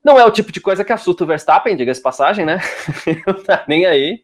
Não 0.03 0.19
é 0.19 0.25
o 0.25 0.31
tipo 0.31 0.51
de 0.51 0.59
coisa 0.59 0.83
que 0.83 0.91
assusta 0.91 1.25
o 1.25 1.27
Verstappen, 1.27 1.75
diga-se 1.75 2.01
passagem, 2.01 2.43
né? 2.43 2.59
não 3.27 3.35
tá 3.35 3.65
nem 3.67 3.85
aí. 3.85 4.23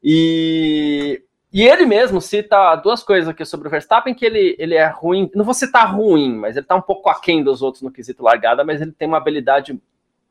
E 0.00 1.20
e 1.52 1.62
ele 1.62 1.86
mesmo 1.86 2.20
cita 2.20 2.76
duas 2.76 3.02
coisas 3.02 3.28
aqui 3.28 3.44
sobre 3.44 3.68
o 3.68 3.70
Verstappen, 3.70 4.14
que 4.14 4.26
ele, 4.26 4.54
ele 4.58 4.74
é 4.74 4.86
ruim, 4.86 5.30
não 5.34 5.44
vou 5.44 5.54
citar 5.54 5.94
ruim, 5.94 6.36
mas 6.36 6.56
ele 6.56 6.66
tá 6.66 6.74
um 6.74 6.82
pouco 6.82 7.08
aquém 7.08 7.42
dos 7.42 7.62
outros 7.62 7.82
no 7.82 7.90
quesito 7.90 8.22
largada, 8.22 8.62
mas 8.64 8.82
ele 8.82 8.92
tem 8.92 9.08
uma 9.08 9.16
habilidade 9.16 9.80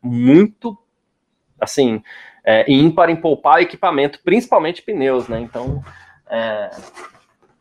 muito, 0.02 0.78
assim, 1.60 2.04
é, 2.46 2.72
ímpar 2.72 3.10
em 3.10 3.16
poupar 3.16 3.62
equipamento, 3.62 4.20
principalmente 4.24 4.84
pneus, 4.84 5.28
né? 5.28 5.40
Então, 5.40 5.84
é, 6.30 6.70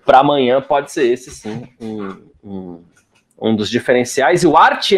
para 0.04 0.20
amanhã 0.20 0.60
pode 0.60 0.92
ser 0.92 1.10
esse, 1.10 1.30
sim, 1.30 1.66
um, 1.80 2.28
um, 2.44 2.84
um 3.40 3.56
dos 3.56 3.70
diferenciais. 3.70 4.42
E 4.42 4.46
o 4.46 4.56
Art 4.56 4.92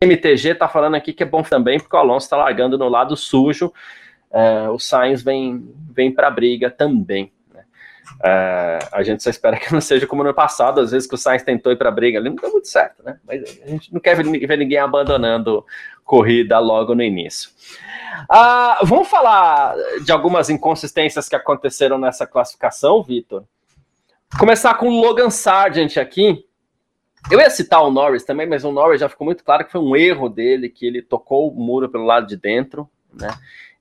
MTG 0.00 0.54
tá 0.54 0.68
falando 0.68 0.94
aqui 0.94 1.12
que 1.12 1.24
é 1.24 1.26
bom 1.26 1.42
também, 1.42 1.80
porque 1.80 1.96
o 1.96 1.98
Alonso 1.98 2.26
está 2.26 2.36
largando 2.36 2.78
no 2.78 2.88
lado 2.88 3.16
sujo, 3.16 3.72
é, 4.30 4.68
o 4.68 4.78
Sainz 4.78 5.22
vem, 5.22 5.74
vem 5.90 6.14
para 6.14 6.30
briga 6.30 6.70
também. 6.70 7.32
É, 8.22 8.78
a 8.92 9.02
gente 9.02 9.22
só 9.22 9.30
espera 9.30 9.56
que 9.60 9.72
não 9.72 9.80
seja 9.80 10.06
como 10.06 10.24
no 10.24 10.34
passado, 10.34 10.80
às 10.80 10.90
vezes 10.90 11.08
que 11.08 11.14
o 11.14 11.18
Sainz 11.18 11.42
tentou 11.42 11.72
ir 11.72 11.76
para 11.76 11.88
a 11.88 11.92
briga 11.92 12.18
ali, 12.18 12.28
não 12.28 12.36
deu 12.36 12.50
muito 12.50 12.68
certo, 12.68 13.02
né? 13.02 13.18
Mas 13.26 13.60
a 13.64 13.68
gente 13.68 13.92
não 13.92 14.00
quer 14.00 14.16
ver 14.16 14.58
ninguém 14.58 14.78
abandonando 14.78 15.64
corrida 16.04 16.58
logo 16.58 16.94
no 16.94 17.02
início. 17.02 17.50
Ah, 18.28 18.78
vamos 18.82 19.08
falar 19.08 19.76
de 20.02 20.10
algumas 20.10 20.48
inconsistências 20.48 21.28
que 21.28 21.36
aconteceram 21.36 21.98
nessa 21.98 22.26
classificação, 22.26 23.02
Vitor. 23.02 23.44
Começar 24.38 24.74
com 24.74 24.88
o 24.88 25.00
Logan 25.00 25.30
Sargent 25.30 25.96
aqui. 25.98 26.44
Eu 27.30 27.40
ia 27.40 27.50
citar 27.50 27.82
o 27.82 27.90
Norris 27.90 28.24
também, 28.24 28.46
mas 28.46 28.64
o 28.64 28.72
Norris 28.72 29.00
já 29.00 29.08
ficou 29.08 29.26
muito 29.26 29.44
claro 29.44 29.64
que 29.64 29.72
foi 29.72 29.80
um 29.80 29.94
erro 29.94 30.28
dele, 30.28 30.68
que 30.68 30.86
ele 30.86 31.02
tocou 31.02 31.50
o 31.50 31.60
muro 31.60 31.88
pelo 31.88 32.04
lado 32.04 32.26
de 32.26 32.36
dentro, 32.36 32.88
né? 33.12 33.28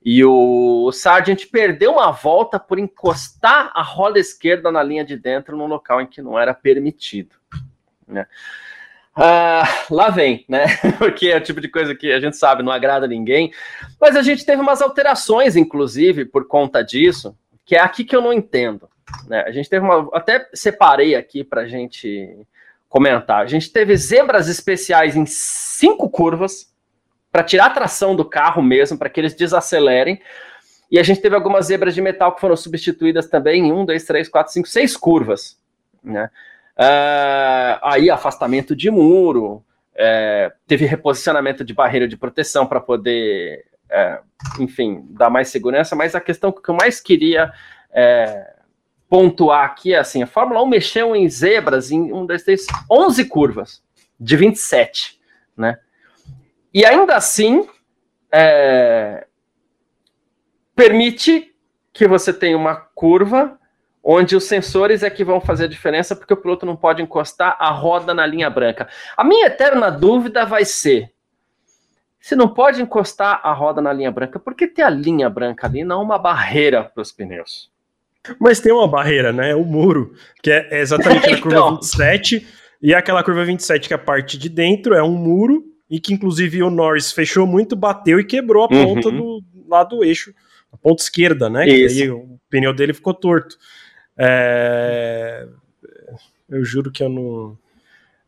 E 0.04 0.24
o 0.24 0.92
Sargent 0.92 1.46
perdeu 1.52 1.94
uma 1.94 2.12
volta 2.12 2.60
por 2.60 2.80
encostar 2.80 3.72
a 3.74 3.82
roda 3.82 4.20
esquerda 4.20 4.72
na 4.72 4.82
linha 4.82 5.04
de 5.04 5.18
dentro 5.18 5.58
num 5.58 5.68
local 5.68 6.02
em 6.02 6.08
que 6.08 6.22
não 6.22 6.40
era 6.40 6.54
permitido. 6.54 7.36
Né? 8.08 8.26
Uh, 9.18 9.94
lá 9.96 10.10
vem, 10.10 10.46
né? 10.48 10.66
Porque 11.00 11.28
é 11.28 11.38
o 11.38 11.42
tipo 11.42 11.60
de 11.60 11.68
coisa 11.68 11.96
que 11.96 12.12
a 12.12 12.20
gente 12.20 12.38
sabe 12.38 12.62
não 12.62 12.72
agrada 12.72 13.08
ninguém. 13.08 13.52
Mas 14.00 14.16
a 14.16 14.22
gente 14.22 14.46
teve 14.46 14.62
umas 14.62 14.82
alterações, 14.82 15.56
inclusive, 15.56 16.24
por 16.24 16.48
conta 16.48 16.84
disso, 16.84 17.36
que 17.66 17.76
é 17.76 17.80
aqui 17.80 18.04
que 18.04 18.16
eu 18.16 18.22
não 18.22 18.32
entendo. 18.32 18.88
Né? 19.28 19.42
A 19.42 19.52
gente 19.52 19.70
teve 19.70 19.84
uma. 19.84 20.08
Até 20.14 20.48
separei 20.54 21.16
aqui 21.16 21.44
para 21.44 21.68
gente 21.68 22.38
comentar. 22.88 23.42
A 23.42 23.48
gente 23.48 23.72
teve 23.72 23.98
zebras 23.98 24.48
especiais 24.48 25.16
em 25.16 25.26
cinco 25.26 26.10
curvas 26.10 26.72
para 27.38 27.44
tirar 27.44 27.68
a 27.68 27.70
tração 27.70 28.16
do 28.16 28.26
carro 28.26 28.64
mesmo, 28.64 28.98
para 28.98 29.10
que 29.10 29.20
eles 29.20 29.36
desacelerem. 29.36 30.20
E 30.90 30.98
a 30.98 31.04
gente 31.04 31.22
teve 31.22 31.36
algumas 31.36 31.68
zebras 31.68 31.94
de 31.94 32.02
metal 32.02 32.34
que 32.34 32.42
foram 32.42 32.58
substituídas 32.58 33.28
também 33.28 33.68
em 33.68 33.72
um, 33.72 33.86
dois, 33.86 34.06
três, 34.06 34.28
quatro, 34.28 34.52
cinco, 34.52 34.68
seis 34.68 34.98
curvas. 34.98 35.56
Né? 36.04 36.32
Uh, 36.76 37.78
aí 37.84 38.10
afastamento 38.10 38.76
de 38.76 38.90
muro, 38.90 39.64
é, 39.94 40.52
teve 40.66 40.88
reposicionamento 40.88 41.64
de 41.64 41.76
barreira 41.76 42.08
de 42.08 42.18
proteção 42.18 42.66
para 42.66 42.80
poder, 42.80 43.66
é, 43.88 44.20
enfim, 44.60 45.06
dar 45.12 45.30
mais 45.30 45.50
segurança, 45.50 45.96
mas 45.96 46.16
a 46.16 46.20
questão 46.20 46.52
que 46.52 46.68
eu 46.68 46.74
mais 46.74 47.00
queria 47.00 47.54
é, 47.94 48.52
pontuar 49.08 49.64
aqui 49.64 49.94
é 49.94 50.00
assim, 50.00 50.24
a 50.24 50.28
Fórmula 50.28 50.64
1 50.64 50.66
mexeu 50.66 51.16
em 51.16 51.30
zebras 51.30 51.92
em 51.92 52.12
um 52.12 52.26
desses 52.26 52.66
11 52.90 53.26
curvas, 53.26 53.84
de 54.20 54.36
27, 54.36 55.20
né? 55.56 55.78
E 56.74 56.86
ainda 56.86 57.16
assim, 57.16 57.68
é, 58.32 59.26
permite 60.76 61.54
que 61.94 62.08
você 62.08 62.32
tenha 62.32 62.58
uma 62.58 62.76
curva 62.76 63.58
onde 64.04 64.36
os 64.36 64.46
sensores 64.46 65.04
é 65.04 65.10
que 65.10 65.24
vão 65.24 65.42
fazer 65.42 65.66
a 65.66 65.68
diferença, 65.68 66.16
porque 66.16 66.34
o 66.34 66.38
piloto 66.38 66.66
não 66.66 66.78
pode 66.78 67.02
encostar 67.02 67.58
a 67.60 67.70
roda 67.72 68.14
na 68.14 68.26
linha 68.26 68.50
branca. 68.50 68.88
A 69.18 69.24
minha 69.24 69.48
eterna 69.48 69.90
dúvida 69.90 70.46
vai 70.46 70.64
ser: 70.64 71.12
se 72.20 72.36
não 72.36 72.48
pode 72.48 72.82
encostar 72.82 73.42
a 73.44 73.52
roda 73.52 73.82
na 73.82 73.92
linha 73.92 74.12
branca, 74.12 74.40
por 74.40 74.56
que 74.56 74.68
ter 74.68 74.84
a 74.84 74.90
linha 74.90 75.30
branca 75.30 75.68
ali, 75.68 75.84
não 75.84 76.02
uma 76.02 76.18
barreira 76.18 76.84
para 76.84 77.02
os 77.02 77.12
pneus? 77.12 77.70
Mas 78.40 78.60
tem 78.60 78.72
uma 78.72 78.88
barreira, 78.88 79.32
né? 79.32 79.56
O 79.56 79.64
muro, 79.64 80.14
que 80.42 80.52
é 80.52 80.80
exatamente 80.80 81.28
a 81.34 81.42
curva 81.42 81.72
27, 81.72 82.36
então. 82.36 82.50
e 82.82 82.94
aquela 82.94 83.24
curva 83.24 83.44
27 83.44 83.88
que 83.88 83.94
é 83.94 83.96
a 83.96 84.00
parte 84.00 84.38
de 84.38 84.50
dentro 84.50 84.94
é 84.94 85.04
um 85.04 85.14
muro, 85.14 85.64
e 85.90 86.00
que 86.00 86.14
inclusive 86.14 86.62
o 86.62 86.70
Norris 86.70 87.12
fechou 87.12 87.48
muito, 87.48 87.76
bateu 87.76 88.20
e 88.20 88.26
quebrou 88.26 88.66
a 88.66 88.68
ponta 88.68 89.10
uhum. 89.10 89.18
do 89.18 89.44
lado 89.68 89.98
do 89.98 90.04
eixo, 90.04 90.34
a 90.72 90.78
ponta 90.78 91.02
esquerda, 91.02 91.50
né? 91.50 91.68
Isso. 91.68 91.96
Que 91.96 92.04
aí 92.04 92.10
o 92.10 92.40
pneu 92.50 92.74
dele 92.74 92.94
ficou 92.94 93.14
torto. 93.14 93.58
É... 94.18 95.48
Eu 96.50 96.64
juro 96.64 96.92
que 96.92 97.04
eu 97.04 97.10
não. 97.10 97.58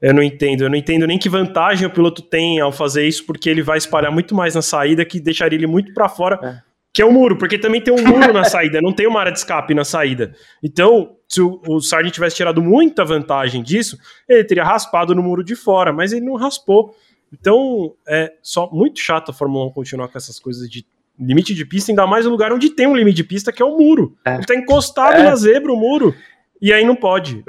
Eu 0.01 0.13
não 0.13 0.23
entendo. 0.23 0.63
Eu 0.63 0.69
não 0.69 0.75
entendo 0.75 1.07
nem 1.07 1.17
que 1.17 1.29
vantagem 1.29 1.87
o 1.87 1.89
piloto 1.89 2.21
tem 2.21 2.59
ao 2.59 2.71
fazer 2.71 3.07
isso, 3.07 3.25
porque 3.25 3.49
ele 3.49 3.61
vai 3.61 3.77
espalhar 3.77 4.11
muito 4.11 4.35
mais 4.35 4.55
na 4.55 4.61
saída, 4.61 5.03
que 5.05 5.19
deixaria 5.19 5.57
ele 5.57 5.67
muito 5.67 5.93
para 5.93 6.07
fora, 6.07 6.39
é. 6.41 6.61
que 6.93 7.01
é 7.01 7.05
o 7.05 7.11
muro, 7.11 7.37
porque 7.37 7.57
também 7.57 7.81
tem 7.81 7.93
um 7.93 8.05
muro 8.05 8.31
na 8.31 8.43
saída, 8.45 8.81
não 8.81 8.93
tem 8.93 9.07
uma 9.07 9.19
área 9.19 9.31
de 9.31 9.39
escape 9.39 9.73
na 9.73 9.83
saída. 9.83 10.33
Então, 10.63 11.17
se 11.27 11.41
o, 11.41 11.61
o 11.67 11.81
Sargent 11.81 12.13
tivesse 12.13 12.37
tirado 12.37 12.61
muita 12.61 13.03
vantagem 13.03 13.61
disso, 13.61 13.97
ele 14.27 14.43
teria 14.43 14.63
raspado 14.63 15.13
no 15.13 15.23
muro 15.23 15.43
de 15.43 15.55
fora, 15.55 15.91
mas 15.91 16.13
ele 16.13 16.25
não 16.25 16.35
raspou. 16.35 16.95
Então, 17.31 17.93
é 18.07 18.33
só 18.41 18.69
muito 18.71 18.99
chato 18.99 19.31
a 19.31 19.33
Fórmula 19.33 19.67
1 19.67 19.71
continuar 19.71 20.07
com 20.07 20.17
essas 20.17 20.39
coisas 20.39 20.69
de 20.69 20.85
limite 21.19 21.53
de 21.53 21.65
pista, 21.65 21.91
ainda 21.91 22.07
mais 22.07 22.25
no 22.25 22.31
lugar 22.31 22.53
onde 22.53 22.69
tem 22.69 22.87
um 22.87 22.95
limite 22.95 23.17
de 23.17 23.23
pista, 23.23 23.51
que 23.51 23.61
é 23.61 23.65
o 23.65 23.77
muro. 23.77 24.17
É. 24.23 24.39
Tá 24.39 24.55
encostado 24.55 25.17
é. 25.17 25.23
na 25.23 25.35
zebra, 25.35 25.73
o 25.73 25.75
muro, 25.75 26.15
e 26.61 26.71
aí 26.71 26.85
não 26.85 26.95
pode. 26.95 27.43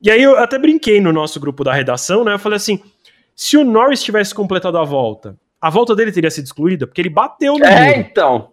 E 0.00 0.10
aí 0.10 0.22
eu 0.22 0.38
até 0.38 0.58
brinquei 0.58 1.00
no 1.00 1.12
nosso 1.12 1.38
grupo 1.38 1.62
da 1.62 1.72
redação, 1.72 2.24
né? 2.24 2.32
Eu 2.32 2.38
falei 2.38 2.56
assim: 2.56 2.82
se 3.36 3.56
o 3.56 3.64
Norris 3.64 4.02
tivesse 4.02 4.34
completado 4.34 4.78
a 4.78 4.84
volta, 4.84 5.38
a 5.60 5.68
volta 5.68 5.94
dele 5.94 6.10
teria 6.10 6.30
sido 6.30 6.46
excluída, 6.46 6.86
porque 6.86 7.00
ele 7.00 7.10
bateu 7.10 7.58
no 7.58 7.64
é, 7.64 7.88
muro. 7.88 8.00
então. 8.00 8.52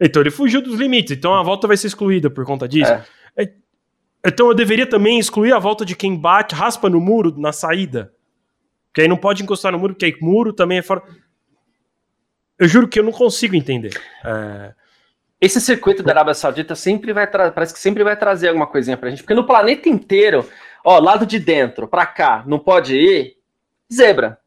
Então 0.00 0.22
ele 0.22 0.30
fugiu 0.30 0.60
dos 0.60 0.78
limites, 0.78 1.16
então 1.16 1.34
a 1.34 1.42
volta 1.42 1.68
vai 1.68 1.76
ser 1.76 1.86
excluída 1.86 2.30
por 2.30 2.44
conta 2.44 2.66
disso. 2.66 2.90
É. 2.90 3.04
é 3.36 3.52
então 4.26 4.48
eu 4.48 4.54
deveria 4.54 4.86
também 4.86 5.18
excluir 5.18 5.52
a 5.52 5.58
volta 5.58 5.84
de 5.84 5.94
quem 5.94 6.16
bate, 6.16 6.54
raspa 6.54 6.88
no 6.88 7.00
muro 7.00 7.34
na 7.38 7.52
saída. 7.52 8.13
Porque 8.94 9.02
aí 9.02 9.08
não 9.08 9.16
pode 9.16 9.42
encostar 9.42 9.72
no 9.72 9.78
muro, 9.78 9.92
porque 9.92 10.06
aí 10.06 10.16
muro 10.20 10.52
também 10.52 10.78
é 10.78 10.82
fora 10.82 11.02
eu 12.58 12.68
juro 12.68 12.88
que 12.88 12.98
eu 12.98 13.04
não 13.04 13.12
consigo 13.12 13.54
entender. 13.54 14.00
É... 14.24 14.72
Esse 15.40 15.60
circuito 15.60 16.02
da 16.02 16.12
Arábia 16.12 16.32
Saudita 16.32 16.74
sempre 16.74 17.12
vai 17.12 17.26
parece 17.26 17.74
que 17.74 17.80
sempre 17.80 18.02
vai 18.02 18.16
trazer 18.16 18.48
alguma 18.48 18.66
coisinha 18.66 18.96
pra 18.96 19.10
gente, 19.10 19.22
porque 19.22 19.34
no 19.34 19.46
planeta 19.46 19.88
inteiro, 19.88 20.48
ó, 20.82 20.98
lado 20.98 21.26
de 21.26 21.38
dentro, 21.38 21.86
pra 21.86 22.06
cá, 22.06 22.42
não 22.46 22.58
pode 22.58 22.96
ir, 22.96 23.36
zebra. 23.92 24.38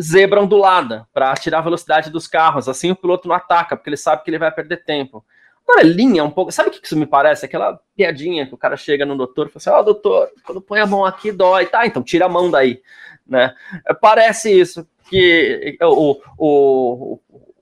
Zebra 0.00 0.42
ondulada, 0.42 1.08
para 1.12 1.34
tirar 1.34 1.58
a 1.58 1.62
velocidade 1.62 2.10
dos 2.10 2.26
carros, 2.26 2.68
assim 2.68 2.90
o 2.90 2.96
piloto 2.96 3.26
não 3.26 3.34
ataca, 3.34 3.76
porque 3.76 3.88
ele 3.88 3.96
sabe 3.96 4.22
que 4.22 4.30
ele 4.30 4.38
vai 4.38 4.52
perder 4.52 4.84
tempo. 4.84 5.24
Agora, 5.66 5.82
linha 5.82 6.22
um 6.22 6.30
pouco. 6.30 6.52
Sabe 6.52 6.68
o 6.68 6.72
que 6.72 6.84
isso 6.84 6.96
me 6.96 7.06
parece? 7.06 7.46
Aquela 7.46 7.80
piadinha 7.96 8.46
que 8.46 8.54
o 8.54 8.58
cara 8.58 8.76
chega 8.76 9.06
no 9.06 9.16
doutor 9.16 9.46
e 9.46 9.50
fala 9.50 9.56
assim: 9.56 9.70
Ó, 9.70 9.80
oh, 9.80 9.82
doutor, 9.82 10.28
quando 10.44 10.60
põe 10.60 10.78
a 10.78 10.86
mão 10.86 11.06
aqui 11.06 11.32
dói. 11.32 11.64
Tá, 11.64 11.86
então 11.86 12.02
tira 12.02 12.26
a 12.26 12.28
mão 12.28 12.50
daí. 12.50 12.82
Né? 13.26 13.54
Parece 14.00 14.50
isso 14.50 14.86
que 15.08 15.76
o, 15.82 16.20
o, 16.38 17.20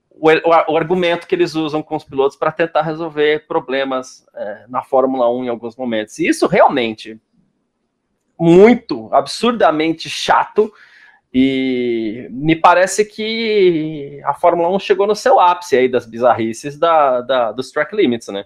o, 0.09 0.29
o, 0.69 0.77
argumento 0.77 1.27
que 1.27 1.35
eles 1.35 1.55
usam 1.55 1.81
com 1.81 1.95
os 1.95 2.03
pilotos 2.03 2.37
para 2.37 2.51
tentar 2.51 2.81
resolver 2.81 3.47
problemas 3.47 4.25
é, 4.35 4.65
na 4.67 4.81
Fórmula 4.81 5.29
1 5.29 5.45
em 5.45 5.49
alguns 5.49 5.75
momentos. 5.75 6.19
E 6.19 6.27
isso 6.27 6.47
realmente 6.47 7.19
muito, 8.39 9.09
absurdamente 9.13 10.09
chato. 10.09 10.71
E 11.33 12.27
me 12.29 12.55
parece 12.55 13.05
que 13.05 14.21
a 14.23 14.33
Fórmula 14.33 14.69
1 14.69 14.79
chegou 14.79 15.07
no 15.07 15.15
seu 15.15 15.39
ápice 15.39 15.75
aí 15.75 15.89
das 15.89 16.05
bizarrices 16.05 16.77
da, 16.77 17.21
da 17.21 17.51
dos 17.51 17.71
track 17.71 17.95
limits, 17.95 18.27
né? 18.27 18.45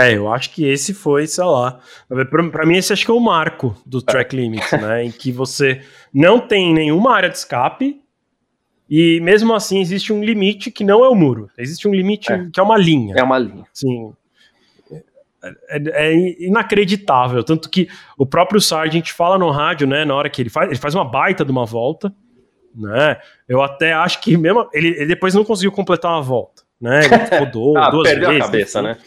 É, 0.00 0.16
eu 0.16 0.32
acho 0.32 0.50
que 0.50 0.66
esse 0.66 0.92
foi, 0.92 1.26
sei 1.26 1.44
lá. 1.44 1.78
Para 2.30 2.66
mim, 2.66 2.76
esse 2.76 2.92
acho 2.92 3.04
que 3.04 3.10
é 3.10 3.14
o 3.14 3.20
marco 3.20 3.76
do 3.86 4.02
track 4.02 4.34
limits, 4.34 4.72
né? 4.72 5.04
Em 5.04 5.10
que 5.10 5.30
você 5.30 5.82
não 6.12 6.40
tem 6.40 6.74
nenhuma 6.74 7.14
área 7.14 7.30
de 7.30 7.36
escape 7.36 8.00
e 8.90 9.20
mesmo 9.20 9.54
assim 9.54 9.80
existe 9.80 10.12
um 10.12 10.22
limite 10.22 10.70
que 10.70 10.82
não 10.82 11.04
é 11.04 11.08
o 11.08 11.14
muro. 11.14 11.48
Existe 11.56 11.86
um 11.86 11.94
limite 11.94 12.32
é. 12.32 12.48
que 12.52 12.58
é 12.58 12.62
uma 12.62 12.76
linha. 12.76 13.14
É 13.16 13.22
uma 13.22 13.38
linha. 13.38 13.64
Sim. 13.72 14.12
É, 15.68 15.82
é, 16.08 16.44
inacreditável. 16.44 17.44
Tanto 17.44 17.70
que 17.70 17.88
o 18.18 18.26
próprio 18.26 18.60
Sargent 18.60 19.10
fala 19.12 19.38
no 19.38 19.50
rádio, 19.50 19.86
né? 19.86 20.04
Na 20.04 20.14
hora 20.14 20.28
que 20.28 20.42
ele 20.42 20.50
faz, 20.50 20.70
ele 20.70 20.78
faz 20.78 20.94
uma 20.94 21.04
baita 21.04 21.44
de 21.44 21.52
uma 21.52 21.64
volta, 21.64 22.12
né? 22.74 23.18
Eu 23.48 23.62
até 23.62 23.92
acho 23.92 24.20
que 24.20 24.36
mesmo. 24.36 24.68
Ele, 24.72 24.88
ele 24.88 25.06
depois 25.06 25.34
não 25.34 25.44
conseguiu 25.44 25.70
completar 25.70 26.10
uma 26.10 26.22
volta, 26.22 26.62
né? 26.80 27.02
Ele 27.04 27.38
rodou 27.38 27.76
ah, 27.78 27.90
duas 27.90 28.08
perdeu 28.08 28.30
vezes. 28.30 28.42
a 28.42 28.46
cabeça, 28.46 28.82
né? 28.82 28.98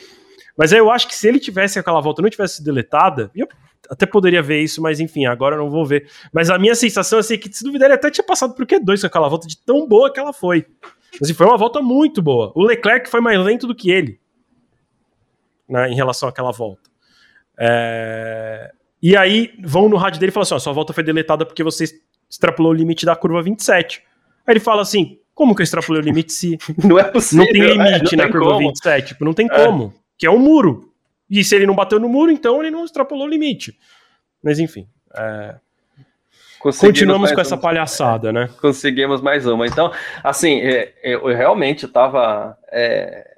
Mas 0.57 0.71
eu 0.71 0.89
acho 0.89 1.07
que 1.07 1.15
se 1.15 1.27
ele 1.27 1.39
tivesse 1.39 1.77
aquela 1.77 2.01
volta 2.01 2.21
não 2.21 2.29
tivesse 2.29 2.63
deletada, 2.63 3.29
eu 3.35 3.47
até 3.89 4.05
poderia 4.05 4.41
ver 4.41 4.61
isso, 4.61 4.81
mas 4.81 4.99
enfim, 4.99 5.25
agora 5.25 5.55
eu 5.55 5.59
não 5.59 5.69
vou 5.69 5.85
ver. 5.85 6.09
Mas 6.33 6.49
a 6.49 6.57
minha 6.57 6.75
sensação 6.75 7.17
é 7.17 7.21
assim, 7.21 7.37
que 7.37 7.51
se 7.53 7.63
duvidar 7.63 7.87
ele 7.87 7.95
até 7.95 8.09
tinha 8.09 8.25
passado 8.25 8.53
por 8.55 8.65
Q2 8.65 9.01
com 9.01 9.07
aquela 9.07 9.29
volta 9.29 9.47
de 9.47 9.57
tão 9.57 9.87
boa 9.87 10.11
que 10.11 10.19
ela 10.19 10.33
foi. 10.33 10.65
Mas 11.19 11.29
foi 11.31 11.45
uma 11.45 11.57
volta 11.57 11.81
muito 11.81 12.21
boa. 12.21 12.51
O 12.55 12.63
Leclerc 12.63 13.09
foi 13.09 13.21
mais 13.21 13.39
lento 13.39 13.67
do 13.67 13.75
que 13.75 13.91
ele 13.91 14.19
né, 15.69 15.89
em 15.89 15.95
relação 15.95 16.27
àquela 16.27 16.51
volta. 16.51 16.89
É... 17.59 18.71
E 19.01 19.15
aí 19.15 19.53
vão 19.63 19.87
no 19.87 19.97
rádio 19.97 20.19
dele 20.19 20.31
e 20.31 20.33
falam 20.33 20.43
assim: 20.43 20.55
ó, 20.55 20.59
sua 20.59 20.73
volta 20.73 20.91
foi 20.91 21.03
deletada 21.03 21.45
porque 21.45 21.63
você 21.63 21.85
extrapolou 22.29 22.71
o 22.71 22.75
limite 22.75 23.05
da 23.05 23.15
curva 23.15 23.41
27. 23.41 24.03
Aí 24.45 24.53
ele 24.53 24.59
fala 24.59 24.81
assim: 24.81 25.19
como 25.35 25.55
que 25.55 25.61
eu 25.61 25.63
extrapolei 25.63 26.01
o 26.01 26.05
limite 26.05 26.33
se 26.33 26.57
não 26.83 26.97
é 26.97 27.03
possível, 27.03 27.45
não 27.45 27.51
tem 27.51 27.61
limite 27.61 28.15
é, 28.15 28.17
não 28.17 28.25
na 28.25 28.31
curva 28.31 28.53
como. 28.53 28.67
27? 28.67 29.07
Tipo, 29.09 29.25
não 29.25 29.33
tem 29.33 29.47
é. 29.51 29.65
como 29.65 29.93
que 30.17 30.25
é 30.25 30.31
um 30.31 30.39
muro. 30.39 30.93
E 31.29 31.43
se 31.43 31.55
ele 31.55 31.67
não 31.67 31.75
bateu 31.75 31.99
no 31.99 32.09
muro, 32.09 32.31
então 32.31 32.61
ele 32.61 32.71
não 32.71 32.85
extrapolou 32.85 33.25
o 33.25 33.29
limite. 33.29 33.77
Mas 34.41 34.59
enfim. 34.59 34.87
É... 35.15 35.55
Continuamos 36.59 37.31
com 37.31 37.39
essa 37.39 37.55
palhaçada, 37.55 38.33
né? 38.33 38.49
Conseguimos 38.59 39.21
mais 39.21 39.45
uma. 39.45 39.67
Então, 39.67 39.91
assim, 40.23 40.59
é, 40.61 40.93
eu 41.03 41.25
realmente 41.27 41.85
estava. 41.85 42.57
É, 42.71 43.37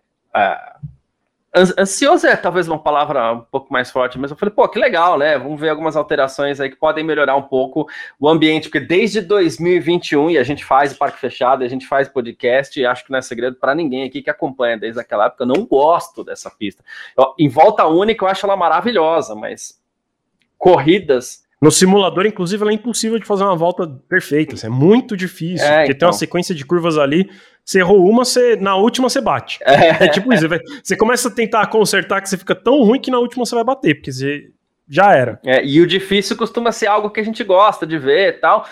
Ansioso 1.56 2.28
é 2.28 2.36
talvez 2.36 2.68
uma 2.68 2.78
palavra 2.78 3.34
um 3.34 3.42
pouco 3.42 3.74
mais 3.74 3.90
forte, 3.90 4.20
mas 4.20 4.30
eu 4.30 4.38
falei, 4.38 4.54
pô, 4.54 4.68
que 4.70 4.78
legal, 4.78 5.18
né? 5.18 5.36
Vamos 5.38 5.60
ver 5.60 5.70
algumas 5.70 5.96
alterações 5.96 6.60
aí 6.60 6.70
que 6.70 6.76
podem 6.76 7.04
melhorar 7.04 7.36
um 7.36 7.42
pouco 7.42 7.88
o 8.20 8.30
ambiente, 8.30 8.70
porque 8.70 8.80
desde 8.80 9.20
2021, 9.22 10.30
e 10.30 10.38
a 10.38 10.44
gente 10.44 10.64
faz 10.64 10.94
Parque 10.94 11.20
Fechado, 11.20 11.64
a 11.64 11.68
gente 11.68 11.88
faz 11.88 12.08
podcast, 12.08 12.80
e 12.80 12.86
acho 12.86 13.04
que 13.04 13.12
não 13.12 13.18
é 13.18 13.22
segredo 13.24 13.56
para 13.56 13.74
ninguém 13.74 14.04
aqui 14.04 14.22
que 14.22 14.30
acompanha 14.30 14.78
desde 14.78 15.00
aquela 15.00 15.26
época, 15.26 15.44
eu 15.44 15.48
não 15.48 15.66
gosto 15.66 16.24
dessa 16.24 16.52
pista. 16.52 16.84
Eu, 17.18 17.34
em 17.40 17.50
volta 17.50 17.84
única, 17.88 18.24
eu 18.24 18.30
acho 18.30 18.46
ela 18.46 18.56
maravilhosa, 18.56 19.34
mas 19.34 19.82
corridas 20.56 21.50
no 21.62 21.72
simulador, 21.72 22.26
inclusive, 22.26 22.62
ela 22.64 22.72
é 22.72 22.76
impossível 22.76 23.20
de 23.20 23.26
fazer 23.26 23.44
uma 23.44 23.56
volta 23.56 23.86
perfeita. 24.08 24.56
Assim, 24.56 24.68
é 24.68 24.70
muito 24.70 25.18
difícil. 25.18 25.68
É, 25.68 25.80
porque 25.80 25.92
então. 25.92 26.00
tem 26.00 26.06
uma 26.06 26.10
então. 26.12 26.14
sequência 26.14 26.56
de 26.56 26.66
curvas 26.66 26.98
ali. 26.98 27.30
Você 27.70 27.82
errou 27.82 28.04
uma, 28.10 28.26
você, 28.26 28.56
na 28.56 28.76
última 28.76 29.08
você 29.08 29.22
bate. 29.22 29.60
É, 29.62 30.06
é 30.06 30.08
tipo 30.08 30.34
isso. 30.34 30.48
Você, 30.84 30.98
começa 30.98 31.28
a 31.28 31.32
tentar 31.32 31.68
consertar 31.68 32.20
que 32.20 32.28
você 32.28 32.36
fica 32.36 32.56
tão 32.56 32.82
ruim 32.82 33.00
que 33.00 33.12
na 33.12 33.20
última 33.20 33.46
você 33.46 33.54
vai 33.54 33.64
bater. 33.64 33.94
Porque 33.94 34.12
você 34.12 34.50
já 34.88 35.14
era. 35.14 35.40
É, 35.46 35.64
e 35.64 35.80
o 35.80 35.86
difícil 35.86 36.36
costuma 36.36 36.72
ser 36.72 36.88
algo 36.88 37.12
que 37.12 37.20
a 37.20 37.24
gente 37.24 37.44
gosta 37.44 37.86
de 37.86 38.00
ver 38.00 38.30
e 38.30 38.34
tal, 38.40 38.66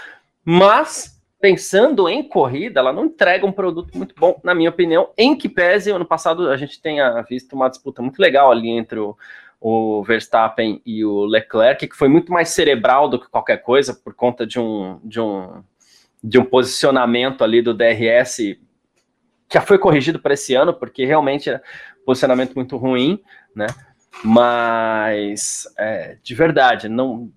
mas 0.43 1.21
pensando 1.39 2.09
em 2.09 2.27
corrida, 2.27 2.79
ela 2.79 2.91
não 2.91 3.05
entrega 3.05 3.45
um 3.45 3.51
produto 3.51 3.95
muito 3.95 4.15
bom, 4.17 4.41
na 4.43 4.55
minha 4.55 4.71
opinião, 4.71 5.09
em 5.15 5.37
que 5.37 5.47
pese, 5.47 5.91
ano 5.91 6.03
passado 6.03 6.49
a 6.49 6.57
gente 6.57 6.81
tenha 6.81 7.21
visto 7.29 7.53
uma 7.53 7.69
disputa 7.69 8.01
muito 8.01 8.19
legal 8.19 8.51
ali 8.51 8.71
entre 8.71 8.97
o, 8.97 9.15
o 9.61 10.01
Verstappen 10.01 10.81
e 10.83 11.05
o 11.05 11.23
Leclerc, 11.23 11.87
que 11.87 11.95
foi 11.95 12.07
muito 12.07 12.31
mais 12.33 12.49
cerebral 12.49 13.07
do 13.07 13.19
que 13.19 13.29
qualquer 13.29 13.57
coisa, 13.57 13.93
por 13.93 14.15
conta 14.15 14.43
de 14.43 14.59
um, 14.59 14.99
de 15.03 15.19
um, 15.21 15.61
de 16.23 16.39
um 16.39 16.45
posicionamento 16.45 17.43
ali 17.43 17.61
do 17.61 17.75
DRS 17.75 18.57
já 19.51 19.61
foi 19.61 19.77
corrigido 19.77 20.19
para 20.19 20.33
esse 20.33 20.53
ano, 20.53 20.73
porque 20.73 21.05
realmente 21.05 21.49
era 21.49 21.61
posicionamento 22.05 22.53
muito 22.55 22.77
ruim, 22.77 23.21
né? 23.55 23.67
Mas, 24.23 25.67
é, 25.77 26.17
de 26.21 26.35
verdade, 26.35 26.89
não. 26.89 27.31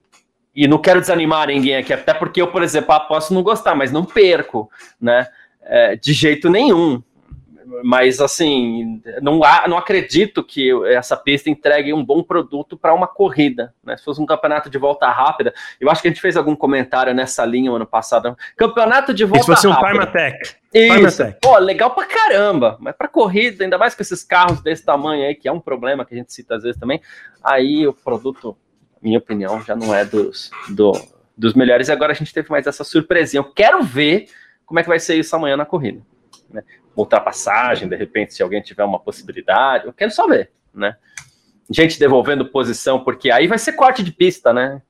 E 0.55 0.67
não 0.67 0.79
quero 0.79 1.01
desanimar 1.01 1.47
ninguém 1.47 1.77
aqui, 1.77 1.93
até 1.93 2.13
porque 2.13 2.43
eu, 2.43 2.49
por 2.49 2.63
exemplo, 2.63 2.99
posso 3.07 3.33
não 3.33 3.43
gostar, 3.43 3.75
mas 3.75 3.93
não 3.93 4.05
perco, 4.05 4.71
né? 5.01 5.27
É, 5.63 5.97
de 5.97 6.13
jeito 6.13 6.51
nenhum. 6.51 7.03
Mas, 7.83 8.21
assim, 8.21 9.01
não, 9.23 9.43
há, 9.45 9.67
não 9.69 9.79
acredito 9.79 10.43
que 10.43 10.71
essa 10.87 11.17
pista 11.17 11.49
entregue 11.49 11.93
um 11.93 12.05
bom 12.05 12.23
produto 12.23 12.77
para 12.77 12.95
uma 12.95 13.07
corrida. 13.07 13.73
Né? 13.85 13.97
Se 13.97 14.05
fosse 14.05 14.21
um 14.21 14.27
campeonato 14.27 14.69
de 14.69 14.79
volta 14.79 15.09
rápida, 15.09 15.55
eu 15.81 15.91
acho 15.91 16.03
que 16.03 16.09
a 16.09 16.11
gente 16.11 16.21
fez 16.21 16.37
algum 16.37 16.57
comentário 16.57 17.15
nessa 17.15 17.45
linha 17.45 17.71
ano 17.71 17.87
passado. 17.87 18.37
Campeonato 18.57 19.15
de 19.15 19.25
volta 19.25 19.53
rápida. 19.53 19.57
Se 19.57 19.69
fosse 19.69 19.97
um 19.97 20.01
attack. 20.01 20.57
Isso. 20.73 21.23
Pô, 21.41 21.59
legal 21.59 21.91
pra 21.91 22.07
caramba. 22.07 22.77
Mas 22.81 22.95
pra 22.97 23.09
corrida, 23.09 23.65
ainda 23.65 23.79
mais 23.79 23.95
com 23.95 24.03
esses 24.03 24.23
carros 24.23 24.61
desse 24.61 24.85
tamanho 24.85 25.27
aí, 25.27 25.35
que 25.35 25.49
é 25.49 25.53
um 25.53 25.61
problema 25.61 26.05
que 26.05 26.15
a 26.15 26.19
gente 26.19 26.33
cita 26.33 26.57
às 26.57 26.63
vezes 26.63 26.79
também, 26.79 27.01
aí 27.43 27.87
o 27.87 27.93
produto, 27.93 28.57
minha 29.03 29.19
opinião, 29.19 29.63
já 29.63 29.75
não 29.75 29.95
é 29.95 30.05
dos, 30.05 30.51
do, 30.69 30.93
dos 31.37 31.55
melhores. 31.55 31.89
E 31.89 31.93
agora 31.93 32.13
a 32.13 32.17
gente 32.17 32.33
teve 32.33 32.51
mais 32.51 32.67
essa 32.67 32.85
surpresinha. 32.85 33.41
Eu 33.41 33.53
quero 33.53 33.83
ver 33.83 34.27
como 34.65 34.79
é 34.79 34.83
que 34.83 34.89
vai 34.89 35.01
ser 35.01 35.17
isso 35.17 35.35
amanhã 35.35 35.57
na 35.57 35.67
corrida. 35.67 36.01
Né? 36.53 36.63
Ultrapassagem, 36.97 37.89
de 37.89 37.97
repente, 37.97 38.35
se 38.35 38.43
alguém 38.43 38.61
tiver 38.61 38.85
uma 38.85 38.99
possibilidade. 38.99 39.87
Eu 39.87 39.93
quero 39.93 40.11
só 40.11 40.27
ver, 40.27 40.51
né? 40.75 40.97
Gente 41.71 41.99
devolvendo 42.01 42.45
posição, 42.47 43.05
porque 43.05 43.31
aí 43.31 43.47
vai 43.47 43.59
ser 43.59 43.75
corte 43.75 44.03
de 44.03 44.11
pista, 44.11 44.53
né? 44.53 44.83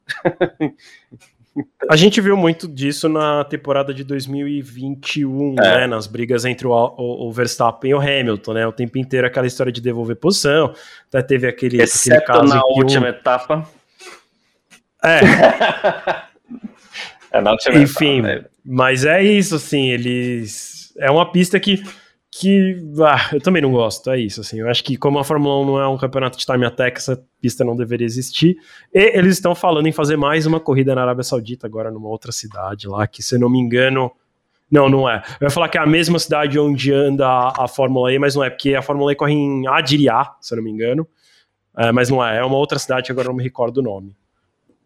A 1.88 1.96
gente 1.96 2.20
viu 2.20 2.36
muito 2.36 2.68
disso 2.68 3.08
na 3.08 3.44
temporada 3.44 3.92
de 3.92 4.04
2021, 4.04 5.56
é. 5.58 5.80
né? 5.80 5.86
Nas 5.86 6.06
brigas 6.06 6.44
entre 6.44 6.66
o, 6.66 6.70
o, 6.70 7.28
o, 7.28 7.32
Verstappen 7.32 7.90
e 7.90 7.94
o 7.94 7.98
Hamilton, 7.98 8.52
né? 8.52 8.66
O 8.66 8.72
tempo 8.72 8.98
inteiro 8.98 9.26
aquela 9.26 9.46
história 9.46 9.72
de 9.72 9.80
devolver 9.80 10.16
posição. 10.16 10.72
Até 11.08 11.22
teve 11.22 11.48
aquele, 11.48 11.82
Exceto 11.82 12.30
aquele 12.30 12.48
na 12.48 12.64
última 12.64 13.06
um... 13.06 13.10
etapa. 13.10 13.68
É. 15.02 15.20
é 17.38 17.40
na 17.40 17.50
última 17.50 17.78
Enfim, 17.78 18.20
etapa, 18.20 18.34
né? 18.34 18.44
mas 18.64 19.04
é 19.04 19.22
isso, 19.22 19.56
assim, 19.56 19.90
eles. 19.90 20.79
É 21.00 21.10
uma 21.10 21.30
pista 21.30 21.58
que 21.58 21.82
que 22.32 22.76
ah, 23.04 23.30
eu 23.32 23.40
também 23.40 23.60
não 23.60 23.72
gosto, 23.72 24.08
é 24.08 24.20
isso, 24.20 24.40
assim, 24.40 24.60
eu 24.60 24.68
acho 24.68 24.84
que 24.84 24.96
como 24.96 25.18
a 25.18 25.24
Fórmula 25.24 25.58
1 25.62 25.66
não 25.66 25.80
é 25.80 25.88
um 25.88 25.98
campeonato 25.98 26.38
de 26.38 26.46
time 26.46 26.64
attack, 26.64 26.96
essa 26.96 27.20
pista 27.40 27.64
não 27.64 27.74
deveria 27.74 28.06
existir, 28.06 28.56
e 28.94 29.18
eles 29.18 29.34
estão 29.34 29.52
falando 29.52 29.88
em 29.88 29.92
fazer 29.92 30.16
mais 30.16 30.46
uma 30.46 30.60
corrida 30.60 30.94
na 30.94 31.02
Arábia 31.02 31.24
Saudita, 31.24 31.66
agora 31.66 31.90
numa 31.90 32.08
outra 32.08 32.30
cidade 32.30 32.86
lá, 32.86 33.04
que 33.06 33.20
se 33.20 33.34
eu 33.34 33.40
não 33.40 33.50
me 33.50 33.58
engano, 33.58 34.12
não, 34.70 34.88
não 34.88 35.10
é, 35.10 35.22
eu 35.40 35.46
ia 35.46 35.50
falar 35.50 35.68
que 35.68 35.76
é 35.76 35.80
a 35.80 35.86
mesma 35.86 36.20
cidade 36.20 36.56
onde 36.56 36.92
anda 36.92 37.26
a, 37.26 37.64
a 37.64 37.68
Fórmula 37.68 38.12
E, 38.12 38.18
mas 38.20 38.36
não 38.36 38.44
é, 38.44 38.50
porque 38.50 38.76
a 38.76 38.82
Fórmula 38.82 39.10
E 39.12 39.16
corre 39.16 39.32
em 39.32 39.66
Adiriá, 39.66 40.36
se 40.40 40.54
eu 40.54 40.58
não 40.58 40.62
me 40.62 40.70
engano, 40.70 41.08
é, 41.76 41.90
mas 41.90 42.10
não 42.10 42.24
é, 42.24 42.38
é 42.38 42.44
uma 42.44 42.56
outra 42.56 42.78
cidade 42.78 43.10
agora 43.10 43.26
não 43.26 43.34
me 43.34 43.42
recordo 43.42 43.78
o 43.78 43.82
nome. 43.82 44.16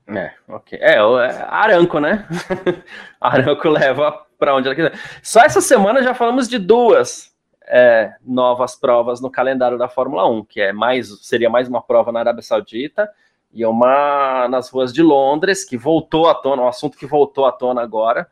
É, 0.07 0.33
ok. 0.49 0.79
É, 0.81 0.97
é 0.97 1.47
Aranco, 1.49 1.99
né? 1.99 2.27
Aranco 3.21 3.69
leva 3.69 4.24
para 4.39 4.55
onde 4.55 4.69
ela 4.69 4.75
quiser. 4.75 4.99
Só 5.23 5.41
essa 5.41 5.61
semana 5.61 6.03
já 6.03 6.15
falamos 6.15 6.49
de 6.49 6.59
duas 6.59 7.35
é, 7.67 8.15
novas 8.25 8.77
provas 8.77 9.21
no 9.21 9.31
calendário 9.31 9.79
da 9.79 9.89
Fórmula 9.89 10.29
1, 10.29 10.45
que 10.45 10.61
é 10.61 10.73
mais 10.73 11.09
seria 11.27 11.49
mais 11.49 11.69
uma 11.69 11.83
prova 11.83 12.13
na 12.13 12.21
Arábia 12.21 12.43
Saudita 12.43 13.11
e 13.53 13.65
uma 13.65 14.49
nas 14.49 14.69
ruas 14.69 14.93
de 14.93 15.03
Londres, 15.03 15.65
que 15.65 15.77
voltou 15.77 16.29
à 16.29 16.35
tona, 16.35 16.63
um 16.63 16.69
assunto 16.69 16.99
que 16.99 17.07
voltou 17.07 17.47
à 17.47 17.53
tona 17.53 17.81
agora, 17.81 18.29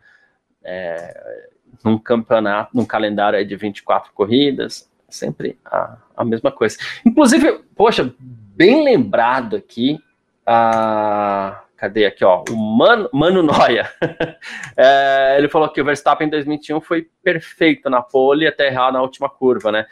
é, 0.63 1.49
num 1.85 1.97
campeonato, 1.97 2.77
num 2.77 2.85
calendário 2.85 3.45
de 3.47 3.57
24 3.57 4.13
corridas, 4.13 4.91
sempre 5.09 5.59
a, 5.65 5.97
a 6.17 6.25
mesma 6.25 6.51
coisa. 6.51 6.77
Inclusive, 7.07 7.61
poxa, 7.77 8.13
bem 8.19 8.85
lembrado 8.85 9.57
aqui, 9.57 10.01
a, 10.45 11.63
Cadê 11.83 12.07
aqui, 12.07 12.25
ó? 12.25 12.45
O 12.49 12.57
Mano, 12.57 13.11
Mano 13.13 13.43
Noia. 13.43 13.91
é, 14.77 15.35
ele 15.37 15.49
falou 15.49 15.69
que 15.69 15.81
o 15.81 15.85
Verstappen 15.85 16.29
em 16.29 16.31
2021 16.31 16.81
foi 16.81 17.09
perfeito 17.25 17.91
na 17.91 18.01
pole 18.01 18.47
até 18.47 18.69
errar 18.69 18.93
na 18.93 19.03
última 19.03 19.29
curva, 19.29 19.73
né? 19.73 19.87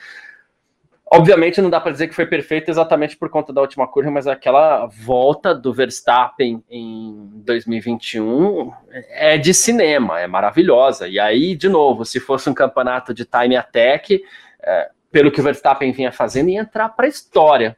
Obviamente 1.13 1.61
não 1.61 1.69
dá 1.69 1.81
para 1.81 1.91
dizer 1.91 2.07
que 2.07 2.15
foi 2.15 2.27
perfeito 2.27 2.71
exatamente 2.71 3.17
por 3.17 3.29
conta 3.29 3.53
da 3.53 3.61
última 3.61 3.89
curva, 3.89 4.09
mas 4.09 4.29
aquela 4.29 4.87
volta 4.87 5.53
do 5.53 5.75
Verstappen 5.75 6.63
em 6.71 7.29
2021 7.45 8.73
é 9.09 9.37
de 9.37 9.53
cinema, 9.53 10.21
é 10.21 10.29
maravilhosa. 10.29 11.09
E 11.09 11.19
aí, 11.19 11.57
de 11.57 11.69
novo, 11.69 12.05
se 12.05 12.21
fosse 12.21 12.49
um 12.49 12.55
campeonato 12.55 13.13
de 13.13 13.25
time 13.25 13.57
attack, 13.57 14.23
é, 14.63 14.91
pelo 15.11 15.33
que 15.33 15.41
o 15.41 15.43
Verstappen 15.43 15.91
vinha 15.91 16.13
fazendo, 16.13 16.51
ia 16.51 16.61
entrar 16.61 16.91
para 16.91 17.07
a 17.07 17.09
história. 17.09 17.77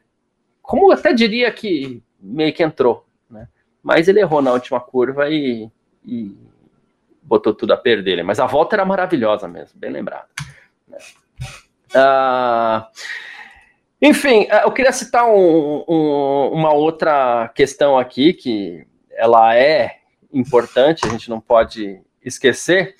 Como 0.61 0.91
eu 0.91 0.91
até 0.91 1.11
diria 1.13 1.51
que 1.51 1.99
meio 2.21 2.53
que 2.53 2.61
entrou, 2.61 3.07
mas 3.83 4.07
ele 4.07 4.21
errou 4.21 4.41
na 4.41 4.53
última 4.53 4.79
curva 4.79 5.29
e, 5.29 5.69
e 6.05 6.35
botou 7.21 7.53
tudo 7.53 7.73
a 7.73 7.77
perder. 7.77 8.23
Mas 8.23 8.39
a 8.39 8.45
volta 8.45 8.75
era 8.75 8.85
maravilhosa 8.85 9.47
mesmo, 9.47 9.77
bem 9.77 9.91
lembrado. 9.91 10.27
Uh, 11.93 12.83
enfim, 14.01 14.47
eu 14.63 14.71
queria 14.71 14.91
citar 14.91 15.25
um, 15.25 15.83
um, 15.87 16.49
uma 16.53 16.73
outra 16.73 17.49
questão 17.53 17.97
aqui 17.97 18.33
que 18.33 18.87
ela 19.11 19.55
é 19.55 19.97
importante, 20.31 21.05
a 21.05 21.09
gente 21.09 21.29
não 21.29 21.39
pode 21.39 22.01
esquecer. 22.23 22.95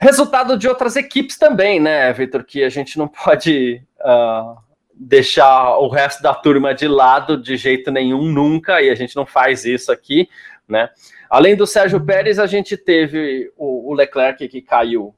Resultado 0.00 0.56
de 0.56 0.68
outras 0.68 0.96
equipes 0.96 1.38
também, 1.38 1.80
né, 1.80 2.12
Vitor? 2.12 2.44
Que 2.44 2.64
a 2.64 2.68
gente 2.68 2.98
não 2.98 3.08
pode 3.08 3.82
uh, 4.00 4.56
deixar 4.96 5.78
o 5.78 5.88
resto 5.88 6.22
da 6.22 6.34
turma 6.34 6.74
de 6.74 6.86
lado 6.86 7.36
de 7.36 7.56
jeito 7.56 7.90
nenhum, 7.90 8.30
nunca, 8.30 8.80
e 8.80 8.90
a 8.90 8.94
gente 8.94 9.16
não 9.16 9.26
faz 9.26 9.64
isso 9.64 9.90
aqui, 9.90 10.28
né? 10.68 10.90
Além 11.28 11.56
do 11.56 11.66
Sérgio 11.66 12.04
Pérez, 12.04 12.38
a 12.38 12.46
gente 12.46 12.76
teve 12.76 13.52
o, 13.56 13.90
o 13.90 13.94
Leclerc 13.94 14.46
que 14.48 14.62
caiu 14.62 15.14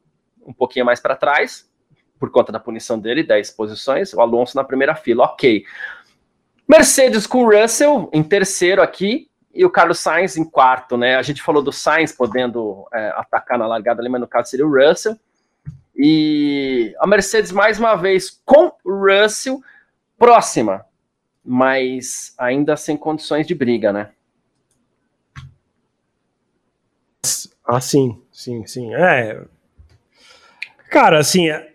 um 0.47 0.53
pouquinho 0.53 0.87
mais 0.87 1.01
para 1.01 1.17
trás, 1.17 1.71
por 2.19 2.31
conta 2.31 2.51
da 2.51 2.59
punição 2.59 2.99
dele, 2.99 3.23
10 3.23 3.51
posições, 3.51 4.15
o 4.15 4.21
Alonso 4.21 4.57
na 4.57 4.65
primeira 4.65 4.95
fila, 4.95 5.25
ok. 5.25 5.65
Mercedes 6.67 7.27
com 7.27 7.45
o 7.45 7.51
Russell 7.51 8.09
em 8.13 8.23
terceiro 8.23 8.81
aqui, 8.81 9.29
e 9.57 9.65
o 9.65 9.71
Carlos 9.71 9.99
Sainz 9.99 10.37
em 10.37 10.45
quarto, 10.45 10.97
né? 10.99 11.17
A 11.17 11.23
gente 11.23 11.43
falou 11.43 11.63
do 11.63 11.73
Sainz 11.73 12.13
podendo 12.13 12.87
é, 12.93 13.09
atacar 13.17 13.59
na 13.59 13.67
largada 13.67 14.03
ali, 14.03 14.09
mas 14.09 14.21
no 14.21 14.29
caso 14.29 14.51
seria 14.51 14.67
o 14.67 14.71
Russell. 14.71 15.17
E 15.97 16.95
a 17.01 17.07
Mercedes, 17.07 17.51
mais 17.51 17.79
uma 17.79 17.97
vez, 17.97 18.43
com 18.45 18.71
Russell, 18.85 19.63
próxima, 20.19 20.85
mas 21.43 22.35
ainda 22.37 22.77
sem 22.77 22.97
condições 22.97 23.47
de 23.47 23.55
briga, 23.55 23.93
né? 23.93 24.11
Ah, 27.67 27.81
sim, 27.81 28.21
sim, 28.31 28.67
sim. 28.67 28.95
É. 28.95 29.43
Cara, 30.91 31.19
assim, 31.19 31.49
é... 31.49 31.75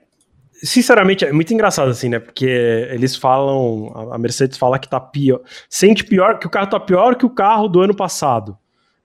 sinceramente, 0.54 1.26
é 1.26 1.34
muito 1.34 1.52
engraçado, 1.52 1.90
assim, 1.90 2.08
né? 2.08 2.20
Porque 2.20 2.46
eles 2.46 3.16
falam, 3.16 4.12
a 4.14 4.18
Mercedes 4.20 4.58
fala 4.58 4.78
que 4.78 4.88
tá 4.88 5.00
pior, 5.00 5.42
sente 5.68 6.04
pior, 6.04 6.38
que 6.38 6.46
o 6.46 6.50
carro 6.50 6.70
tá 6.70 6.80
pior 6.80 7.16
que 7.16 7.26
o 7.26 7.30
carro 7.30 7.68
do 7.68 7.82
ano 7.82 7.96
passado. 7.96 8.56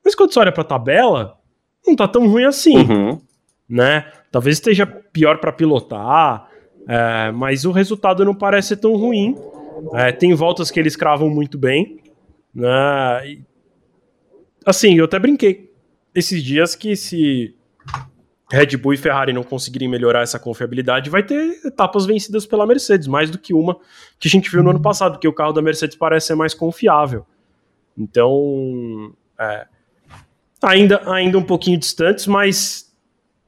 Mas 0.05 0.15
quando 0.15 0.33
você 0.33 0.39
olha 0.41 0.53
pra 0.53 0.63
tabela, 0.63 1.41
não 1.87 1.97
tá 1.97 2.07
tão 2.07 2.29
ruim 2.29 2.45
assim. 2.45 2.77
Uhum 2.77 3.26
né? 3.69 4.11
Talvez 4.31 4.57
esteja 4.57 4.87
pior 4.87 5.39
para 5.39 5.53
pilotar, 5.53 6.49
é, 6.89 7.31
mas 7.33 7.65
o 7.65 7.73
resultado 7.73 8.25
não 8.25 8.35
parece 8.35 8.77
tão 8.77 8.97
ruim. 8.97 9.37
É, 9.95 10.13
tem 10.13 10.33
voltas 10.35 10.71
que 10.71 10.81
eles 10.81 10.97
cravam 10.97 11.29
muito 11.29 11.59
bem, 11.59 12.01
né? 12.55 13.29
E, 13.29 13.43
assim, 14.65 14.95
eu 14.99 15.05
até 15.05 15.19
brinquei 15.19 15.73
esses 16.15 16.43
dias 16.43 16.75
que 16.75 16.97
se 16.97 17.55
Red 18.51 18.77
Bull 18.77 18.95
e 18.95 18.97
Ferrari 18.97 19.33
não 19.33 19.43
conseguirem 19.43 19.89
melhorar 19.89 20.23
essa 20.23 20.39
confiabilidade, 20.39 21.11
vai 21.11 21.23
ter 21.23 21.61
etapas 21.65 22.07
vencidas 22.07 22.47
pela 22.47 22.67
Mercedes, 22.67 23.09
mais 23.09 23.31
do 23.31 23.39
que 23.39 23.53
uma 23.53 23.77
que 24.19 24.29
a 24.29 24.31
gente 24.31 24.51
viu 24.51 24.63
no 24.63 24.71
ano 24.71 24.81
passado, 24.81 25.13
porque 25.13 25.29
o 25.29 25.33
carro 25.33 25.53
da 25.53 25.61
Mercedes 25.61 25.97
parece 25.97 26.29
ser 26.29 26.35
mais 26.37 26.55
confiável. 26.55 27.27
Então, 27.99 29.13
é, 29.39 29.67
ainda, 30.63 31.03
ainda 31.11 31.39
um 31.39 31.43
pouquinho 31.43 31.79
distantes, 31.79 32.27
mas 32.27 32.86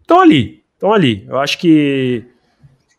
estão 0.08 0.20
ali, 0.22 0.64
estão 0.72 0.92
ali. 0.94 1.26
Eu 1.28 1.38
acho 1.38 1.58
que 1.58 2.24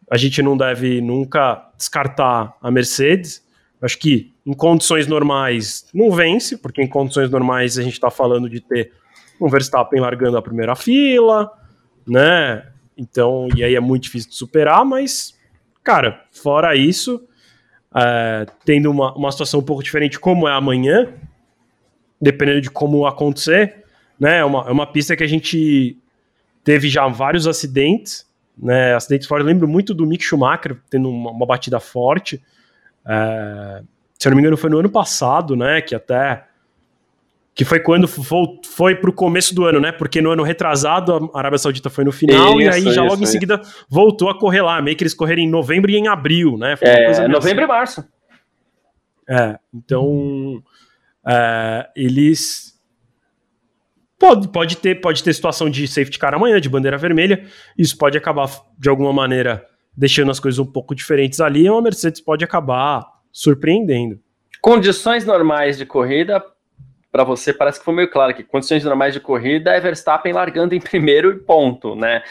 a 0.10 0.16
gente 0.16 0.44
não 0.44 0.56
deve 0.56 1.02
nunca 1.02 1.72
descartar 1.76 2.56
a 2.62 2.70
Mercedes. 2.70 3.44
Eu 3.82 3.86
acho 3.86 3.98
que 3.98 4.32
em 4.46 4.54
condições 4.54 5.08
normais 5.08 5.88
não 5.92 6.12
vence, 6.12 6.56
porque 6.56 6.84
em 6.84 6.88
condições 6.88 7.32
normais 7.32 7.80
a 7.80 7.82
gente 7.82 7.94
está 7.94 8.12
falando 8.12 8.48
de 8.48 8.62
ter 8.62 8.92
um 9.42 9.50
Verstappen 9.50 10.00
largando 10.00 10.38
a 10.38 10.42
primeira 10.42 10.76
fila, 10.76 11.52
né? 12.06 12.68
Então, 12.96 13.48
e 13.56 13.64
aí 13.64 13.74
é 13.74 13.80
muito 13.80 14.04
difícil 14.04 14.30
de 14.30 14.36
superar, 14.36 14.86
mas, 14.86 15.34
cara, 15.84 16.26
fora 16.32 16.76
isso, 16.76 17.26
é, 17.96 18.46
tendo 18.66 18.92
uma, 18.92 19.16
uma 19.16 19.32
situação 19.32 19.62
um 19.62 19.64
pouco 19.64 19.82
diferente 19.82 20.20
como 20.20 20.48
é 20.48 20.52
amanhã, 20.52 21.14
dependendo 22.22 22.62
de 22.62 22.70
como 22.70 23.08
acontecer, 23.08 23.84
né? 24.20 24.40
É 24.40 24.46
uma, 24.46 24.68
é 24.68 24.72
uma 24.72 24.86
pista 24.86 25.16
que 25.16 25.24
a 25.24 25.28
gente 25.28 25.98
teve 26.64 26.90
já 26.90 27.08
vários 27.08 27.48
acidentes, 27.48 28.28
né? 28.58 28.94
Acidentes 28.94 29.28
fortes. 29.28 29.46
Eu 29.46 29.52
lembro 29.52 29.68
muito 29.68 29.94
do 29.94 30.06
Mick 30.06 30.24
Schumacher 30.24 30.78
tendo 30.90 31.10
uma, 31.10 31.32
uma 31.32 31.46
batida 31.46 31.80
forte. 31.80 32.42
É, 33.08 33.82
se 34.18 34.28
eu 34.28 34.32
não 34.32 34.36
me 34.36 34.42
engano, 34.42 34.58
foi 34.58 34.70
no 34.70 34.80
ano 34.80 34.90
passado, 34.90 35.56
né? 35.56 35.82
Que 35.82 35.96
até. 35.96 36.46
Que 37.56 37.66
foi 37.66 37.80
quando 37.80 38.08
foi, 38.08 38.60
foi 38.66 38.96
pro 38.96 39.12
começo 39.12 39.54
do 39.54 39.66
ano, 39.66 39.80
né? 39.80 39.92
Porque 39.92 40.22
no 40.22 40.32
ano 40.32 40.44
retrasado 40.44 41.32
a 41.34 41.40
Arábia 41.40 41.58
Saudita 41.58 41.90
foi 41.90 42.06
no 42.06 42.12
final 42.12 42.60
isso, 42.60 42.62
e 42.62 42.70
aí 42.70 42.84
já 42.84 42.90
isso, 42.92 43.02
logo 43.02 43.14
isso. 43.16 43.24
em 43.24 43.28
seguida 43.28 43.62
voltou 43.90 44.30
a 44.30 44.38
correr 44.38 44.62
lá. 44.62 44.82
Meio 44.82 44.96
que 44.96 45.04
eles 45.04 45.14
correram 45.14 45.42
em 45.42 45.50
novembro 45.50 45.92
e 45.92 45.96
em 45.96 46.08
abril, 46.08 46.58
né? 46.58 46.76
É, 46.82 47.28
novembro 47.28 47.64
assim. 47.64 47.64
e 47.64 47.68
março. 47.68 48.06
É, 49.28 49.60
então. 49.74 50.64
É, 51.28 51.90
eles 51.96 52.69
Pode, 54.20 54.50
pode, 54.50 54.76
ter, 54.76 55.00
pode 55.00 55.24
ter 55.24 55.34
situação 55.34 55.70
de 55.70 55.88
safety 55.88 56.20
car 56.20 56.34
amanhã, 56.34 56.60
de 56.60 56.68
bandeira 56.68 56.98
vermelha. 56.98 57.48
Isso 57.78 57.98
pode 57.98 58.18
acabar, 58.18 58.50
de 58.78 58.90
alguma 58.90 59.14
maneira, 59.14 59.66
deixando 59.96 60.30
as 60.30 60.42
coisas 60.42 60.60
um 60.60 60.66
pouco 60.66 60.94
diferentes 60.94 61.40
ali. 61.40 61.64
E 61.64 61.70
uma 61.70 61.82
Mercedes 61.82 62.20
pode 62.20 62.44
acabar 62.44 63.06
surpreendendo. 63.32 64.20
Condições 64.62 65.26
normais 65.26 65.78
de 65.78 65.86
corrida, 65.86 66.44
para 67.10 67.24
você 67.24 67.54
parece 67.54 67.80
que 67.80 67.86
foi 67.86 67.94
meio 67.94 68.12
claro 68.12 68.34
que 68.34 68.44
condições 68.44 68.84
normais 68.84 69.14
de 69.14 69.22
corrida 69.22 69.72
é 69.72 69.80
Verstappen 69.80 70.34
largando 70.34 70.76
em 70.76 70.82
primeiro 70.82 71.32
e 71.32 71.40
ponto, 71.40 71.96
né? 71.96 72.22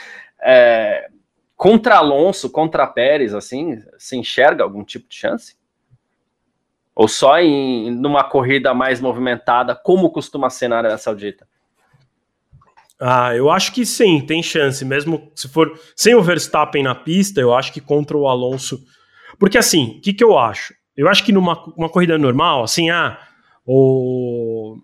É, 0.42 1.08
contra 1.56 1.96
Alonso, 1.96 2.50
contra 2.50 2.86
Pérez, 2.86 3.34
assim, 3.34 3.82
se 3.96 4.14
enxerga 4.14 4.62
algum 4.62 4.84
tipo 4.84 5.08
de 5.08 5.16
chance? 5.16 5.56
Ou 6.94 7.08
só 7.08 7.38
em 7.40 7.90
numa 7.90 8.24
corrida 8.24 8.74
mais 8.74 9.00
movimentada, 9.00 9.74
como 9.74 10.10
costuma 10.10 10.50
ser 10.50 10.68
na 10.68 10.78
Arábia 10.78 10.98
Saudita? 10.98 11.48
Ah, 13.00 13.36
eu 13.36 13.48
acho 13.50 13.72
que 13.72 13.86
sim, 13.86 14.20
tem 14.20 14.42
chance. 14.42 14.84
Mesmo 14.84 15.30
se 15.34 15.48
for 15.48 15.78
sem 15.94 16.14
o 16.14 16.22
Verstappen 16.22 16.82
na 16.82 16.94
pista, 16.94 17.40
eu 17.40 17.54
acho 17.54 17.72
que 17.72 17.80
contra 17.80 18.16
o 18.16 18.26
Alonso. 18.26 18.82
Porque 19.38 19.56
assim, 19.56 19.98
o 19.98 20.00
que, 20.00 20.12
que 20.12 20.24
eu 20.24 20.36
acho? 20.36 20.74
Eu 20.96 21.08
acho 21.08 21.24
que 21.24 21.32
numa 21.32 21.62
uma 21.76 21.88
corrida 21.88 22.18
normal, 22.18 22.64
assim, 22.64 22.90
ah, 22.90 23.18
o. 23.64 24.76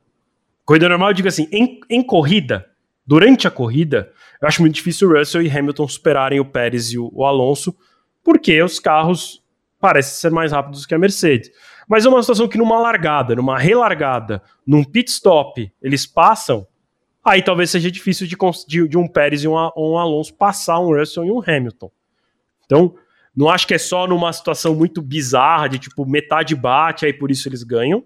Corrida 0.65 0.89
normal, 0.89 1.11
eu 1.11 1.15
digo 1.15 1.29
assim, 1.29 1.49
em, 1.53 1.81
em 1.91 2.03
corrida, 2.03 2.65
durante 3.07 3.47
a 3.47 3.51
corrida, 3.51 4.11
eu 4.41 4.49
acho 4.49 4.63
muito 4.63 4.75
difícil 4.77 5.09
o 5.09 5.19
Russell 5.19 5.43
e 5.43 5.51
Hamilton 5.51 5.87
superarem 5.89 6.41
o 6.41 6.45
Pérez 6.45 6.93
e 6.93 6.99
o, 6.99 7.11
o 7.13 7.25
Alonso, 7.27 7.77
porque 8.23 8.63
os 8.63 8.79
carros 8.79 9.43
parecem 9.79 10.15
ser 10.15 10.31
mais 10.31 10.53
rápidos 10.53 10.87
que 10.87 10.95
a 10.95 10.99
Mercedes. 10.99 11.51
Mas 11.87 12.07
é 12.07 12.09
uma 12.09 12.23
situação 12.23 12.49
que 12.49 12.57
numa 12.57 12.79
largada, 12.79 13.35
numa 13.35 13.59
relargada, 13.59 14.43
num 14.67 14.83
pit 14.83 15.11
stop, 15.11 15.71
eles 15.83 16.07
passam 16.07 16.67
aí 17.25 17.43
talvez 17.43 17.71
seja 17.71 17.91
difícil 17.91 18.27
de, 18.27 18.37
de, 18.67 18.89
de 18.89 18.99
um 18.99 19.09
Pérez 19.09 19.43
e 19.43 19.49
um, 19.49 19.55
um, 19.55 19.99
Alonso 19.99 20.35
passar 20.35 20.79
um 20.81 20.95
Russell 20.95 21.25
e 21.25 21.31
um 21.31 21.41
Hamilton. 21.41 21.91
Então, 22.67 22.95
não 23.35 23.49
acho 23.49 23.67
que 23.67 23.75
é 23.75 23.79
só 23.79 24.07
numa 24.07 24.33
situação 24.33 24.75
muito 24.75 25.03
bizarra, 25.03 25.69
de 25.69 25.79
tipo, 25.79 26.07
metade 26.07 26.55
bate, 26.55 27.07
aí 27.07 27.13
por 27.13 27.31
isso 27.31 27.49
eles 27.49 27.63
ganham. 27.63 28.05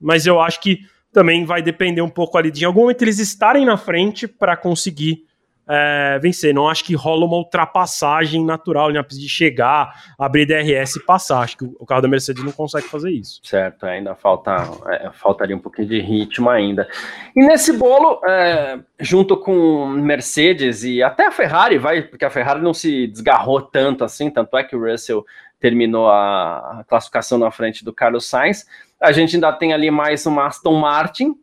Mas 0.00 0.26
eu 0.26 0.40
acho 0.40 0.60
que 0.60 0.80
também 1.12 1.44
vai 1.44 1.62
depender 1.62 2.02
um 2.02 2.10
pouco 2.10 2.36
ali 2.36 2.50
de 2.50 2.62
em 2.62 2.66
algum 2.66 2.82
momento 2.82 3.02
eles 3.02 3.18
estarem 3.18 3.64
na 3.64 3.76
frente 3.76 4.26
para 4.26 4.56
conseguir 4.56 5.24
é, 5.68 6.18
vencer. 6.20 6.54
Não 6.54 6.68
acho 6.68 6.84
que 6.84 6.94
rola 6.94 7.24
uma 7.24 7.36
ultrapassagem 7.36 8.44
natural, 8.44 8.90
né? 8.90 9.02
De 9.08 9.28
chegar, 9.28 10.14
abrir 10.18 10.46
DRS 10.46 10.96
e 10.96 11.04
passar. 11.04 11.40
Acho 11.40 11.56
que 11.58 11.64
o 11.64 11.86
carro 11.86 12.02
da 12.02 12.08
Mercedes 12.08 12.42
não 12.42 12.52
consegue 12.52 12.86
fazer 12.86 13.10
isso. 13.10 13.40
Certo, 13.42 13.84
ainda 13.86 14.14
falta, 14.14 14.54
é, 14.88 15.10
faltaria 15.12 15.56
um 15.56 15.60
pouquinho 15.60 15.88
de 15.88 16.00
ritmo 16.00 16.50
ainda. 16.50 16.88
E 17.34 17.44
nesse 17.44 17.72
bolo, 17.72 18.20
é, 18.26 18.78
junto 19.00 19.36
com 19.36 19.86
Mercedes 19.86 20.84
e 20.84 21.02
até 21.02 21.26
a 21.26 21.32
Ferrari, 21.32 21.78
vai, 21.78 22.02
porque 22.02 22.24
a 22.24 22.30
Ferrari 22.30 22.60
não 22.60 22.74
se 22.74 23.06
desgarrou 23.06 23.60
tanto 23.60 24.04
assim, 24.04 24.30
tanto 24.30 24.56
é 24.56 24.64
que 24.64 24.76
o 24.76 24.90
Russell 24.90 25.24
terminou 25.60 26.10
a 26.10 26.84
classificação 26.86 27.38
na 27.38 27.50
frente 27.50 27.84
do 27.84 27.92
Carlos 27.92 28.28
Sainz. 28.28 28.66
A 29.00 29.12
gente 29.12 29.36
ainda 29.36 29.52
tem 29.52 29.72
ali 29.72 29.90
mais 29.90 30.26
uma 30.26 30.46
Aston 30.46 30.78
Martin. 30.78 31.34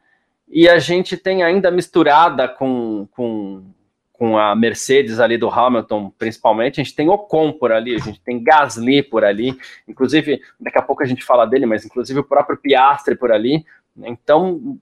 E 0.54 0.68
a 0.68 0.78
gente 0.80 1.16
tem 1.16 1.44
ainda 1.44 1.72
misturada 1.72 2.46
com, 2.46 3.08
com 3.12 3.64
com 4.22 4.38
a 4.38 4.56
Mercedes 4.56 5.20
ali 5.20 5.36
do 5.36 5.50
Hamilton, 5.50 6.14
principalmente, 6.16 6.80
a 6.80 6.84
gente 6.84 6.96
tem 6.96 7.10
Ocon 7.10 7.52
por 7.52 7.72
ali, 7.72 7.96
a 7.96 7.98
gente 7.98 8.22
tem 8.22 8.40
Gasly 8.44 9.02
por 9.02 9.24
ali, 9.24 9.58
inclusive, 9.88 10.40
daqui 10.60 10.78
a 10.78 10.82
pouco 10.84 11.02
a 11.02 11.08
gente 11.08 11.24
fala 11.24 11.44
dele, 11.48 11.66
mas 11.66 11.84
inclusive 11.84 12.20
o 12.20 12.24
próprio 12.24 12.56
Piastre 12.56 13.16
por 13.16 13.32
ali. 13.32 13.66
Então, 13.98 14.78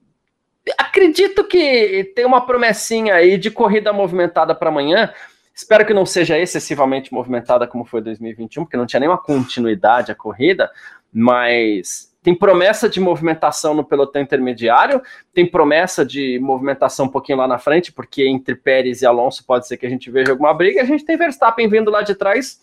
acredito 0.76 1.42
que 1.44 2.12
tem 2.14 2.26
uma 2.26 2.44
promessinha 2.44 3.14
aí 3.14 3.38
de 3.38 3.50
corrida 3.50 3.94
movimentada 3.94 4.54
para 4.54 4.68
amanhã. 4.68 5.10
Espero 5.54 5.86
que 5.86 5.94
não 5.94 6.04
seja 6.04 6.38
excessivamente 6.38 7.10
movimentada 7.10 7.66
como 7.66 7.86
foi 7.86 8.02
2021, 8.02 8.64
porque 8.64 8.76
não 8.76 8.84
tinha 8.84 9.00
nenhuma 9.00 9.16
continuidade 9.16 10.12
a 10.12 10.14
corrida, 10.14 10.70
mas 11.10 12.09
tem 12.22 12.34
promessa 12.34 12.88
de 12.88 13.00
movimentação 13.00 13.74
no 13.74 13.84
pelotão 13.84 14.20
intermediário, 14.20 15.00
tem 15.32 15.50
promessa 15.50 16.04
de 16.04 16.38
movimentação 16.38 17.06
um 17.06 17.08
pouquinho 17.08 17.38
lá 17.38 17.48
na 17.48 17.58
frente, 17.58 17.90
porque 17.90 18.26
entre 18.26 18.54
Pérez 18.54 19.00
e 19.00 19.06
Alonso 19.06 19.44
pode 19.44 19.66
ser 19.66 19.78
que 19.78 19.86
a 19.86 19.90
gente 19.90 20.10
veja 20.10 20.32
alguma 20.32 20.52
briga. 20.52 20.82
A 20.82 20.84
gente 20.84 21.04
tem 21.04 21.16
Verstappen 21.16 21.68
vindo 21.68 21.90
lá 21.90 22.02
de 22.02 22.14
trás. 22.14 22.60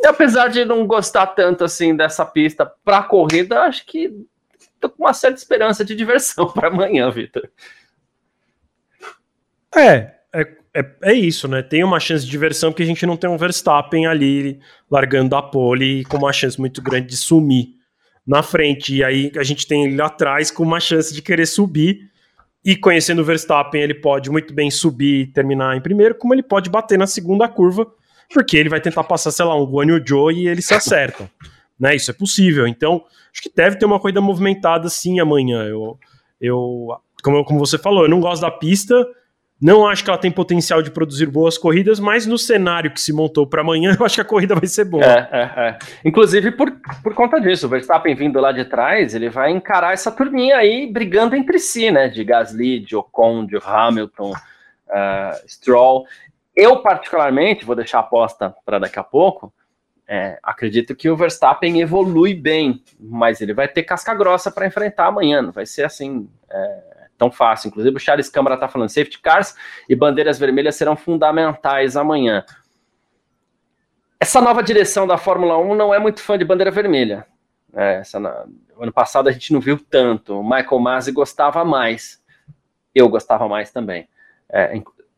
E 0.00 0.06
apesar 0.06 0.48
de 0.48 0.64
não 0.64 0.86
gostar 0.86 1.28
tanto 1.28 1.62
assim 1.62 1.94
dessa 1.94 2.26
pista 2.26 2.70
para 2.84 3.04
corrida, 3.04 3.62
acho 3.62 3.86
que 3.86 4.12
tô 4.80 4.90
com 4.90 5.04
uma 5.04 5.14
certa 5.14 5.38
esperança 5.38 5.84
de 5.84 5.94
diversão 5.94 6.48
para 6.52 6.68
amanhã, 6.68 7.08
Vitor. 7.08 7.48
É, 9.76 10.12
é, 10.34 10.56
é, 10.74 10.90
é, 11.04 11.12
isso, 11.12 11.46
né? 11.46 11.62
Tem 11.62 11.84
uma 11.84 12.00
chance 12.00 12.24
de 12.24 12.30
diversão 12.30 12.72
porque 12.72 12.82
a 12.82 12.86
gente 12.86 13.06
não 13.06 13.16
tem 13.16 13.30
um 13.30 13.38
Verstappen 13.38 14.06
ali 14.06 14.58
largando 14.90 15.36
a 15.36 15.42
pole 15.42 16.04
com 16.06 16.16
uma 16.16 16.32
chance 16.32 16.58
muito 16.58 16.82
grande 16.82 17.06
de 17.06 17.16
sumir 17.16 17.76
na 18.26 18.42
frente. 18.42 18.96
E 18.96 19.04
aí 19.04 19.30
a 19.36 19.42
gente 19.42 19.66
tem 19.66 19.84
ele 19.84 20.02
atrás 20.02 20.50
com 20.50 20.62
uma 20.62 20.80
chance 20.80 21.14
de 21.14 21.22
querer 21.22 21.46
subir. 21.46 22.10
E 22.64 22.74
conhecendo 22.74 23.22
o 23.22 23.24
Verstappen, 23.24 23.80
ele 23.80 23.94
pode 23.94 24.28
muito 24.28 24.52
bem 24.52 24.70
subir 24.70 25.20
e 25.20 25.26
terminar 25.26 25.76
em 25.76 25.80
primeiro, 25.80 26.16
como 26.16 26.34
ele 26.34 26.42
pode 26.42 26.68
bater 26.68 26.98
na 26.98 27.06
segunda 27.06 27.46
curva, 27.46 27.86
porque 28.34 28.56
ele 28.56 28.68
vai 28.68 28.80
tentar 28.80 29.04
passar, 29.04 29.30
sei 29.30 29.44
lá, 29.44 29.54
um 29.54 29.64
Guan 29.64 29.86
Yu 29.86 30.04
Zhou 30.04 30.32
e 30.32 30.48
eles 30.48 30.66
se 30.66 30.74
acertam. 30.74 31.30
Né? 31.78 31.94
Isso 31.94 32.10
é 32.10 32.14
possível. 32.14 32.66
Então, 32.66 33.04
acho 33.32 33.42
que 33.42 33.52
deve 33.54 33.76
ter 33.76 33.86
uma 33.86 34.00
corrida 34.00 34.20
movimentada 34.20 34.88
sim 34.88 35.20
amanhã. 35.20 35.62
Eu, 35.62 35.96
eu 36.40 36.88
como, 37.22 37.44
como 37.44 37.60
você 37.60 37.78
falou, 37.78 38.02
eu 38.02 38.08
não 38.08 38.18
gosto 38.18 38.42
da 38.42 38.50
pista, 38.50 39.06
não 39.60 39.86
acho 39.86 40.04
que 40.04 40.10
ela 40.10 40.18
tem 40.18 40.30
potencial 40.30 40.82
de 40.82 40.90
produzir 40.90 41.26
boas 41.26 41.56
corridas, 41.56 41.98
mas 41.98 42.26
no 42.26 42.36
cenário 42.36 42.90
que 42.90 43.00
se 43.00 43.10
montou 43.12 43.46
para 43.46 43.62
amanhã, 43.62 43.96
eu 43.98 44.04
acho 44.04 44.16
que 44.16 44.20
a 44.20 44.24
corrida 44.24 44.54
vai 44.54 44.66
ser 44.66 44.84
boa. 44.84 45.04
É, 45.04 45.28
é, 45.32 45.68
é. 45.68 45.78
Inclusive 46.04 46.52
por, 46.52 46.70
por 47.02 47.14
conta 47.14 47.40
disso, 47.40 47.66
o 47.66 47.68
Verstappen 47.68 48.14
vindo 48.14 48.38
lá 48.38 48.52
de 48.52 48.66
trás, 48.66 49.14
ele 49.14 49.30
vai 49.30 49.50
encarar 49.50 49.94
essa 49.94 50.12
turminha 50.12 50.56
aí 50.56 50.86
brigando 50.86 51.34
entre 51.34 51.58
si, 51.58 51.90
né? 51.90 52.08
De 52.08 52.22
Gasly, 52.22 52.80
de 52.80 52.94
Ocon, 52.94 53.46
de 53.46 53.56
Hamilton, 53.56 54.32
uh, 54.32 55.48
Stroll. 55.48 56.04
Eu, 56.54 56.82
particularmente, 56.82 57.64
vou 57.64 57.74
deixar 57.74 57.98
a 57.98 58.00
aposta 58.02 58.54
para 58.64 58.78
daqui 58.78 58.98
a 58.98 59.04
pouco. 59.04 59.52
É, 60.08 60.38
acredito 60.42 60.94
que 60.94 61.10
o 61.10 61.16
Verstappen 61.16 61.80
evolui 61.80 62.32
bem, 62.32 62.82
mas 63.00 63.40
ele 63.40 63.52
vai 63.52 63.66
ter 63.66 63.82
casca 63.82 64.14
grossa 64.14 64.50
para 64.50 64.66
enfrentar 64.66 65.06
amanhã. 65.06 65.40
Não 65.40 65.50
vai 65.50 65.64
ser 65.64 65.84
assim. 65.84 66.28
É 66.50 66.95
tão 67.16 67.30
fácil. 67.30 67.68
Inclusive, 67.68 67.96
o 67.96 68.00
Charles 68.00 68.28
Câmara 68.28 68.54
está 68.54 68.68
falando: 68.68 68.88
safety 68.88 69.20
cars 69.20 69.54
e 69.88 69.94
bandeiras 69.94 70.38
vermelhas 70.38 70.76
serão 70.76 70.96
fundamentais 70.96 71.96
amanhã. 71.96 72.44
Essa 74.18 74.40
nova 74.40 74.62
direção 74.62 75.06
da 75.06 75.18
Fórmula 75.18 75.58
1 75.58 75.74
não 75.74 75.92
é 75.92 75.98
muito 75.98 76.20
fã 76.22 76.38
de 76.38 76.44
bandeira 76.44 76.70
vermelha. 76.70 77.26
É, 77.74 77.96
essa, 77.96 78.18
ano 78.18 78.92
passado 78.92 79.28
a 79.28 79.32
gente 79.32 79.52
não 79.52 79.60
viu 79.60 79.78
tanto. 79.78 80.40
O 80.40 80.42
Michael 80.42 80.78
Masi 80.78 81.12
gostava 81.12 81.64
mais. 81.64 82.22
Eu 82.94 83.08
gostava 83.08 83.46
mais 83.48 83.70
também. 83.70 84.08
É, 84.48 84.74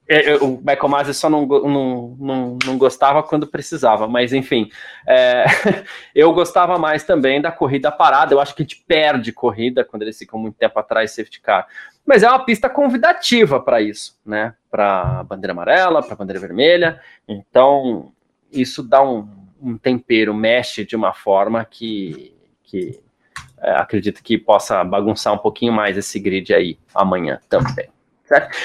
é, 0.08 0.36
o 0.36 0.56
Michael 0.56 0.88
Masi 0.88 1.12
só 1.12 1.28
não, 1.28 1.44
não, 1.44 2.16
não, 2.18 2.58
não, 2.64 2.78
gostava 2.78 3.22
quando 3.22 3.46
precisava, 3.46 4.08
mas 4.08 4.32
enfim, 4.32 4.70
é, 5.06 5.44
eu 6.14 6.32
gostava 6.32 6.78
mais 6.78 7.04
também 7.04 7.42
da 7.42 7.52
corrida 7.52 7.92
parada. 7.92 8.32
Eu 8.32 8.40
acho 8.40 8.54
que 8.54 8.62
a 8.62 8.64
gente 8.64 8.82
perde 8.88 9.32
corrida 9.32 9.84
quando 9.84 10.02
eles 10.02 10.16
ficam 10.16 10.40
muito 10.40 10.56
tempo 10.56 10.78
atrás 10.78 11.10
safety 11.10 11.40
car. 11.40 11.66
Mas 12.06 12.22
é 12.22 12.28
uma 12.28 12.42
pista 12.42 12.70
convidativa 12.70 13.60
para 13.60 13.82
isso, 13.82 14.18
né? 14.24 14.54
Para 14.70 15.22
bandeira 15.24 15.52
amarela, 15.52 16.02
para 16.02 16.16
bandeira 16.16 16.40
vermelha. 16.40 16.98
Então, 17.28 18.10
isso 18.50 18.82
dá 18.82 19.02
um, 19.02 19.28
um 19.60 19.76
tempero, 19.76 20.32
mexe 20.32 20.86
de 20.86 20.96
uma 20.96 21.12
forma 21.12 21.66
que, 21.66 22.34
que 22.62 22.98
é, 23.60 23.72
acredito 23.72 24.22
que 24.22 24.38
possa 24.38 24.82
bagunçar 24.84 25.34
um 25.34 25.38
pouquinho 25.38 25.72
mais 25.72 25.98
esse 25.98 26.18
grid 26.18 26.54
aí 26.54 26.78
amanhã 26.94 27.40
também. 27.46 27.90
Certo? 28.24 28.56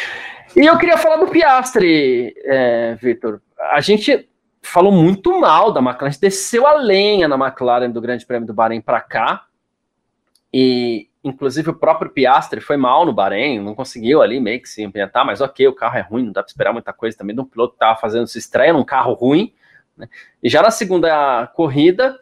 E 0.56 0.68
eu 0.68 0.78
queria 0.78 0.98
falar 0.98 1.18
do 1.18 1.28
Piastre, 1.28 2.36
é, 2.46 2.96
Vitor. 3.02 3.42
A 3.72 3.82
gente 3.82 4.30
falou 4.62 4.92
muito 4.92 5.40
mal 5.40 5.72
da 5.72 5.80
McLaren, 5.80 6.08
a 6.08 6.12
gente 6.12 6.22
desceu 6.22 6.68
a 6.68 6.74
lenha 6.74 7.28
na 7.28 7.36
McLaren 7.36 7.90
do 7.90 8.00
Grande 8.00 8.24
Prêmio 8.24 8.46
do 8.46 8.54
Bahrein 8.54 8.80
para 8.80 9.02
cá. 9.02 9.48
E, 10.54 11.10
inclusive, 11.24 11.72
o 11.72 11.74
próprio 11.74 12.12
Piastre 12.12 12.62
foi 12.62 12.78
mal 12.78 13.04
no 13.04 13.12
Bahrein, 13.12 13.60
não 13.60 13.74
conseguiu 13.74 14.22
ali 14.22 14.40
meio 14.40 14.62
que 14.62 14.70
se 14.70 14.86
ambientar, 14.86 15.26
mas 15.26 15.42
ok, 15.42 15.68
o 15.68 15.74
carro 15.74 15.98
é 15.98 16.02
ruim, 16.02 16.26
não 16.26 16.32
dá 16.32 16.44
para 16.44 16.52
esperar 16.52 16.72
muita 16.72 16.94
coisa 16.94 17.18
também 17.18 17.36
de 17.36 17.42
um 17.42 17.46
piloto 17.46 17.72
que 17.72 17.78
estava 17.78 18.00
fazendo 18.00 18.28
sua 18.28 18.38
estreia 18.38 18.74
num 18.74 18.86
carro 18.86 19.14
ruim. 19.14 19.52
Né? 19.98 20.08
E 20.44 20.50
já 20.50 20.62
na 20.62 20.70
segunda 20.70 21.48
corrida, 21.48 22.20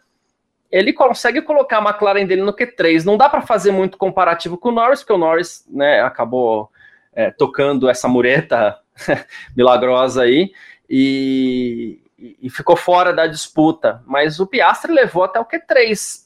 ele 0.70 0.94
consegue 0.94 1.42
colocar 1.42 1.80
a 1.80 1.82
McLaren 1.82 2.24
dele 2.24 2.40
no 2.40 2.56
Q3. 2.56 3.04
Não 3.04 3.18
dá 3.18 3.28
para 3.28 3.42
fazer 3.42 3.72
muito 3.72 3.98
comparativo 3.98 4.56
com 4.56 4.70
o 4.70 4.72
Norris, 4.72 5.00
porque 5.00 5.12
o 5.12 5.18
Norris 5.18 5.66
né, 5.70 6.00
acabou 6.00 6.71
é, 7.14 7.30
tocando 7.30 7.88
essa 7.88 8.08
mureta 8.08 8.78
milagrosa 9.56 10.22
aí 10.22 10.52
e, 10.88 12.00
e, 12.18 12.50
ficou 12.50 12.76
fora 12.76 13.12
da 13.12 13.26
disputa. 13.26 14.02
Mas 14.06 14.40
o 14.40 14.46
Piastri 14.46 14.92
levou 14.92 15.24
até 15.24 15.38
o 15.40 15.44
Q3. 15.44 16.22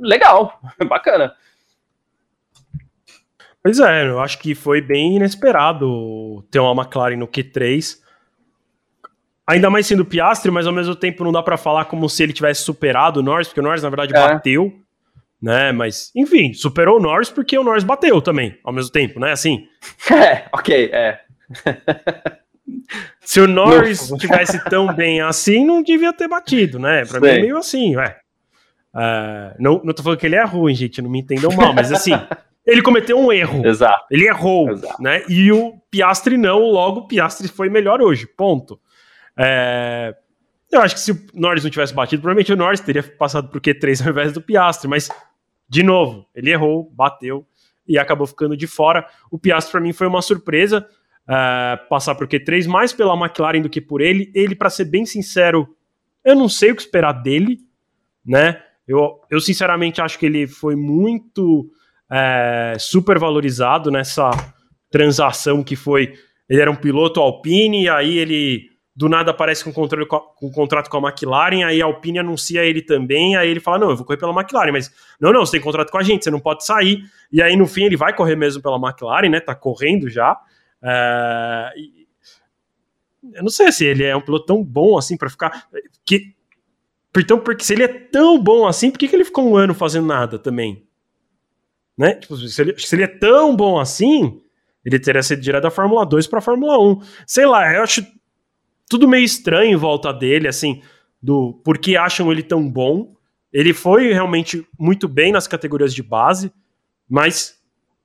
Legal, 0.00 0.60
bacana. 0.88 1.34
Pois 3.62 3.80
é, 3.80 4.08
eu 4.08 4.20
acho 4.20 4.38
que 4.38 4.54
foi 4.54 4.80
bem 4.80 5.16
inesperado 5.16 6.42
ter 6.50 6.60
uma 6.60 6.82
McLaren 6.82 7.16
no 7.16 7.26
Q3. 7.26 7.98
Ainda 9.46 9.70
mais 9.70 9.86
sendo 9.86 10.04
Piastri, 10.04 10.50
mas 10.50 10.66
ao 10.66 10.72
mesmo 10.72 10.94
tempo 10.94 11.24
não 11.24 11.32
dá 11.32 11.42
para 11.42 11.56
falar 11.56 11.84
como 11.86 12.08
se 12.08 12.22
ele 12.22 12.32
tivesse 12.32 12.62
superado 12.62 13.20
o 13.20 13.22
Norris, 13.22 13.48
porque 13.48 13.60
o 13.60 13.62
Norris 13.62 13.82
na 13.82 13.88
verdade 13.88 14.14
é. 14.14 14.18
bateu, 14.18 14.72
né? 15.46 15.70
Mas 15.70 16.10
enfim, 16.12 16.52
superou 16.52 16.98
o 16.98 17.00
Norris 17.00 17.30
porque 17.30 17.56
o 17.56 17.62
Norris 17.62 17.84
bateu 17.84 18.20
também, 18.20 18.58
ao 18.64 18.72
mesmo 18.72 18.90
tempo, 18.90 19.20
né? 19.20 19.30
Assim. 19.30 19.68
É, 20.12 20.46
ok, 20.52 20.90
é. 20.92 21.20
Se 23.20 23.40
o 23.40 23.46
Norris 23.46 24.08
tivesse 24.18 24.62
tão 24.64 24.90
bem 24.94 25.20
assim, 25.20 25.64
não 25.64 25.82
devia 25.82 26.12
ter 26.12 26.26
batido, 26.26 26.80
né? 26.80 27.04
Pra 27.04 27.20
Sim. 27.20 27.26
mim 27.26 27.32
é 27.32 27.40
meio 27.40 27.56
assim, 27.56 27.96
ué. 27.96 28.18
Uh, 28.92 29.54
não, 29.58 29.80
não 29.84 29.94
tô 29.94 30.02
falando 30.02 30.18
que 30.18 30.26
ele 30.26 30.34
é 30.34 30.44
ruim, 30.44 30.74
gente, 30.74 31.00
não 31.00 31.08
me 31.10 31.20
entendam 31.20 31.52
mal, 31.52 31.72
mas 31.72 31.92
assim, 31.92 32.12
ele 32.66 32.82
cometeu 32.82 33.16
um 33.18 33.30
erro. 33.30 33.64
Exato. 33.64 34.04
Ele 34.10 34.26
errou, 34.26 34.70
Exato. 34.70 35.00
né? 35.00 35.22
E 35.28 35.52
o 35.52 35.74
Piastri 35.90 36.36
não, 36.36 36.58
logo 36.58 37.00
o 37.00 37.06
Piastri 37.06 37.46
foi 37.46 37.68
melhor 37.68 38.02
hoje, 38.02 38.26
ponto. 38.26 38.80
É... 39.38 40.14
Eu 40.72 40.80
acho 40.80 40.96
que 40.96 41.00
se 41.00 41.12
o 41.12 41.18
Norris 41.32 41.62
não 41.62 41.70
tivesse 41.70 41.94
batido, 41.94 42.22
provavelmente 42.22 42.52
o 42.52 42.56
Norris 42.56 42.80
teria 42.80 43.02
passado 43.02 43.48
pro 43.48 43.60
Q3 43.60 44.04
ao 44.04 44.10
invés 44.10 44.32
do 44.32 44.40
Piastri, 44.40 44.88
mas, 44.88 45.08
de 45.68 45.82
novo, 45.82 46.26
ele 46.34 46.50
errou, 46.50 46.90
bateu 46.94 47.46
e 47.86 47.98
acabou 47.98 48.26
ficando 48.26 48.56
de 48.56 48.66
fora. 48.66 49.06
O 49.30 49.38
Piastri, 49.38 49.72
para 49.72 49.80
mim, 49.80 49.92
foi 49.92 50.06
uma 50.06 50.22
surpresa 50.22 50.86
uh, 51.28 51.88
passar 51.88 52.14
pro 52.14 52.28
Q3, 52.28 52.66
mais 52.66 52.92
pela 52.92 53.14
McLaren 53.14 53.60
do 53.60 53.70
que 53.70 53.80
por 53.80 54.00
ele. 54.00 54.30
Ele, 54.34 54.54
para 54.54 54.70
ser 54.70 54.86
bem 54.86 55.04
sincero, 55.04 55.68
eu 56.24 56.34
não 56.34 56.48
sei 56.48 56.72
o 56.72 56.76
que 56.76 56.82
esperar 56.82 57.12
dele, 57.12 57.58
né? 58.24 58.62
Eu, 58.86 59.20
eu 59.30 59.40
sinceramente 59.40 60.00
acho 60.00 60.18
que 60.18 60.26
ele 60.26 60.46
foi 60.46 60.76
muito 60.76 61.70
é, 62.10 62.76
super 62.78 63.18
valorizado 63.18 63.90
nessa 63.90 64.30
transação 64.90 65.62
que 65.62 65.74
foi. 65.74 66.14
Ele 66.48 66.60
era 66.60 66.70
um 66.70 66.76
piloto 66.76 67.20
Alpine, 67.20 67.84
e 67.84 67.88
aí 67.88 68.18
ele 68.18 68.75
do 68.96 69.10
nada 69.10 69.30
aparece 69.30 69.62
com, 69.62 69.70
controle, 69.74 70.06
com 70.06 70.24
um 70.40 70.50
contrato 70.50 70.88
com 70.88 70.96
a 70.96 71.10
McLaren, 71.10 71.64
aí 71.64 71.82
a 71.82 71.84
Alpine 71.84 72.20
anuncia 72.20 72.64
ele 72.64 72.80
também, 72.80 73.36
aí 73.36 73.50
ele 73.50 73.60
fala, 73.60 73.80
não, 73.80 73.90
eu 73.90 73.96
vou 73.96 74.06
correr 74.06 74.16
pela 74.16 74.32
McLaren, 74.32 74.72
mas 74.72 74.90
não, 75.20 75.34
não, 75.34 75.44
você 75.44 75.52
tem 75.52 75.60
contrato 75.60 75.90
com 75.90 75.98
a 75.98 76.02
gente, 76.02 76.24
você 76.24 76.30
não 76.30 76.40
pode 76.40 76.64
sair, 76.64 77.02
e 77.30 77.42
aí 77.42 77.54
no 77.56 77.66
fim 77.66 77.84
ele 77.84 77.96
vai 77.96 78.16
correr 78.16 78.36
mesmo 78.36 78.62
pela 78.62 78.78
McLaren, 78.78 79.28
né, 79.28 79.38
tá 79.38 79.54
correndo 79.54 80.08
já, 80.08 80.40
é... 80.82 81.72
eu 83.34 83.42
não 83.42 83.50
sei 83.50 83.70
se 83.70 83.84
ele 83.84 84.02
é 84.02 84.16
um 84.16 84.20
piloto 84.22 84.46
tão 84.46 84.64
bom 84.64 84.96
assim 84.96 85.14
para 85.18 85.28
ficar, 85.28 85.68
que... 86.02 86.34
então, 87.18 87.38
porque 87.38 87.64
se 87.64 87.74
ele 87.74 87.82
é 87.82 87.88
tão 87.88 88.42
bom 88.42 88.66
assim, 88.66 88.90
por 88.90 88.98
que, 88.98 89.08
que 89.08 89.14
ele 89.14 89.26
ficou 89.26 89.46
um 89.46 89.56
ano 89.56 89.74
fazendo 89.74 90.06
nada 90.06 90.38
também? 90.38 90.86
Né? 91.98 92.14
Tipo, 92.14 92.36
se 92.36 92.62
ele, 92.62 92.78
se 92.78 92.94
ele 92.94 93.04
é 93.04 93.06
tão 93.06 93.54
bom 93.54 93.78
assim, 93.78 94.40
ele 94.84 94.98
teria 94.98 95.22
sido 95.22 95.42
direto 95.42 95.64
da 95.64 95.70
Fórmula 95.70 96.06
2 96.06 96.26
para 96.28 96.38
a 96.38 96.42
Fórmula 96.42 96.78
1. 96.78 97.00
Sei 97.26 97.44
lá, 97.44 97.74
eu 97.74 97.82
acho 97.82 98.06
tudo 98.88 99.08
meio 99.08 99.24
estranho 99.24 99.72
em 99.72 99.76
volta 99.76 100.12
dele, 100.12 100.48
assim, 100.48 100.82
do 101.22 101.54
por 101.64 101.78
que 101.78 101.96
acham 101.96 102.30
ele 102.30 102.42
tão 102.42 102.70
bom. 102.70 103.14
Ele 103.52 103.72
foi 103.72 104.12
realmente 104.12 104.66
muito 104.78 105.08
bem 105.08 105.32
nas 105.32 105.48
categorias 105.48 105.94
de 105.94 106.02
base, 106.02 106.52
mas 107.08 107.56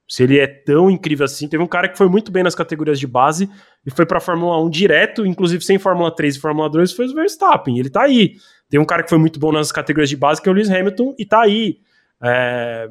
se 0.07 0.23
ele 0.23 0.39
é 0.39 0.47
tão 0.47 0.89
incrível 0.89 1.25
assim, 1.25 1.47
teve 1.47 1.63
um 1.63 1.67
cara 1.67 1.87
que 1.87 1.97
foi 1.97 2.09
muito 2.09 2.31
bem 2.31 2.43
nas 2.43 2.55
categorias 2.55 2.99
de 2.99 3.07
base 3.07 3.49
e 3.85 3.91
foi 3.91 4.05
para 4.05 4.17
a 4.17 4.21
Fórmula 4.21 4.61
1 4.61 4.69
direto, 4.69 5.25
inclusive 5.25 5.63
sem 5.63 5.77
Fórmula 5.77 6.13
3 6.13 6.35
e 6.35 6.39
Fórmula 6.39 6.69
2, 6.69 6.91
foi 6.93 7.07
o 7.07 7.13
Verstappen. 7.13 7.77
Ele 7.77 7.89
tá 7.89 8.03
aí. 8.03 8.35
Tem 8.69 8.79
um 8.79 8.85
cara 8.85 9.03
que 9.03 9.09
foi 9.09 9.17
muito 9.17 9.39
bom 9.39 9.51
nas 9.51 9.71
categorias 9.71 10.09
de 10.09 10.17
base, 10.17 10.41
que 10.41 10.49
é 10.49 10.51
o 10.51 10.55
Lewis 10.55 10.69
Hamilton, 10.69 11.15
e 11.17 11.25
tá 11.25 11.41
aí. 11.41 11.79
É... 12.21 12.89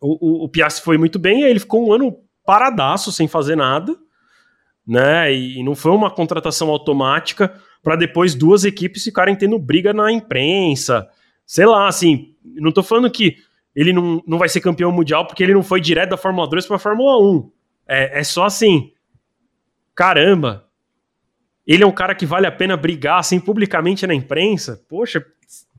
O, 0.00 0.42
o, 0.42 0.44
o 0.44 0.48
Piastri 0.48 0.84
foi 0.84 0.98
muito 0.98 1.18
bem, 1.18 1.44
aí 1.44 1.50
ele 1.50 1.60
ficou 1.60 1.86
um 1.86 1.92
ano 1.92 2.18
paradaço, 2.44 3.12
sem 3.12 3.28
fazer 3.28 3.56
nada 3.56 3.96
né? 4.86 5.32
E 5.34 5.62
não 5.62 5.74
foi 5.74 5.92
uma 5.92 6.10
contratação 6.10 6.68
automática 6.70 7.54
para 7.82 7.96
depois 7.96 8.34
duas 8.34 8.64
equipes 8.64 9.04
ficarem 9.04 9.36
tendo 9.36 9.58
briga 9.58 9.92
na 9.92 10.10
imprensa. 10.10 11.08
Sei 11.46 11.66
lá, 11.66 11.88
assim, 11.88 12.34
não 12.42 12.72
tô 12.72 12.82
falando 12.82 13.10
que 13.10 13.36
ele 13.74 13.92
não, 13.92 14.22
não 14.26 14.38
vai 14.38 14.48
ser 14.48 14.60
campeão 14.60 14.92
mundial 14.92 15.26
porque 15.26 15.42
ele 15.42 15.54
não 15.54 15.62
foi 15.62 15.80
direto 15.80 16.10
da 16.10 16.16
Fórmula 16.16 16.48
2 16.48 16.66
para 16.66 16.76
a 16.76 16.78
Fórmula 16.78 17.18
1. 17.18 17.50
É, 17.86 18.20
é 18.20 18.24
só 18.24 18.44
assim, 18.44 18.92
caramba, 19.94 20.66
ele 21.66 21.82
é 21.82 21.86
um 21.86 21.92
cara 21.92 22.14
que 22.14 22.24
vale 22.24 22.46
a 22.46 22.52
pena 22.52 22.76
brigar 22.76 23.18
assim 23.18 23.40
publicamente 23.40 24.06
na 24.06 24.14
imprensa. 24.14 24.82
Poxa, 24.88 25.24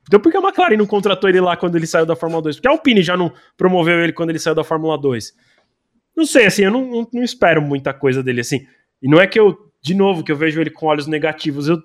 então 0.07 0.19
por 0.19 0.31
que 0.31 0.37
a 0.37 0.41
McLaren 0.41 0.77
não 0.77 0.85
contratou 0.85 1.29
ele 1.29 1.41
lá 1.41 1.55
quando 1.55 1.75
ele 1.75 1.87
saiu 1.87 2.05
da 2.05 2.15
Fórmula 2.15 2.41
2? 2.43 2.57
Porque 2.57 2.67
a 2.67 2.71
Alpine 2.71 3.01
já 3.01 3.15
não 3.15 3.31
promoveu 3.57 4.03
ele 4.03 4.13
quando 4.13 4.29
ele 4.29 4.39
saiu 4.39 4.55
da 4.55 4.63
Fórmula 4.63 4.97
2. 4.97 5.33
Não 6.15 6.25
sei, 6.25 6.45
assim, 6.45 6.63
eu 6.63 6.71
não, 6.71 6.85
não, 6.85 7.07
não 7.11 7.23
espero 7.23 7.61
muita 7.61 7.93
coisa 7.93 8.23
dele 8.23 8.41
assim. 8.41 8.65
E 9.05 9.07
não 9.07 9.19
é 9.19 9.27
que 9.27 9.39
eu, 9.39 9.55
de 9.83 9.93
novo, 9.93 10.23
que 10.23 10.31
eu 10.31 10.35
vejo 10.35 10.59
ele 10.59 10.71
com 10.71 10.87
olhos 10.87 11.05
negativos. 11.05 11.69
Eu, 11.69 11.77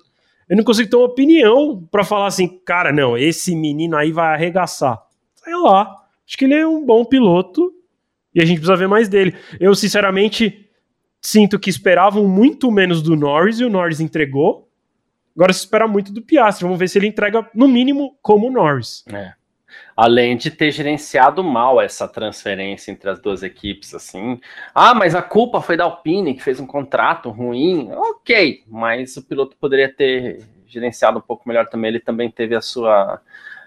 eu 0.48 0.56
não 0.56 0.64
consigo 0.64 0.88
ter 0.88 0.96
uma 0.96 1.04
opinião 1.04 1.86
para 1.90 2.02
falar 2.02 2.28
assim, 2.28 2.48
cara, 2.64 2.90
não, 2.90 3.14
esse 3.14 3.54
menino 3.54 3.94
aí 3.94 4.10
vai 4.10 4.32
arregaçar. 4.32 4.98
Sei 5.34 5.54
lá. 5.54 5.94
Acho 6.26 6.38
que 6.38 6.46
ele 6.46 6.54
é 6.54 6.66
um 6.66 6.82
bom 6.82 7.04
piloto 7.04 7.74
e 8.34 8.40
a 8.40 8.44
gente 8.46 8.56
precisa 8.56 8.74
ver 8.74 8.88
mais 8.88 9.06
dele. 9.06 9.34
Eu, 9.60 9.74
sinceramente, 9.74 10.66
sinto 11.20 11.58
que 11.58 11.68
esperavam 11.68 12.26
muito 12.26 12.70
menos 12.70 13.02
do 13.02 13.14
Norris 13.14 13.60
e 13.60 13.66
o 13.66 13.70
Norris 13.70 14.00
entregou. 14.00 14.66
Agora 15.36 15.52
se 15.52 15.60
espera 15.60 15.86
muito 15.86 16.10
do 16.14 16.22
Piastri. 16.22 16.64
Vamos 16.64 16.78
ver 16.78 16.88
se 16.88 16.98
ele 16.98 17.06
entrega, 17.06 17.46
no 17.54 17.68
mínimo, 17.68 18.16
como 18.22 18.46
o 18.46 18.50
Norris. 18.50 19.04
É. 19.12 19.34
Além 19.96 20.36
de 20.36 20.50
ter 20.50 20.70
gerenciado 20.70 21.42
mal 21.42 21.80
essa 21.80 22.08
transferência 22.08 22.90
entre 22.90 23.10
as 23.10 23.20
duas 23.20 23.42
equipes, 23.42 23.94
assim. 23.94 24.40
Ah, 24.74 24.94
mas 24.94 25.14
a 25.14 25.22
culpa 25.22 25.60
foi 25.60 25.76
da 25.76 25.84
Alpine, 25.84 26.34
que 26.34 26.42
fez 26.42 26.60
um 26.60 26.66
contrato 26.66 27.30
ruim. 27.30 27.90
Ok, 27.92 28.64
mas 28.66 29.16
o 29.16 29.22
piloto 29.22 29.56
poderia 29.56 29.92
ter 29.92 30.44
gerenciado 30.66 31.18
um 31.18 31.22
pouco 31.22 31.48
melhor 31.48 31.66
também. 31.68 31.90
Ele 31.90 32.00
também 32.00 32.30
teve 32.30 32.54
a 32.54 32.60
sua, 32.60 33.20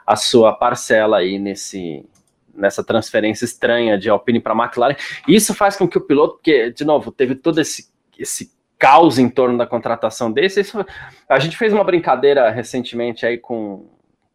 a 0.06 0.16
sua 0.16 0.54
parcela 0.54 1.18
aí 1.18 1.38
nesse, 1.38 2.06
nessa 2.54 2.84
transferência 2.84 3.46
estranha 3.46 3.98
de 3.98 4.10
Alpine 4.10 4.40
para 4.40 4.56
McLaren. 4.56 4.96
Isso 5.28 5.54
faz 5.54 5.76
com 5.76 5.88
que 5.88 5.98
o 5.98 6.02
piloto, 6.02 6.36
porque, 6.36 6.72
de 6.72 6.86
novo, 6.86 7.12
teve 7.12 7.36
todo 7.36 7.60
esse, 7.60 7.90
esse 8.18 8.52
caos 8.78 9.18
em 9.18 9.30
torno 9.30 9.58
da 9.58 9.66
contratação 9.66 10.32
desse. 10.32 10.60
Isso, 10.60 10.86
a 11.28 11.40
gente 11.40 11.58
fez 11.58 11.72
uma 11.72 11.84
brincadeira 11.84 12.50
recentemente 12.50 13.26
aí 13.26 13.38
com 13.38 13.86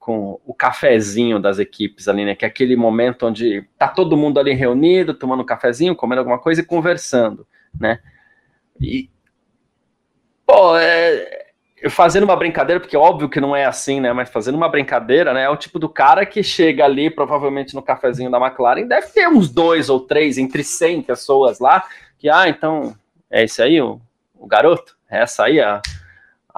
com 0.09 0.41
o 0.47 0.55
cafezinho 0.55 1.39
das 1.39 1.59
equipes 1.59 2.09
ali, 2.09 2.25
né? 2.25 2.35
Que 2.35 2.47
é 2.47 2.49
aquele 2.49 2.75
momento 2.75 3.27
onde 3.27 3.63
tá 3.77 3.87
todo 3.87 4.17
mundo 4.17 4.41
ali 4.41 4.55
reunido, 4.55 5.13
tomando 5.13 5.43
um 5.43 5.45
cafezinho, 5.45 5.95
comendo 5.95 6.21
alguma 6.21 6.39
coisa 6.39 6.63
e 6.63 6.65
conversando, 6.65 7.47
né? 7.79 8.01
E, 8.81 9.11
pô, 10.47 10.75
é, 10.79 11.51
fazendo 11.91 12.23
uma 12.23 12.37
brincadeira, 12.37 12.81
porque 12.81 12.97
óbvio 12.97 13.29
que 13.29 13.39
não 13.39 13.55
é 13.55 13.67
assim, 13.67 14.01
né? 14.01 14.11
Mas 14.15 14.31
fazendo 14.31 14.55
uma 14.55 14.71
brincadeira, 14.71 15.35
né? 15.35 15.43
É 15.43 15.51
o 15.51 15.59
tipo 15.59 15.79
do 15.79 15.91
cara 15.91 16.25
que 16.25 16.43
chega 16.43 16.87
ali, 16.87 17.11
provavelmente 17.11 17.75
no 17.75 17.83
cafezinho 17.83 18.31
da 18.31 18.39
McLaren, 18.39 18.87
deve 18.87 19.09
ter 19.09 19.29
uns 19.29 19.51
dois 19.51 19.91
ou 19.91 20.01
três, 20.01 20.39
entre 20.39 20.65
100 20.65 21.03
pessoas 21.03 21.59
lá, 21.59 21.85
que, 22.17 22.31
ah, 22.31 22.49
então, 22.49 22.97
é 23.31 23.45
esse 23.45 23.61
aí 23.61 23.79
o, 23.79 24.01
o 24.35 24.47
garoto? 24.47 24.97
É 25.11 25.21
essa 25.21 25.45
aí 25.45 25.61
a 25.61 25.83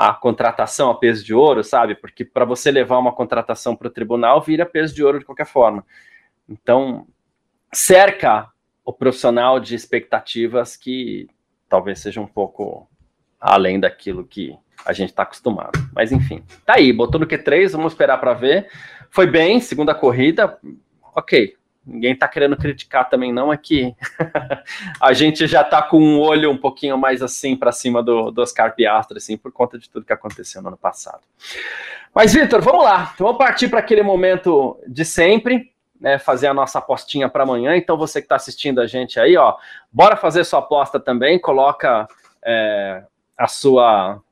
a 0.01 0.15
contratação 0.15 0.89
a 0.89 0.95
peso 0.95 1.23
de 1.23 1.35
ouro, 1.35 1.63
sabe? 1.63 1.95
Porque 1.95 2.25
para 2.25 2.47
você 2.47 2.71
levar 2.71 2.97
uma 2.97 3.13
contratação 3.13 3.77
para 3.77 3.89
o 3.89 3.91
tribunal, 3.91 4.41
vira 4.41 4.65
peso 4.65 4.95
de 4.95 5.05
ouro 5.05 5.19
de 5.19 5.27
qualquer 5.27 5.45
forma. 5.45 5.85
Então, 6.49 7.07
cerca 7.71 8.49
o 8.83 8.95
profissional 8.95 9.61
de 9.61 9.75
expectativas 9.75 10.75
que 10.75 11.29
talvez 11.69 11.99
seja 11.99 12.19
um 12.19 12.27
pouco 12.27 12.89
além 13.39 13.79
daquilo 13.79 14.25
que 14.25 14.57
a 14.87 14.95
gente 14.95 15.11
está 15.11 15.25
acostumado. 15.25 15.79
Mas 15.95 16.13
enfim, 16.13 16.43
tá 16.65 16.77
aí, 16.77 16.91
botou 16.95 17.21
no 17.21 17.27
Q3, 17.27 17.73
vamos 17.73 17.93
esperar 17.93 18.17
para 18.17 18.33
ver. 18.33 18.71
Foi 19.11 19.27
bem, 19.27 19.61
segunda 19.61 19.95
corrida, 19.95 20.59
ok, 21.15 21.59
ninguém 21.91 22.13
está 22.13 22.29
querendo 22.29 22.57
criticar 22.57 23.09
também 23.09 23.33
não, 23.33 23.53
é 23.53 23.57
que 23.57 23.95
a 25.03 25.13
gente 25.13 25.47
já 25.47 25.63
está 25.63 25.83
com 25.83 25.99
um 25.99 26.21
olho 26.21 26.51
um 26.51 26.57
pouquinho 26.57 26.97
mais 26.97 27.21
assim 27.21 27.57
para 27.57 27.73
cima 27.73 28.03
do, 28.03 28.31
do 28.31 28.41
Oscar 28.41 28.75
Piastri, 28.75 29.19
assim, 29.19 29.37
por 29.37 29.51
conta 29.51 29.79
de 29.79 29.91
tudo 29.91 30.07
que 30.07 30.13
aconteceu 30.13 30.63
no 30.63 30.69
ano 30.69 30.77
passado. 30.77 31.21
Mas, 32.15 32.33
Vitor, 32.33 32.61
vamos 32.61 32.85
lá, 32.85 33.15
vamos 33.19 33.39
partir 33.39 33.69
para 33.69 33.81
aquele 33.81 34.03
momento 34.03 34.79
de 34.87 35.05
sempre, 35.05 35.73
né, 36.01 36.19
fazer 36.19 36.47
a 36.47 36.55
nossa 36.55 36.79
apostinha 36.79 37.29
para 37.29 37.43
amanhã. 37.43 37.77
Então, 37.77 37.97
você 37.97 38.21
que 38.21 38.25
está 38.27 38.37
assistindo 38.37 38.81
a 38.81 38.87
gente 38.87 39.19
aí, 39.19 39.37
ó, 39.37 39.57
bora 39.93 40.17
fazer 40.17 40.45
sua 40.45 40.61
aposta 40.61 40.99
também, 40.99 41.39
coloca 41.39 42.09
é, 42.45 43.03
a 43.37 43.47
sua 43.47 44.23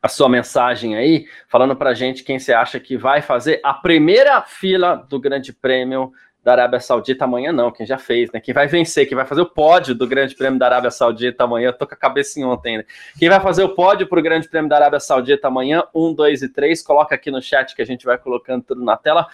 a 0.00 0.08
sua 0.08 0.28
mensagem 0.28 0.96
aí, 0.96 1.26
falando 1.48 1.74
para 1.74 1.92
gente 1.92 2.22
quem 2.22 2.38
você 2.38 2.52
acha 2.52 2.78
que 2.78 2.96
vai 2.96 3.20
fazer 3.20 3.60
a 3.64 3.74
primeira 3.74 4.40
fila 4.42 4.94
do 4.94 5.18
Grande 5.18 5.52
Prêmio 5.52 6.12
da 6.42 6.52
Arábia 6.52 6.80
Saudita 6.80 7.24
amanhã, 7.24 7.52
não, 7.52 7.70
quem 7.70 7.84
já 7.84 7.98
fez, 7.98 8.30
né? 8.32 8.40
Quem 8.40 8.54
vai 8.54 8.66
vencer, 8.66 9.06
quem 9.06 9.16
vai 9.16 9.26
fazer 9.26 9.40
o 9.40 9.46
pódio 9.46 9.94
do 9.94 10.06
Grande 10.06 10.34
Prêmio 10.34 10.58
da 10.58 10.66
Arábia 10.66 10.90
Saudita 10.90 11.44
amanhã, 11.44 11.68
eu 11.68 11.72
tô 11.72 11.86
com 11.86 11.94
a 11.94 11.96
cabeça 11.96 12.40
em 12.40 12.44
ontem, 12.44 12.78
né? 12.78 12.84
Quem 13.18 13.28
vai 13.28 13.40
fazer 13.40 13.64
o 13.64 13.74
pódio 13.74 14.08
para 14.08 14.18
o 14.18 14.22
Grande 14.22 14.48
Prêmio 14.48 14.68
da 14.68 14.76
Arábia 14.76 15.00
Saudita 15.00 15.48
amanhã, 15.48 15.82
um, 15.94 16.14
dois 16.14 16.42
e 16.42 16.48
três, 16.48 16.82
coloca 16.82 17.14
aqui 17.14 17.30
no 17.30 17.42
chat 17.42 17.74
que 17.74 17.82
a 17.82 17.84
gente 17.84 18.04
vai 18.04 18.16
colocando 18.16 18.62
tudo 18.62 18.84
na 18.84 18.96
tela. 18.96 19.26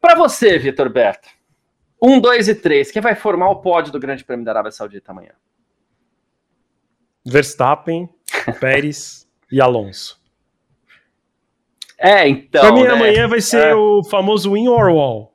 Para 0.00 0.14
você, 0.14 0.58
Vitor 0.58 0.88
Berto, 0.88 1.28
um, 2.00 2.20
dois 2.20 2.48
e 2.48 2.54
três, 2.54 2.90
quem 2.90 3.02
vai 3.02 3.14
formar 3.14 3.50
o 3.50 3.56
pódio 3.56 3.92
do 3.92 3.98
Grande 3.98 4.24
Prêmio 4.24 4.44
da 4.44 4.52
Arábia 4.52 4.72
Saudita 4.72 5.12
amanhã? 5.12 5.32
Verstappen, 7.24 8.08
Pérez 8.60 9.28
e 9.50 9.60
Alonso. 9.60 10.22
É, 11.98 12.28
então. 12.28 12.60
Pra 12.60 12.72
mim, 12.72 12.82
né? 12.84 12.90
amanhã 12.90 13.28
vai 13.28 13.40
ser 13.40 13.68
é. 13.68 13.74
o 13.74 14.02
famoso 14.04 14.52
win 14.52 14.68
or 14.68 14.90
wall. 14.90 15.33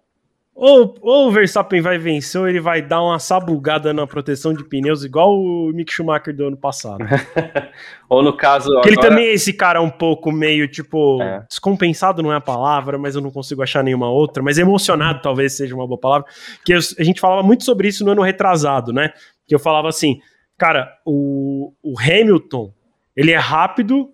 Ou, 0.61 0.93
ou 0.99 1.29
o 1.29 1.31
Verstappen 1.31 1.79
vai 1.79 1.97
vencer, 1.97 2.41
ou 2.41 2.45
ele 2.45 2.59
vai 2.59 2.81
dar 2.81 3.01
uma 3.01 3.17
sabugada 3.17 3.93
na 3.93 4.05
proteção 4.05 4.53
de 4.53 4.61
pneus, 4.61 5.05
igual 5.05 5.39
o 5.39 5.71
Mick 5.73 5.89
Schumacher 5.89 6.35
do 6.35 6.47
ano 6.47 6.57
passado. 6.57 6.99
ou 8.09 8.21
no 8.21 8.35
caso. 8.35 8.69
Agora... 8.69 8.85
Ele 8.85 8.97
também 8.97 9.27
é 9.27 9.33
esse 9.33 9.53
cara 9.53 9.81
um 9.81 9.89
pouco 9.89 10.33
meio, 10.33 10.67
tipo, 10.67 11.23
é. 11.23 11.45
descompensado 11.47 12.21
não 12.21 12.33
é 12.33 12.35
a 12.35 12.41
palavra, 12.41 12.97
mas 12.97 13.15
eu 13.15 13.21
não 13.21 13.31
consigo 13.31 13.63
achar 13.63 13.81
nenhuma 13.81 14.09
outra, 14.09 14.43
mas 14.43 14.57
emocionado 14.57 15.21
talvez 15.21 15.53
seja 15.53 15.73
uma 15.73 15.87
boa 15.87 15.97
palavra. 15.97 16.27
Que 16.65 16.73
eu, 16.73 16.79
a 16.99 17.03
gente 17.05 17.21
falava 17.21 17.41
muito 17.41 17.63
sobre 17.63 17.87
isso 17.87 18.03
no 18.03 18.11
ano 18.11 18.21
retrasado, 18.21 18.91
né? 18.91 19.13
Que 19.47 19.55
eu 19.55 19.59
falava 19.59 19.87
assim, 19.87 20.19
cara, 20.57 20.91
o, 21.05 21.71
o 21.81 21.97
Hamilton, 21.97 22.73
ele 23.15 23.31
é 23.31 23.37
rápido, 23.37 24.09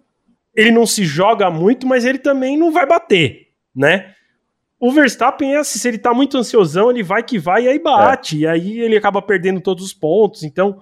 ele 0.55 0.69
não 0.69 0.85
se 0.85 1.05
joga 1.05 1.49
muito, 1.49 1.87
mas 1.87 2.05
ele 2.05 2.19
também 2.19 2.55
não 2.55 2.71
vai 2.71 2.85
bater, 2.85 3.47
né? 3.75 4.13
O 4.79 4.91
Verstappen 4.91 5.53
é 5.53 5.57
assim, 5.57 5.79
se 5.79 5.87
ele 5.87 5.97
tá 5.97 6.13
muito 6.13 6.37
ansiosão, 6.37 6.91
ele 6.91 7.01
vai 7.01 7.23
que 7.23 7.39
vai 7.39 7.63
e 7.63 7.67
aí 7.69 7.79
bate, 7.79 8.37
é. 8.37 8.39
e 8.39 8.47
aí 8.47 8.79
ele 8.79 8.97
acaba 8.97 9.21
perdendo 9.21 9.61
todos 9.61 9.83
os 9.85 9.93
pontos. 9.93 10.43
Então, 10.43 10.81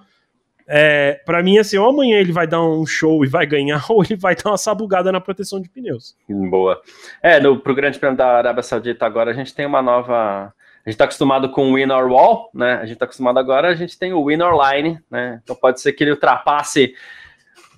é, 0.66 1.20
para 1.26 1.42
mim, 1.42 1.58
assim, 1.58 1.76
ou 1.76 1.88
amanhã 1.88 2.18
ele 2.18 2.32
vai 2.32 2.46
dar 2.46 2.62
um 2.62 2.86
show 2.86 3.24
e 3.24 3.28
vai 3.28 3.46
ganhar, 3.46 3.84
ou 3.90 4.02
ele 4.02 4.16
vai 4.16 4.34
dar 4.34 4.50
uma 4.50 4.58
sabugada 4.58 5.12
na 5.12 5.20
proteção 5.20 5.60
de 5.60 5.68
pneus. 5.68 6.16
Boa. 6.28 6.80
É, 7.22 7.38
no, 7.38 7.58
pro 7.58 7.74
Grande 7.74 7.98
Prêmio 7.98 8.16
da 8.16 8.38
Arábia 8.38 8.62
Saudita 8.62 9.06
agora 9.06 9.30
a 9.30 9.34
gente 9.34 9.54
tem 9.54 9.66
uma 9.66 9.82
nova. 9.82 10.52
A 10.84 10.90
gente 10.90 10.96
está 10.96 11.04
acostumado 11.04 11.50
com 11.50 11.70
o 11.70 11.76
win 11.76 11.90
or 11.90 12.10
wall, 12.10 12.50
né? 12.52 12.74
A 12.74 12.84
gente 12.84 12.94
está 12.94 13.06
acostumado 13.06 13.38
agora, 13.38 13.68
a 13.68 13.74
gente 13.74 13.98
tem 13.98 14.12
o 14.12 14.26
win 14.26 14.42
or 14.42 14.54
line, 14.54 15.00
né? 15.10 15.40
Então 15.42 15.56
pode 15.56 15.80
ser 15.80 15.92
que 15.92 16.04
ele 16.04 16.10
ultrapasse 16.10 16.94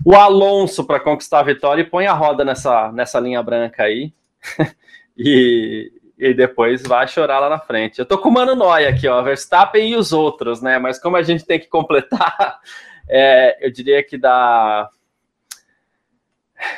o 0.05 0.15
Alonso 0.15 0.85
para 0.85 0.99
conquistar 0.99 1.41
a 1.41 1.45
vitória 1.45 1.83
e 1.83 1.89
põe 1.89 2.07
a 2.07 2.13
roda 2.13 2.45
nessa, 2.45 2.91
nessa 2.93 3.21
linha 3.21 3.43
branca 3.43 3.85
aí. 3.85 4.13
e, 5.17 5.93
e 6.19 6.33
depois 6.33 6.83
vai 6.83 7.07
chorar 7.07 7.41
lá 7.41 7.49
na 7.49 7.59
frente. 7.59 7.99
Eu 7.99 8.07
tô 8.07 8.19
com 8.19 8.29
o 8.29 8.33
Mano 8.33 8.55
Noia 8.55 8.89
aqui, 8.89 9.07
ó, 9.07 9.23
Verstappen 9.23 9.91
e 9.91 9.97
os 9.97 10.13
outros, 10.13 10.63
né? 10.63 10.79
Mas 10.79 10.99
como 10.99 11.17
a 11.17 11.23
gente 11.23 11.45
tem 11.45 11.61
que 11.61 11.69
completar, 11.69 12.59
é, 13.09 13.67
eu 13.67 13.71
diria 13.71 14.03
que 14.03 14.17
dá. 14.17 14.89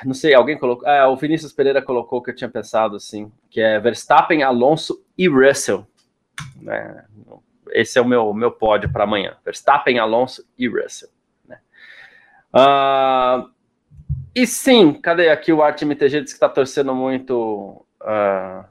Não 0.05 0.13
sei, 0.13 0.35
alguém 0.35 0.59
colocou. 0.59 0.89
É, 0.89 1.07
o 1.07 1.17
Vinícius 1.17 1.53
Pereira 1.53 1.81
colocou 1.81 2.21
que 2.21 2.31
eu 2.31 2.35
tinha 2.35 2.51
pensado, 2.51 2.97
assim, 2.97 3.31
que 3.49 3.61
é 3.61 3.79
Verstappen, 3.79 4.43
Alonso 4.43 5.05
e 5.17 5.29
Russell. 5.29 5.87
Né? 6.61 7.05
Esse 7.71 7.99
é 7.99 8.03
o 8.03 8.05
meu, 8.05 8.33
meu 8.35 8.51
pódio 8.51 8.91
para 8.91 9.05
amanhã. 9.05 9.37
Verstappen, 9.45 10.01
Alonso 10.01 10.45
e 10.59 10.69
Russell. 10.69 11.11
Né? 11.47 11.61
Uh, 12.53 13.49
e 14.35 14.47
sim, 14.49 14.95
cadê 14.95 15.29
aqui 15.29 15.53
o 15.53 15.63
Arte 15.63 15.85
MTG? 15.85 16.23
Diz 16.23 16.33
que 16.33 16.37
está 16.37 16.49
torcendo 16.49 16.93
muito. 16.93 17.87
Uh, 18.01 18.65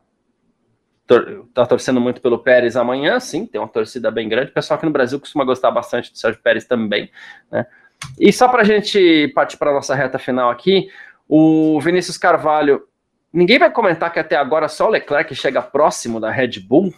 tor 1.08 1.48
tá 1.54 1.66
torcendo 1.66 2.02
muito 2.02 2.22
pelo 2.22 2.38
Pérez 2.38 2.76
amanhã, 2.76 3.20
sim, 3.20 3.46
tem 3.46 3.60
uma 3.60 3.68
torcida 3.68 4.12
bem 4.12 4.28
grande. 4.28 4.52
O 4.52 4.54
pessoal 4.54 4.78
aqui 4.78 4.86
no 4.86 4.92
Brasil 4.92 5.20
costuma 5.20 5.46
gostar 5.46 5.72
bastante 5.72 6.12
do 6.12 6.18
Sérgio 6.18 6.42
Pérez 6.44 6.66
também, 6.66 7.10
né? 7.50 7.66
E 8.20 8.32
só 8.32 8.48
para 8.48 8.62
a 8.62 8.66
gente 8.66 9.32
partir 9.34 9.58
para 9.58 9.72
a 9.72 9.74
nossa 9.74 9.96
reta 9.96 10.20
final 10.20 10.52
aqui, 10.52 10.90
o 11.28 11.80
Vinícius 11.82 12.18
Carvalho, 12.18 12.84
ninguém 13.34 13.58
vai 13.58 13.72
comentar 13.72 14.12
que 14.12 14.20
até 14.20 14.36
agora 14.36 14.68
só 14.68 14.88
o 14.88 14.90
Leclerc 14.92 15.34
chega 15.34 15.62
próximo 15.62 16.20
da 16.20 16.30
Red 16.30 16.60
Bull? 16.60 16.94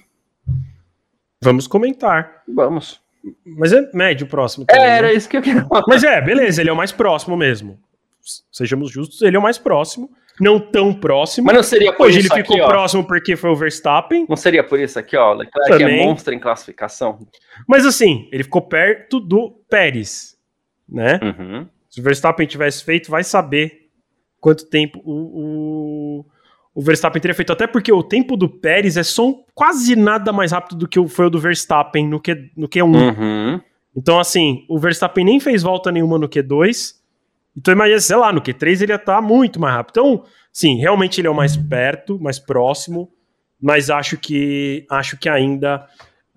Vamos 1.42 1.68
comentar. 1.68 2.44
Vamos. 2.48 3.00
Mas 3.46 3.72
é 3.72 3.90
médio 3.94 4.28
próximo. 4.28 4.66
Também, 4.66 4.84
é, 4.84 4.98
era 4.98 5.08
né? 5.08 5.14
isso 5.14 5.30
que 5.30 5.38
eu 5.38 5.42
queria 5.42 5.66
falar. 5.66 5.84
Mas 5.88 6.04
é, 6.04 6.20
beleza, 6.20 6.62
ele 6.62 6.70
é 6.70 6.74
o 6.74 6.76
mais 6.76 6.92
próximo 6.92 7.38
mesmo. 7.38 7.80
Sejamos 8.52 8.92
justos, 8.92 9.22
ele 9.22 9.38
é 9.38 9.40
o 9.40 9.44
mais 9.44 9.58
próximo 9.58 10.10
não 10.40 10.60
tão 10.60 10.94
próximo. 10.94 11.48
Mas 11.48 11.56
não 11.56 11.64
seria 11.64 11.94
por 11.94 12.08
Hoje 12.08 12.20
isso 12.20 12.34
ele 12.34 12.42
ficou 12.42 12.58
aqui, 12.58 12.68
próximo 12.68 13.04
porque 13.06 13.36
foi 13.36 13.50
o 13.50 13.56
Verstappen. 13.56 14.26
Não 14.28 14.36
seria 14.36 14.64
por 14.64 14.80
isso 14.80 14.98
aqui, 14.98 15.18
ó. 15.18 15.34
Leclerc 15.34 15.72
é 15.74 15.78
Também. 15.78 16.02
é 16.02 16.06
monstro 16.06 16.34
em 16.34 16.40
classificação. 16.40 17.20
Mas 17.68 17.86
assim, 17.86 18.28
ele 18.32 18.44
ficou 18.44 18.62
perto 18.62 19.20
do 19.20 19.52
Pérez, 19.70 20.38
né? 20.88 21.20
Uhum. 21.22 21.68
Se 21.90 22.00
o 22.00 22.04
Verstappen 22.04 22.48
tivesse 22.48 22.84
feito, 22.84 23.10
vai 23.10 23.24
saber 23.24 23.90
quanto 24.40 24.66
tempo 24.66 25.02
o, 25.04 25.12
o, 25.12 26.26
o, 26.76 26.82
Verstappen 26.82 27.22
teria 27.22 27.36
feito. 27.36 27.52
Até 27.52 27.68
porque 27.68 27.92
o 27.92 28.04
tempo 28.04 28.38
do 28.38 28.48
Pérez 28.48 28.96
é 28.96 29.04
só 29.04 29.28
um, 29.28 29.44
quase 29.54 29.96
nada 29.96 30.32
mais 30.32 30.52
rápido 30.52 30.78
do 30.78 30.88
que 30.88 31.06
foi 31.08 31.26
o 31.26 31.30
do 31.30 31.40
Verstappen 31.40 32.08
no, 32.08 32.20
Q, 32.20 32.52
no 32.56 32.70
Q1. 32.70 32.84
Uhum. 32.84 33.62
Então, 33.96 34.20
assim, 34.20 34.66
o 34.70 34.80
Verstappen 34.80 35.26
nem 35.26 35.40
fez 35.40 35.64
volta 35.64 35.92
nenhuma 35.92 36.18
no 36.18 36.30
Q2 36.30 36.99
então 37.60 37.74
imagina, 37.74 38.00
sei 38.00 38.16
lá, 38.16 38.32
no 38.32 38.42
Q3 38.42 38.82
ele 38.82 38.94
ia 38.94 38.96
estar 38.96 39.16
tá 39.16 39.22
muito 39.22 39.60
mais 39.60 39.76
rápido. 39.76 40.00
Então, 40.00 40.24
sim, 40.52 40.78
realmente 40.78 41.20
ele 41.20 41.28
é 41.28 41.32
o 41.32 41.36
mais 41.36 41.58
perto, 41.58 42.18
mais 42.18 42.40
próximo, 42.40 43.10
mas 43.62 43.90
acho 43.90 44.18
que 44.18 44.86
acho 44.90 45.18
que 45.18 45.28
ainda 45.28 45.86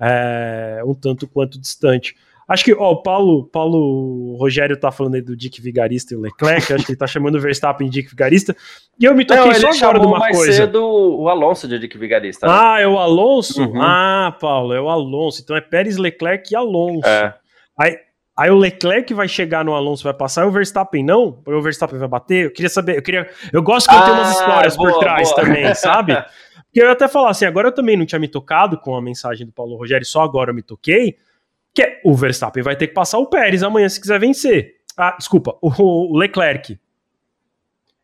é 0.00 0.82
um 0.84 0.94
tanto 0.94 1.28
quanto 1.28 1.60
distante. 1.60 2.16
Acho 2.48 2.64
que 2.64 2.74
ó, 2.74 2.90
o 2.90 3.02
Paulo, 3.02 3.46
Paulo 3.46 4.36
Rogério 4.36 4.76
tá 4.76 4.90
falando 4.90 5.14
aí 5.14 5.22
do 5.22 5.36
Dick 5.36 5.60
Vigarista 5.62 6.12
e 6.12 6.16
o 6.16 6.20
Leclerc, 6.20 6.72
acho 6.72 6.84
que 6.84 6.90
ele 6.90 6.98
tá 6.98 7.06
chamando 7.06 7.36
o 7.36 7.40
Verstappen 7.40 7.88
de 7.88 8.00
Dick 8.00 8.10
Vigarista. 8.10 8.56
E 8.98 9.04
eu 9.04 9.14
me 9.14 9.24
toquei 9.24 9.44
Não, 9.44 9.72
só 9.72 9.86
agora 9.86 10.00
de 10.00 10.06
uma 10.06 10.18
mais 10.18 10.36
coisa. 10.36 10.52
cedo 10.52 10.82
o 10.84 11.28
Alonso 11.28 11.68
de 11.68 11.78
Dick 11.78 11.96
Vigarista. 11.96 12.48
Né? 12.48 12.52
Ah, 12.52 12.80
é 12.80 12.86
o 12.86 12.98
Alonso? 12.98 13.62
Uhum. 13.62 13.80
Ah, 13.80 14.36
Paulo, 14.40 14.74
é 14.74 14.80
o 14.80 14.88
Alonso. 14.88 15.40
Então 15.40 15.56
é 15.56 15.60
Pérez, 15.60 15.96
Leclerc 15.96 16.52
e 16.52 16.56
Alonso. 16.56 17.06
É. 17.06 17.32
Aí, 17.78 17.96
Aí 18.36 18.50
o 18.50 18.56
Leclerc 18.56 19.12
vai 19.12 19.28
chegar 19.28 19.64
no 19.64 19.74
Alonso, 19.74 20.04
vai 20.04 20.14
passar, 20.14 20.44
e 20.44 20.48
o 20.48 20.50
Verstappen 20.50 21.04
não? 21.04 21.42
O 21.46 21.60
Verstappen 21.60 21.98
vai 21.98 22.08
bater? 22.08 22.46
Eu 22.46 22.50
queria 22.50 22.70
saber, 22.70 22.96
eu 22.96 23.02
queria. 23.02 23.30
Eu 23.52 23.62
gosto 23.62 23.88
que 23.88 23.94
ah, 23.94 23.98
eu 23.98 24.04
tenho 24.04 24.16
umas 24.16 24.28
ah, 24.28 24.40
histórias 24.40 24.76
boa, 24.76 24.90
por 24.90 24.98
trás 25.00 25.28
boa. 25.28 25.42
também, 25.42 25.74
sabe? 25.76 26.14
Porque 26.14 26.80
eu 26.80 26.86
ia 26.86 26.92
até 26.92 27.06
falar 27.06 27.30
assim, 27.30 27.44
agora 27.44 27.68
eu 27.68 27.72
também 27.72 27.96
não 27.96 28.06
tinha 28.06 28.18
me 28.18 28.28
tocado 28.28 28.78
com 28.78 28.96
a 28.96 29.02
mensagem 29.02 29.46
do 29.46 29.52
Paulo 29.52 29.76
Rogério, 29.76 30.06
só 30.06 30.22
agora 30.22 30.50
eu 30.50 30.54
me 30.54 30.62
toquei. 30.62 31.16
Que 31.74 31.82
é, 31.82 32.00
o 32.04 32.14
Verstappen 32.14 32.62
vai 32.62 32.76
ter 32.76 32.86
que 32.86 32.94
passar 32.94 33.18
o 33.18 33.26
Pérez 33.26 33.62
amanhã 33.62 33.88
se 33.88 34.00
quiser 34.00 34.18
vencer. 34.18 34.76
Ah, 34.96 35.14
desculpa, 35.18 35.56
o, 35.60 35.70
o 36.12 36.16
Leclerc. 36.16 36.78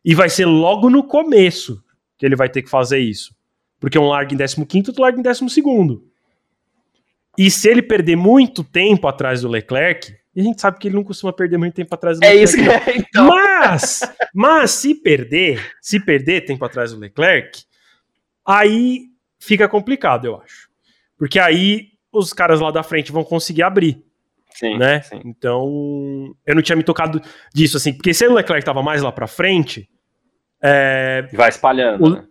E 0.05 0.15
vai 0.15 0.29
ser 0.29 0.45
logo 0.45 0.89
no 0.89 1.03
começo 1.03 1.83
que 2.17 2.25
ele 2.25 2.35
vai 2.35 2.49
ter 2.49 2.61
que 2.61 2.69
fazer 2.69 2.99
isso. 2.99 3.35
Porque 3.79 3.97
um 3.97 4.07
larga 4.07 4.33
em 4.33 4.37
15 4.37 4.89
outro 4.89 5.01
larga 5.01 5.19
em 5.19 5.23
12 5.23 5.45
E 7.37 7.49
se 7.49 7.69
ele 7.69 7.81
perder 7.81 8.15
muito 8.15 8.63
tempo 8.63 9.07
atrás 9.07 9.41
do 9.41 9.47
Leclerc, 9.47 10.18
e 10.35 10.41
a 10.41 10.43
gente 10.43 10.61
sabe 10.61 10.77
que 10.77 10.87
ele 10.87 10.95
não 10.95 11.03
costuma 11.03 11.33
perder 11.33 11.57
muito 11.57 11.73
tempo 11.73 11.93
atrás 11.93 12.19
do 12.19 12.23
é 12.23 12.33
Leclerc. 12.33 12.39
É 12.39 12.43
isso 12.43 12.85
que 12.85 12.91
é, 12.91 12.97
então. 12.97 13.27
Mas, 13.27 14.01
mas 14.33 14.71
se 14.71 14.95
perder, 14.95 15.73
se 15.81 15.99
perder 15.99 16.45
tempo 16.45 16.63
atrás 16.63 16.91
do 16.91 16.99
Leclerc, 16.99 17.63
aí 18.45 19.05
fica 19.39 19.67
complicado, 19.67 20.25
eu 20.25 20.41
acho. 20.41 20.69
Porque 21.17 21.39
aí 21.39 21.89
os 22.11 22.31
caras 22.33 22.59
lá 22.59 22.71
da 22.71 22.83
frente 22.83 23.11
vão 23.11 23.23
conseguir 23.23 23.63
abrir. 23.63 24.03
Sim, 24.51 24.77
né? 24.77 25.01
Sim. 25.01 25.21
Então, 25.25 26.35
eu 26.45 26.55
não 26.55 26.61
tinha 26.61 26.75
me 26.75 26.83
tocado 26.83 27.21
disso, 27.53 27.77
assim, 27.77 27.93
porque 27.93 28.13
se 28.13 28.27
o 28.27 28.33
Leclerc 28.33 28.65
tava 28.65 28.81
mais 28.81 29.01
lá 29.01 29.11
pra 29.11 29.27
frente. 29.27 29.89
É, 30.61 31.27
Vai 31.33 31.49
espalhando. 31.49 32.05
O, 32.05 32.09
né? 32.09 32.25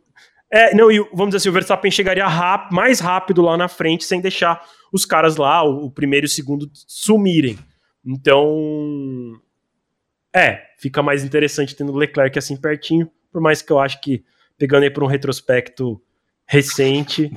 É, 0.50 0.74
não, 0.74 0.90
e 0.90 0.98
vamos 1.12 1.28
dizer 1.28 1.36
assim, 1.38 1.48
o 1.50 1.52
Verstappen 1.52 1.90
chegaria 1.90 2.26
rap, 2.26 2.72
mais 2.72 3.00
rápido 3.00 3.42
lá 3.42 3.56
na 3.56 3.68
frente, 3.68 4.04
sem 4.04 4.20
deixar 4.20 4.62
os 4.92 5.04
caras 5.04 5.36
lá, 5.36 5.62
o 5.62 5.90
primeiro 5.90 6.24
e 6.24 6.28
o 6.28 6.30
segundo, 6.30 6.70
sumirem. 6.72 7.58
Então, 8.10 9.38
é, 10.34 10.62
fica 10.78 11.02
mais 11.02 11.22
interessante 11.22 11.76
tendo 11.76 11.92
o 11.92 11.96
Leclerc 11.96 12.38
assim 12.38 12.56
pertinho, 12.56 13.10
por 13.30 13.42
mais 13.42 13.60
que 13.60 13.70
eu 13.70 13.78
acho 13.78 14.00
que, 14.00 14.24
pegando 14.56 14.84
aí 14.84 14.90
por 14.90 15.04
um 15.04 15.06
retrospecto 15.06 16.00
recente, 16.46 17.30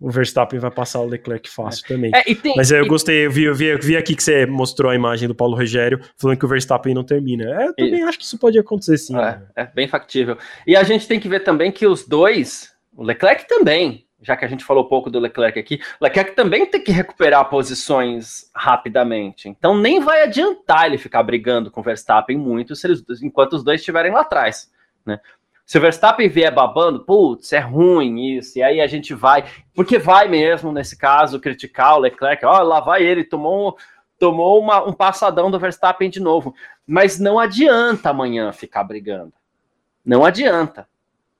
o 0.00 0.10
Verstappen 0.10 0.58
vai 0.58 0.72
passar 0.72 0.98
o 0.98 1.06
Leclerc 1.06 1.48
fácil 1.48 1.86
também. 1.86 2.10
É, 2.12 2.22
tem, 2.34 2.56
Mas 2.56 2.72
eu 2.72 2.84
e... 2.84 2.88
gostei, 2.88 3.26
eu 3.26 3.30
vi, 3.30 3.44
eu, 3.44 3.54
vi, 3.54 3.66
eu 3.66 3.78
vi 3.78 3.96
aqui 3.96 4.16
que 4.16 4.24
você 4.24 4.44
mostrou 4.44 4.90
a 4.90 4.96
imagem 4.96 5.28
do 5.28 5.34
Paulo 5.36 5.56
Rogério 5.56 6.00
falando 6.16 6.36
que 6.36 6.44
o 6.44 6.48
Verstappen 6.48 6.92
não 6.92 7.04
termina. 7.04 7.44
É, 7.44 7.68
eu 7.68 7.74
também 7.76 8.00
e... 8.00 8.02
acho 8.02 8.18
que 8.18 8.24
isso 8.24 8.36
pode 8.36 8.58
acontecer 8.58 8.98
sim. 8.98 9.14
É, 9.14 9.20
né? 9.20 9.46
é, 9.54 9.64
bem 9.66 9.86
factível. 9.86 10.36
E 10.66 10.74
a 10.74 10.82
gente 10.82 11.06
tem 11.06 11.20
que 11.20 11.28
ver 11.28 11.44
também 11.44 11.70
que 11.70 11.86
os 11.86 12.04
dois, 12.04 12.74
o 12.96 13.04
Leclerc 13.04 13.46
também, 13.46 14.04
já 14.22 14.36
que 14.36 14.44
a 14.44 14.48
gente 14.48 14.64
falou 14.64 14.88
pouco 14.88 15.10
do 15.10 15.18
Leclerc 15.18 15.58
aqui, 15.58 15.80
Leclerc 16.00 16.34
também 16.34 16.64
tem 16.64 16.82
que 16.82 16.92
recuperar 16.92 17.48
posições 17.48 18.50
rapidamente. 18.54 19.48
Então 19.48 19.76
nem 19.76 20.00
vai 20.00 20.22
adiantar 20.22 20.86
ele 20.86 20.96
ficar 20.96 21.22
brigando 21.22 21.70
com 21.70 21.80
o 21.80 21.84
Verstappen 21.84 22.38
muito 22.38 22.74
eles, 22.84 23.02
enquanto 23.22 23.54
os 23.54 23.64
dois 23.64 23.80
estiverem 23.80 24.12
lá 24.12 24.20
atrás. 24.20 24.70
Né? 25.04 25.18
Se 25.64 25.78
o 25.78 25.80
Verstappen 25.80 26.28
vier 26.28 26.52
babando, 26.52 27.04
putz, 27.04 27.52
é 27.52 27.58
ruim 27.58 28.36
isso, 28.36 28.58
e 28.58 28.62
aí 28.62 28.80
a 28.80 28.86
gente 28.86 29.14
vai, 29.14 29.44
porque 29.74 29.98
vai 29.98 30.28
mesmo, 30.28 30.72
nesse 30.72 30.96
caso, 30.96 31.40
criticar 31.40 31.96
o 31.96 32.00
Leclerc, 32.00 32.44
ó, 32.44 32.62
lá 32.62 32.80
vai 32.80 33.02
ele, 33.02 33.24
tomou, 33.24 33.76
tomou 34.18 34.60
uma, 34.60 34.86
um 34.86 34.92
passadão 34.92 35.50
do 35.50 35.58
Verstappen 35.58 36.10
de 36.10 36.20
novo. 36.20 36.54
Mas 36.86 37.18
não 37.18 37.38
adianta 37.38 38.10
amanhã 38.10 38.52
ficar 38.52 38.84
brigando. 38.84 39.32
Não 40.04 40.24
adianta. 40.24 40.86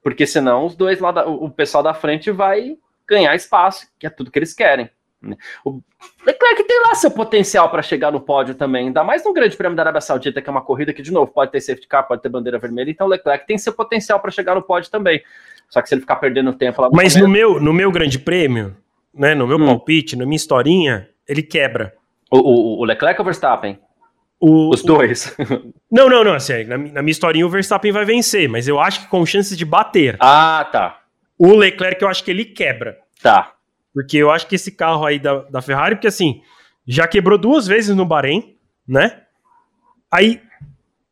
Porque 0.03 0.27
senão 0.27 0.67
os 0.67 0.75
dois 0.75 0.99
lá, 0.99 1.13
da, 1.13 1.27
o 1.27 1.51
pessoal 1.51 1.83
da 1.83 1.95
frente 1.95 2.31
vai 2.31 2.77
ganhar 3.07 3.35
espaço, 3.35 3.87
que 3.99 4.07
é 4.07 4.11
tudo 4.11 4.31
que 4.31 4.39
eles 4.39 4.53
querem. 4.53 4.91
Né? 5.21 5.37
O 5.65 5.81
Leclerc 6.27 6.65
tem 6.65 6.81
lá 6.83 6.95
seu 6.95 7.11
potencial 7.11 7.71
para 7.71 7.83
chegar 7.83 8.11
no 8.11 8.21
pódio 8.21 8.55
também, 8.55 8.87
ainda 8.87 9.05
mais 9.05 9.25
no 9.25 9.33
Grande 9.33 9.57
Prêmio 9.57 9.77
da 9.77 9.83
Arábia 9.85 10.01
Saudita, 10.01 10.43
que 10.43 10.49
é 10.49 10.51
uma 10.51 10.63
corrida 10.63 10.93
que, 10.93 11.03
de 11.03 11.13
novo, 11.13 11.31
pode 11.31 11.53
ter 11.53 11.61
safety 11.61 11.87
car, 11.87 12.07
pode 12.07 12.23
ter 12.23 12.29
bandeira 12.29 12.59
vermelha, 12.59 12.91
então 12.91 13.07
o 13.07 13.11
Leclerc 13.11 13.47
tem 13.47 13.57
seu 13.57 13.73
potencial 13.73 14.19
para 14.19 14.31
chegar 14.31 14.55
no 14.55 14.63
pódio 14.63 14.91
também. 14.91 15.23
Só 15.69 15.81
que 15.81 15.89
se 15.89 15.95
ele 15.95 16.01
ficar 16.01 16.17
perdendo 16.17 16.53
tempo 16.53 16.83
lá 16.83 16.89
no 16.89 16.97
Mas 16.97 17.15
no 17.15 17.29
meu, 17.29 17.61
no 17.61 17.73
meu 17.73 17.91
Grande 17.93 18.19
Prêmio, 18.19 18.77
né, 19.15 19.35
no 19.35 19.47
meu 19.47 19.59
hum. 19.59 19.67
palpite, 19.67 20.17
na 20.17 20.27
minha 20.27 20.37
historinha, 20.37 21.09
ele 21.29 21.43
quebra. 21.43 21.95
O, 22.31 22.39
o, 22.39 22.81
o 22.81 22.85
Leclerc 22.85 23.21
ou 23.21 23.25
o 23.25 23.27
Verstappen? 23.27 23.79
O, 24.45 24.71
Os 24.71 24.83
dois. 24.83 25.37
Não, 25.89 26.09
não, 26.09 26.25
não. 26.25 26.33
Assim, 26.33 26.65
na, 26.65 26.77
na 26.77 27.03
minha 27.03 27.13
historinha 27.13 27.47
o 27.47 27.51
Verstappen 27.51 27.93
vai 27.93 28.05
vencer, 28.05 28.49
mas 28.49 28.67
eu 28.67 28.81
acho 28.81 29.03
que 29.03 29.07
com 29.07 29.25
chances 29.25 29.57
de 29.57 29.65
bater. 29.65 30.17
Ah, 30.19 30.67
tá. 30.73 31.03
O 31.39 31.55
Leclerc 31.55 32.03
eu 32.03 32.09
acho 32.09 32.25
que 32.25 32.31
ele 32.31 32.47
quebra. 32.47 32.99
Tá. 33.23 33.53
Porque 33.95 34.17
eu 34.17 34.31
acho 34.31 34.49
que 34.49 34.57
esse 34.57 34.73
carro 34.73 35.05
aí 35.05 35.21
da, 35.21 35.43
da 35.43 35.63
Ferrari, 35.63 35.95
porque 35.95 36.09
assim, 36.09 36.41
já 36.85 37.07
quebrou 37.07 37.39
duas 37.39 37.67
vezes 37.67 37.95
no 37.95 38.07
Bahrein, 38.07 38.57
né? 38.89 39.23
Aí, 40.11 40.41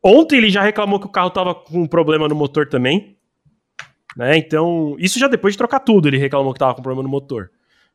ontem 0.02 0.38
ele 0.38 0.50
já 0.50 0.62
reclamou 0.62 0.98
que 0.98 1.06
o 1.06 1.10
carro 1.10 1.30
tava 1.30 1.54
com 1.54 1.82
um 1.82 1.86
problema 1.86 2.26
no 2.26 2.34
motor 2.34 2.66
também. 2.66 3.16
Né? 4.16 4.38
Então, 4.38 4.96
isso 4.98 5.20
já 5.20 5.28
depois 5.28 5.54
de 5.54 5.58
trocar 5.58 5.80
tudo, 5.80 6.08
ele 6.08 6.18
reclamou 6.18 6.52
que 6.52 6.58
tava 6.58 6.74
com 6.74 6.82
problema 6.82 7.04
no 7.04 7.08
motor. 7.08 7.50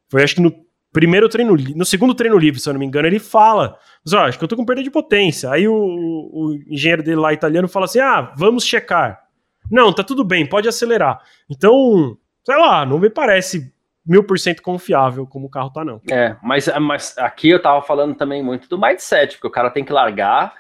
Foi 0.08 0.24
acho 0.24 0.36
que 0.36 0.42
no 0.42 0.65
primeiro 0.96 1.28
treino, 1.28 1.58
no 1.76 1.84
segundo 1.84 2.16
treino 2.16 2.38
livre, 2.38 2.58
se 2.58 2.70
eu 2.70 2.74
não 2.74 2.80
me 2.80 2.86
engano, 2.86 3.06
ele 3.06 3.20
fala, 3.20 3.78
mas 4.04 4.14
ó, 4.14 4.22
acho 4.22 4.38
que 4.38 4.44
eu 4.46 4.48
tô 4.48 4.56
com 4.56 4.64
perda 4.64 4.82
de 4.82 4.90
potência. 4.90 5.52
Aí 5.52 5.68
o, 5.68 5.76
o 5.76 6.58
engenheiro 6.70 7.04
dele 7.04 7.18
lá 7.18 7.34
italiano 7.34 7.68
fala 7.68 7.84
assim: 7.84 8.00
"Ah, 8.00 8.32
vamos 8.38 8.64
checar". 8.64 9.22
Não, 9.70 9.92
tá 9.92 10.04
tudo 10.06 10.24
bem, 10.24 10.48
pode 10.48 10.70
acelerar. 10.70 11.20
Então, 11.50 12.18
sei 12.46 12.56
lá, 12.56 12.86
não 12.86 12.98
me 12.98 13.10
parece 13.10 13.74
mil 14.06 14.24
por 14.24 14.40
cento 14.40 14.62
confiável 14.62 15.28
como 15.28 15.48
o 15.48 15.50
carro 15.50 15.70
tá, 15.70 15.84
não. 15.84 16.00
É, 16.10 16.38
mas, 16.42 16.70
mas 16.80 17.18
aqui 17.18 17.50
eu 17.50 17.62
tava 17.62 17.82
falando 17.82 18.16
também 18.16 18.42
muito 18.42 18.70
do 18.70 18.80
mindset, 18.80 19.36
porque 19.36 19.48
o 19.48 19.52
cara 19.52 19.70
tem 19.70 19.84
que 19.84 19.92
largar 19.92 20.54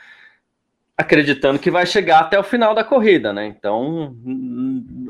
acreditando 0.97 1.59
que 1.59 1.71
vai 1.71 1.85
chegar 1.85 2.21
até 2.21 2.39
o 2.39 2.43
final 2.43 2.73
da 2.73 2.83
corrida, 2.83 3.31
né? 3.31 3.45
Então. 3.45 4.15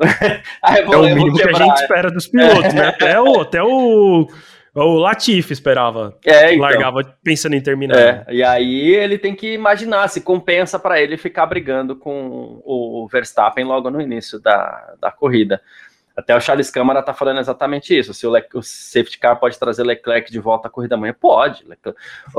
é 0.63 0.97
o 0.97 1.03
mínimo 1.03 1.36
que 1.36 1.49
a 1.49 1.53
gente 1.53 1.82
espera 1.82 2.11
dos 2.11 2.28
pilotos, 2.28 2.73
é. 2.73 2.78
né? 2.78 2.88
Até 2.95 3.19
o, 3.19 3.41
até 3.41 3.63
o, 3.63 4.28
o 4.76 4.97
Latifi 4.97 5.53
esperava. 5.53 6.17
É, 6.26 6.53
então. 6.53 6.61
Largava 6.61 7.17
pensando 7.23 7.55
em 7.55 7.61
terminar. 7.61 7.97
É, 7.97 8.26
e 8.30 8.43
aí 8.43 8.93
ele 8.93 9.17
tem 9.17 9.34
que 9.34 9.53
imaginar 9.53 10.07
se 10.09 10.21
compensa 10.21 10.78
para 10.78 11.01
ele 11.01 11.17
ficar 11.17 11.45
brigando 11.45 11.95
com 11.95 12.61
o 12.63 13.07
Verstappen 13.09 13.63
logo 13.63 13.89
no 13.89 14.01
início 14.01 14.39
da, 14.39 14.95
da 14.99 15.11
corrida. 15.11 15.61
Até 16.15 16.36
o 16.36 16.39
Charles 16.39 16.69
Câmara 16.69 17.01
está 17.01 17.13
falando 17.13 17.39
exatamente 17.39 17.97
isso. 17.97 18.13
Se 18.13 18.26
o, 18.26 18.34
Le 18.34 18.43
o, 18.53 18.61
safety 18.61 19.19
car 19.19 19.38
pode 19.38 19.59
trazer 19.59 19.84
Leclerc 19.84 20.32
de 20.32 20.39
volta 20.39 20.67
à 20.67 20.71
corrida 20.71 20.95
amanhã, 20.95 21.13
pode. 21.13 21.65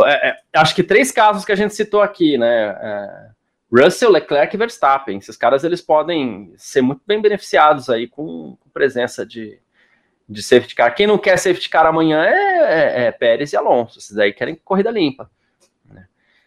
É, 0.06 0.28
é, 0.28 0.36
acho 0.54 0.74
que 0.74 0.82
três 0.82 1.10
casos 1.12 1.44
que 1.44 1.52
a 1.52 1.56
gente 1.56 1.74
citou 1.74 2.00
aqui, 2.00 2.38
né? 2.38 2.68
É, 2.80 3.26
Russell, 3.70 4.10
Leclerc 4.10 4.54
e 4.54 4.58
Verstappen. 4.58 5.18
Esses 5.18 5.36
caras 5.36 5.62
eles 5.62 5.82
podem 5.82 6.54
ser 6.56 6.80
muito 6.80 7.02
bem 7.06 7.20
beneficiados 7.20 7.90
aí 7.90 8.08
com, 8.08 8.56
com 8.58 8.70
presença 8.70 9.26
de, 9.26 9.58
de 10.28 10.42
safety 10.42 10.74
car. 10.74 10.94
Quem 10.94 11.06
não 11.06 11.18
quer 11.18 11.38
safety 11.38 11.68
car 11.68 11.86
amanhã 11.86 12.22
é, 12.24 12.34
é, 12.34 13.06
é 13.06 13.12
Pérez 13.12 13.52
e 13.52 13.56
Alonso. 13.56 13.98
Esses 13.98 14.18
aí 14.18 14.32
querem 14.32 14.60
corrida 14.64 14.90
limpa. 14.90 15.30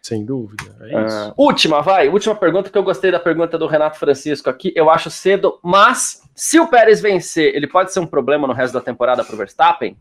Sem 0.02 0.24
dúvida. 0.24 0.64
É 0.80 1.28
uh, 1.28 1.34
última, 1.36 1.82
vai. 1.82 2.08
Última 2.08 2.34
pergunta, 2.34 2.70
que 2.70 2.78
eu 2.78 2.82
gostei 2.82 3.10
da 3.10 3.20
pergunta 3.20 3.58
do 3.58 3.66
Renato 3.66 3.98
Francisco 3.98 4.48
aqui. 4.48 4.72
Eu 4.74 4.88
acho 4.88 5.10
cedo, 5.10 5.58
mas 5.62 6.22
se 6.34 6.58
o 6.58 6.66
Pérez 6.66 7.00
vencer, 7.02 7.54
ele 7.54 7.66
pode 7.66 7.92
ser 7.92 8.00
um 8.00 8.06
problema 8.06 8.46
no 8.46 8.54
resto 8.54 8.72
da 8.72 8.80
temporada 8.80 9.22
para 9.22 9.34
o 9.34 9.38
Verstappen? 9.38 9.96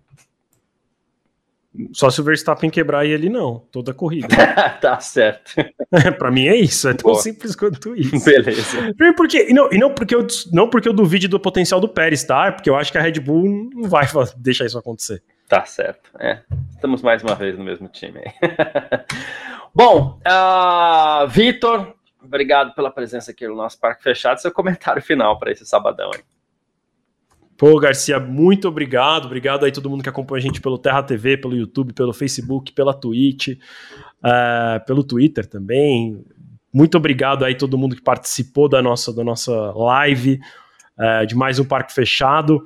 Só 1.93 2.09
se 2.09 2.19
o 2.19 2.23
Verstappen 2.23 2.69
quebrar 2.69 3.05
e 3.05 3.11
ele 3.11 3.29
não, 3.29 3.59
toda 3.71 3.91
a 3.91 3.93
corrida. 3.93 4.27
tá 4.81 4.99
certo. 4.99 5.53
para 6.17 6.31
mim 6.31 6.47
é 6.47 6.55
isso, 6.55 6.89
é 6.89 6.93
tão 6.93 7.11
Pô. 7.11 7.15
simples 7.15 7.55
quanto 7.55 7.95
isso. 7.95 8.25
Beleza. 8.25 8.93
Porque, 9.15 9.49
e 9.49 9.53
não, 9.53 9.71
e 9.71 9.77
não, 9.77 9.93
porque 9.93 10.13
eu, 10.13 10.25
não 10.51 10.69
porque 10.69 10.89
eu 10.89 10.93
duvide 10.93 11.27
do 11.27 11.39
potencial 11.39 11.79
do 11.79 11.87
Pérez, 11.87 12.23
tá? 12.23 12.51
Porque 12.51 12.69
eu 12.69 12.75
acho 12.75 12.91
que 12.91 12.97
a 12.97 13.01
Red 13.01 13.19
Bull 13.19 13.69
não 13.73 13.89
vai 13.89 14.05
deixar 14.37 14.65
isso 14.65 14.77
acontecer. 14.77 15.23
Tá 15.47 15.65
certo. 15.65 16.11
É, 16.19 16.41
estamos 16.71 17.01
mais 17.01 17.23
uma 17.23 17.33
vez 17.33 17.57
no 17.57 17.63
mesmo 17.63 17.87
time 17.87 18.19
aí. 18.19 18.33
Bom, 19.73 20.19
uh, 20.27 21.27
Vitor, 21.27 21.95
obrigado 22.21 22.73
pela 22.75 22.91
presença 22.91 23.31
aqui 23.31 23.47
no 23.47 23.55
nosso 23.55 23.79
Parque 23.79 24.03
Fechado. 24.03 24.39
Seu 24.41 24.51
comentário 24.51 25.01
final 25.01 25.39
para 25.39 25.51
esse 25.51 25.65
sabadão 25.65 26.11
aí. 26.13 26.21
Pô, 27.59 27.77
Garcia, 27.77 28.17
muito 28.21 28.69
obrigado. 28.69 29.25
Obrigado 29.25 29.65
aí 29.65 29.71
todo 29.73 29.89
mundo 29.89 30.01
que 30.01 30.07
acompanha 30.07 30.39
a 30.39 30.41
gente 30.41 30.61
pelo 30.61 30.77
Terra 30.77 31.03
TV, 31.03 31.35
pelo 31.35 31.57
YouTube, 31.57 31.91
pelo 31.91 32.13
Facebook, 32.13 32.71
pela 32.71 32.93
Twitch, 32.93 33.49
uh, 33.49 34.85
pelo 34.87 35.03
Twitter 35.03 35.45
também. 35.45 36.23
Muito 36.73 36.95
obrigado 36.95 37.43
aí 37.43 37.53
todo 37.53 37.77
mundo 37.77 37.97
que 37.97 38.01
participou 38.01 38.69
da 38.69 38.81
nossa, 38.81 39.13
da 39.13 39.25
nossa 39.25 39.73
live, 39.73 40.39
uh, 40.97 41.25
de 41.27 41.35
mais 41.35 41.59
um 41.59 41.65
Parque 41.65 41.93
Fechado. 41.93 42.63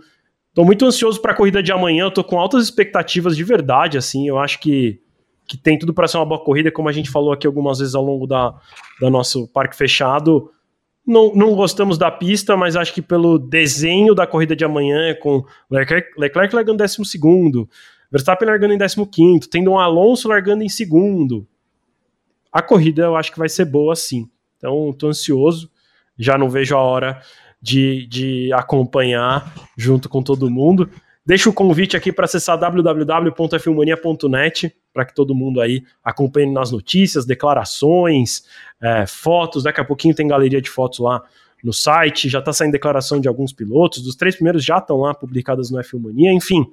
Tô 0.54 0.64
muito 0.64 0.86
ansioso 0.86 1.20
para 1.20 1.32
a 1.32 1.36
corrida 1.36 1.64
de 1.64 1.72
amanhã. 1.72 2.12
Tô 2.12 2.24
com 2.24 2.38
altas 2.38 2.64
expectativas 2.64 3.36
de 3.36 3.44
verdade, 3.44 3.98
assim. 3.98 4.28
Eu 4.28 4.38
acho 4.38 4.60
que 4.60 5.02
que 5.48 5.58
tem 5.58 5.78
tudo 5.78 5.94
para 5.94 6.08
ser 6.08 6.18
uma 6.18 6.26
boa 6.26 6.42
corrida, 6.42 6.72
como 6.72 6.88
a 6.88 6.92
gente 6.92 7.10
falou 7.10 7.34
aqui 7.34 7.46
algumas 7.46 7.80
vezes 7.80 7.96
ao 7.96 8.04
longo 8.04 8.26
da, 8.26 8.54
da 9.02 9.10
nosso 9.10 9.48
parque 9.48 9.76
fechado. 9.76 10.52
Não, 11.06 11.34
não 11.36 11.56
gostamos 11.56 11.98
da 11.98 12.10
pista, 12.10 12.56
mas 12.56 12.76
acho 12.76 12.94
que 12.94 13.02
pelo 13.02 13.38
desenho 13.38 14.16
da 14.16 14.26
corrida 14.26 14.56
de 14.56 14.64
amanhã, 14.64 15.14
com 15.16 15.46
Leclerc, 15.70 16.10
Leclerc 16.18 16.56
largando 16.56 16.82
em 16.82 16.88
12, 16.88 17.68
Verstappen 18.10 18.48
largando 18.48 18.74
em 18.74 18.78
15, 18.78 19.50
tendo 19.50 19.72
um 19.72 19.80
Alonso 19.80 20.30
largando 20.30 20.64
em 20.64 20.70
segundo. 20.70 21.46
A 22.52 22.62
corrida 22.62 23.04
eu 23.04 23.16
acho 23.16 23.32
que 23.32 23.40
vai 23.40 23.50
ser 23.50 23.66
boa 23.66 23.96
sim. 23.96 24.30
Então, 24.58 24.92
estou 24.92 25.10
ansioso, 25.10 25.70
já 26.18 26.38
não 26.38 26.50
vejo 26.50 26.76
a 26.76 26.80
hora 26.80 27.22
de, 27.62 28.06
de 28.08 28.54
acompanhar 28.54 29.54
junto 29.76 30.08
com 30.08 30.22
todo 30.22 30.50
mundo. 30.50 30.90
Deixo 31.26 31.50
o 31.50 31.54
convite 31.54 31.96
aqui 31.96 32.12
para 32.12 32.26
acessar 32.26 32.60
www.filmania.net 32.60 34.76
para 34.94 35.06
que 35.06 35.16
todo 35.16 35.34
mundo 35.34 35.62
aí 35.62 35.82
acompanhe 36.04 36.52
nas 36.52 36.72
notícias, 36.72 37.26
declarações, 37.26 38.44
é, 38.82 39.06
fotos. 39.08 39.64
Daqui 39.64 39.80
a 39.80 39.86
pouquinho 39.86 40.14
tem 40.14 40.28
galeria 40.28 40.62
de 40.62 40.70
fotos 40.70 41.00
lá 41.00 41.24
no 41.64 41.72
site. 41.72 42.28
Já 42.28 42.40
está 42.40 42.52
saindo 42.52 42.74
declaração 42.74 43.22
de 43.22 43.28
alguns 43.28 43.54
pilotos. 43.54 44.04
Dos 44.04 44.16
três 44.16 44.36
primeiros 44.36 44.64
já 44.64 44.80
estão 44.80 44.98
lá 44.98 45.14
publicadas 45.14 45.72
no 45.72 45.80
F-Mania. 45.80 46.34
Enfim, 46.34 46.66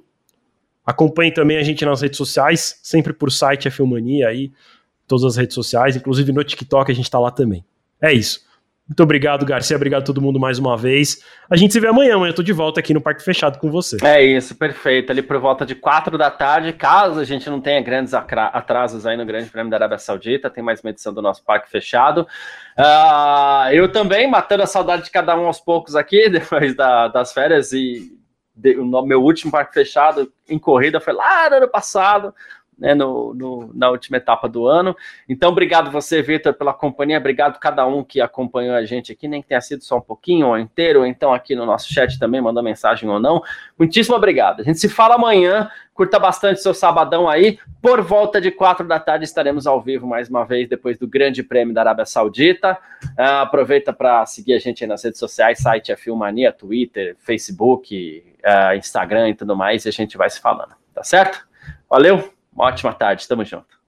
acompanhe 0.85 1.31
também 1.31 1.57
a 1.57 1.63
gente 1.63 1.85
nas 1.85 2.01
redes 2.01 2.17
sociais, 2.17 2.79
sempre 2.83 3.13
por 3.13 3.31
site 3.31 3.69
F-Mania 3.69 4.27
aí, 4.27 4.51
todas 5.07 5.25
as 5.25 5.37
redes 5.37 5.55
sociais, 5.55 5.95
inclusive 5.95 6.31
no 6.31 6.43
TikTok 6.43 6.91
a 6.91 6.95
gente 6.95 7.05
está 7.05 7.19
lá 7.19 7.31
também. 7.31 7.63
É 8.01 8.13
isso. 8.13 8.45
Muito 8.91 9.03
obrigado, 9.03 9.45
Garcia. 9.45 9.77
Obrigado 9.77 10.01
a 10.01 10.05
todo 10.05 10.21
mundo 10.21 10.37
mais 10.37 10.59
uma 10.59 10.75
vez. 10.75 11.23
A 11.49 11.55
gente 11.55 11.71
se 11.71 11.79
vê 11.79 11.87
amanhã. 11.87 12.15
Amanhã 12.15 12.31
eu 12.31 12.35
tô 12.35 12.43
de 12.43 12.51
volta 12.51 12.81
aqui 12.81 12.93
no 12.93 12.99
Parque 12.99 13.23
Fechado 13.23 13.57
com 13.57 13.71
você. 13.71 13.95
É 14.03 14.21
isso, 14.21 14.53
perfeito. 14.53 15.13
Ali 15.13 15.21
por 15.21 15.37
volta 15.39 15.65
de 15.65 15.75
quatro 15.75 16.17
da 16.17 16.29
tarde, 16.29 16.73
caso 16.73 17.21
a 17.21 17.23
gente 17.23 17.49
não 17.49 17.61
tenha 17.61 17.81
grandes 17.81 18.13
atrasos 18.13 19.05
aí 19.05 19.15
no 19.15 19.25
Grande 19.25 19.49
Prêmio 19.49 19.69
da 19.69 19.77
Arábia 19.77 19.97
Saudita, 19.97 20.49
tem 20.49 20.61
mais 20.61 20.81
uma 20.81 20.89
edição 20.89 21.13
do 21.13 21.21
nosso 21.21 21.41
Parque 21.41 21.71
Fechado. 21.71 22.27
Uh, 22.77 23.71
eu 23.71 23.89
também, 23.89 24.29
matando 24.29 24.63
a 24.63 24.67
saudade 24.67 25.05
de 25.05 25.09
cada 25.11 25.39
um 25.39 25.45
aos 25.45 25.61
poucos 25.61 25.95
aqui, 25.95 26.27
depois 26.29 26.75
da, 26.75 27.07
das 27.07 27.31
férias 27.31 27.71
e 27.71 28.11
meu 29.05 29.23
último 29.23 29.53
Parque 29.53 29.73
Fechado 29.73 30.29
em 30.49 30.59
corrida 30.59 30.99
foi 30.99 31.13
lá 31.13 31.49
no 31.49 31.55
ano 31.55 31.69
passado 31.69 32.35
né, 32.81 32.95
no, 32.95 33.33
no, 33.35 33.71
na 33.75 33.91
última 33.91 34.17
etapa 34.17 34.49
do 34.49 34.65
ano. 34.65 34.95
Então, 35.29 35.51
obrigado 35.51 35.91
você, 35.91 36.19
Vitor, 36.21 36.51
pela 36.55 36.73
companhia, 36.73 37.19
obrigado 37.19 37.59
cada 37.59 37.85
um 37.85 38.03
que 38.03 38.19
acompanhou 38.19 38.75
a 38.75 38.83
gente 38.83 39.11
aqui, 39.11 39.27
nem 39.27 39.41
que 39.41 39.49
tenha 39.49 39.61
sido 39.61 39.83
só 39.83 39.97
um 39.97 40.01
pouquinho 40.01 40.47
ou 40.47 40.57
inteiro, 40.57 41.01
ou 41.01 41.05
então 41.05 41.31
aqui 41.31 41.55
no 41.55 41.63
nosso 41.63 41.93
chat 41.93 42.17
também, 42.17 42.41
mandou 42.41 42.63
mensagem 42.63 43.07
ou 43.07 43.19
não. 43.19 43.43
Muitíssimo 43.77 44.15
obrigado. 44.15 44.61
A 44.61 44.63
gente 44.63 44.79
se 44.79 44.89
fala 44.89 45.13
amanhã, 45.13 45.69
curta 45.93 46.17
bastante 46.17 46.59
seu 46.59 46.73
sabadão 46.73 47.29
aí. 47.29 47.59
Por 47.79 48.01
volta 48.01 48.41
de 48.41 48.49
quatro 48.49 48.87
da 48.87 48.99
tarde 48.99 49.25
estaremos 49.25 49.67
ao 49.67 49.79
vivo 49.79 50.07
mais 50.07 50.27
uma 50.27 50.43
vez, 50.43 50.67
depois 50.67 50.97
do 50.97 51.07
Grande 51.07 51.43
Prêmio 51.43 51.75
da 51.75 51.81
Arábia 51.81 52.05
Saudita. 52.05 52.79
Uh, 53.03 53.41
aproveita 53.41 53.93
para 53.93 54.25
seguir 54.25 54.53
a 54.53 54.59
gente 54.59 54.87
nas 54.87 55.03
redes 55.03 55.19
sociais, 55.19 55.59
site 55.59 55.91
é 55.91 55.95
Filmania, 55.95 56.51
Twitter, 56.51 57.15
Facebook, 57.19 58.23
uh, 58.43 58.75
Instagram 58.75 59.29
e 59.29 59.35
tudo 59.35 59.55
mais, 59.55 59.85
e 59.85 59.89
a 59.89 59.91
gente 59.91 60.17
vai 60.17 60.29
se 60.31 60.41
falando, 60.41 60.73
tá 60.95 61.03
certo? 61.03 61.45
Valeu! 61.87 62.40
Uma 62.53 62.65
ótima 62.65 62.93
tarde, 62.93 63.27
tamo 63.27 63.43
junto. 63.43 63.80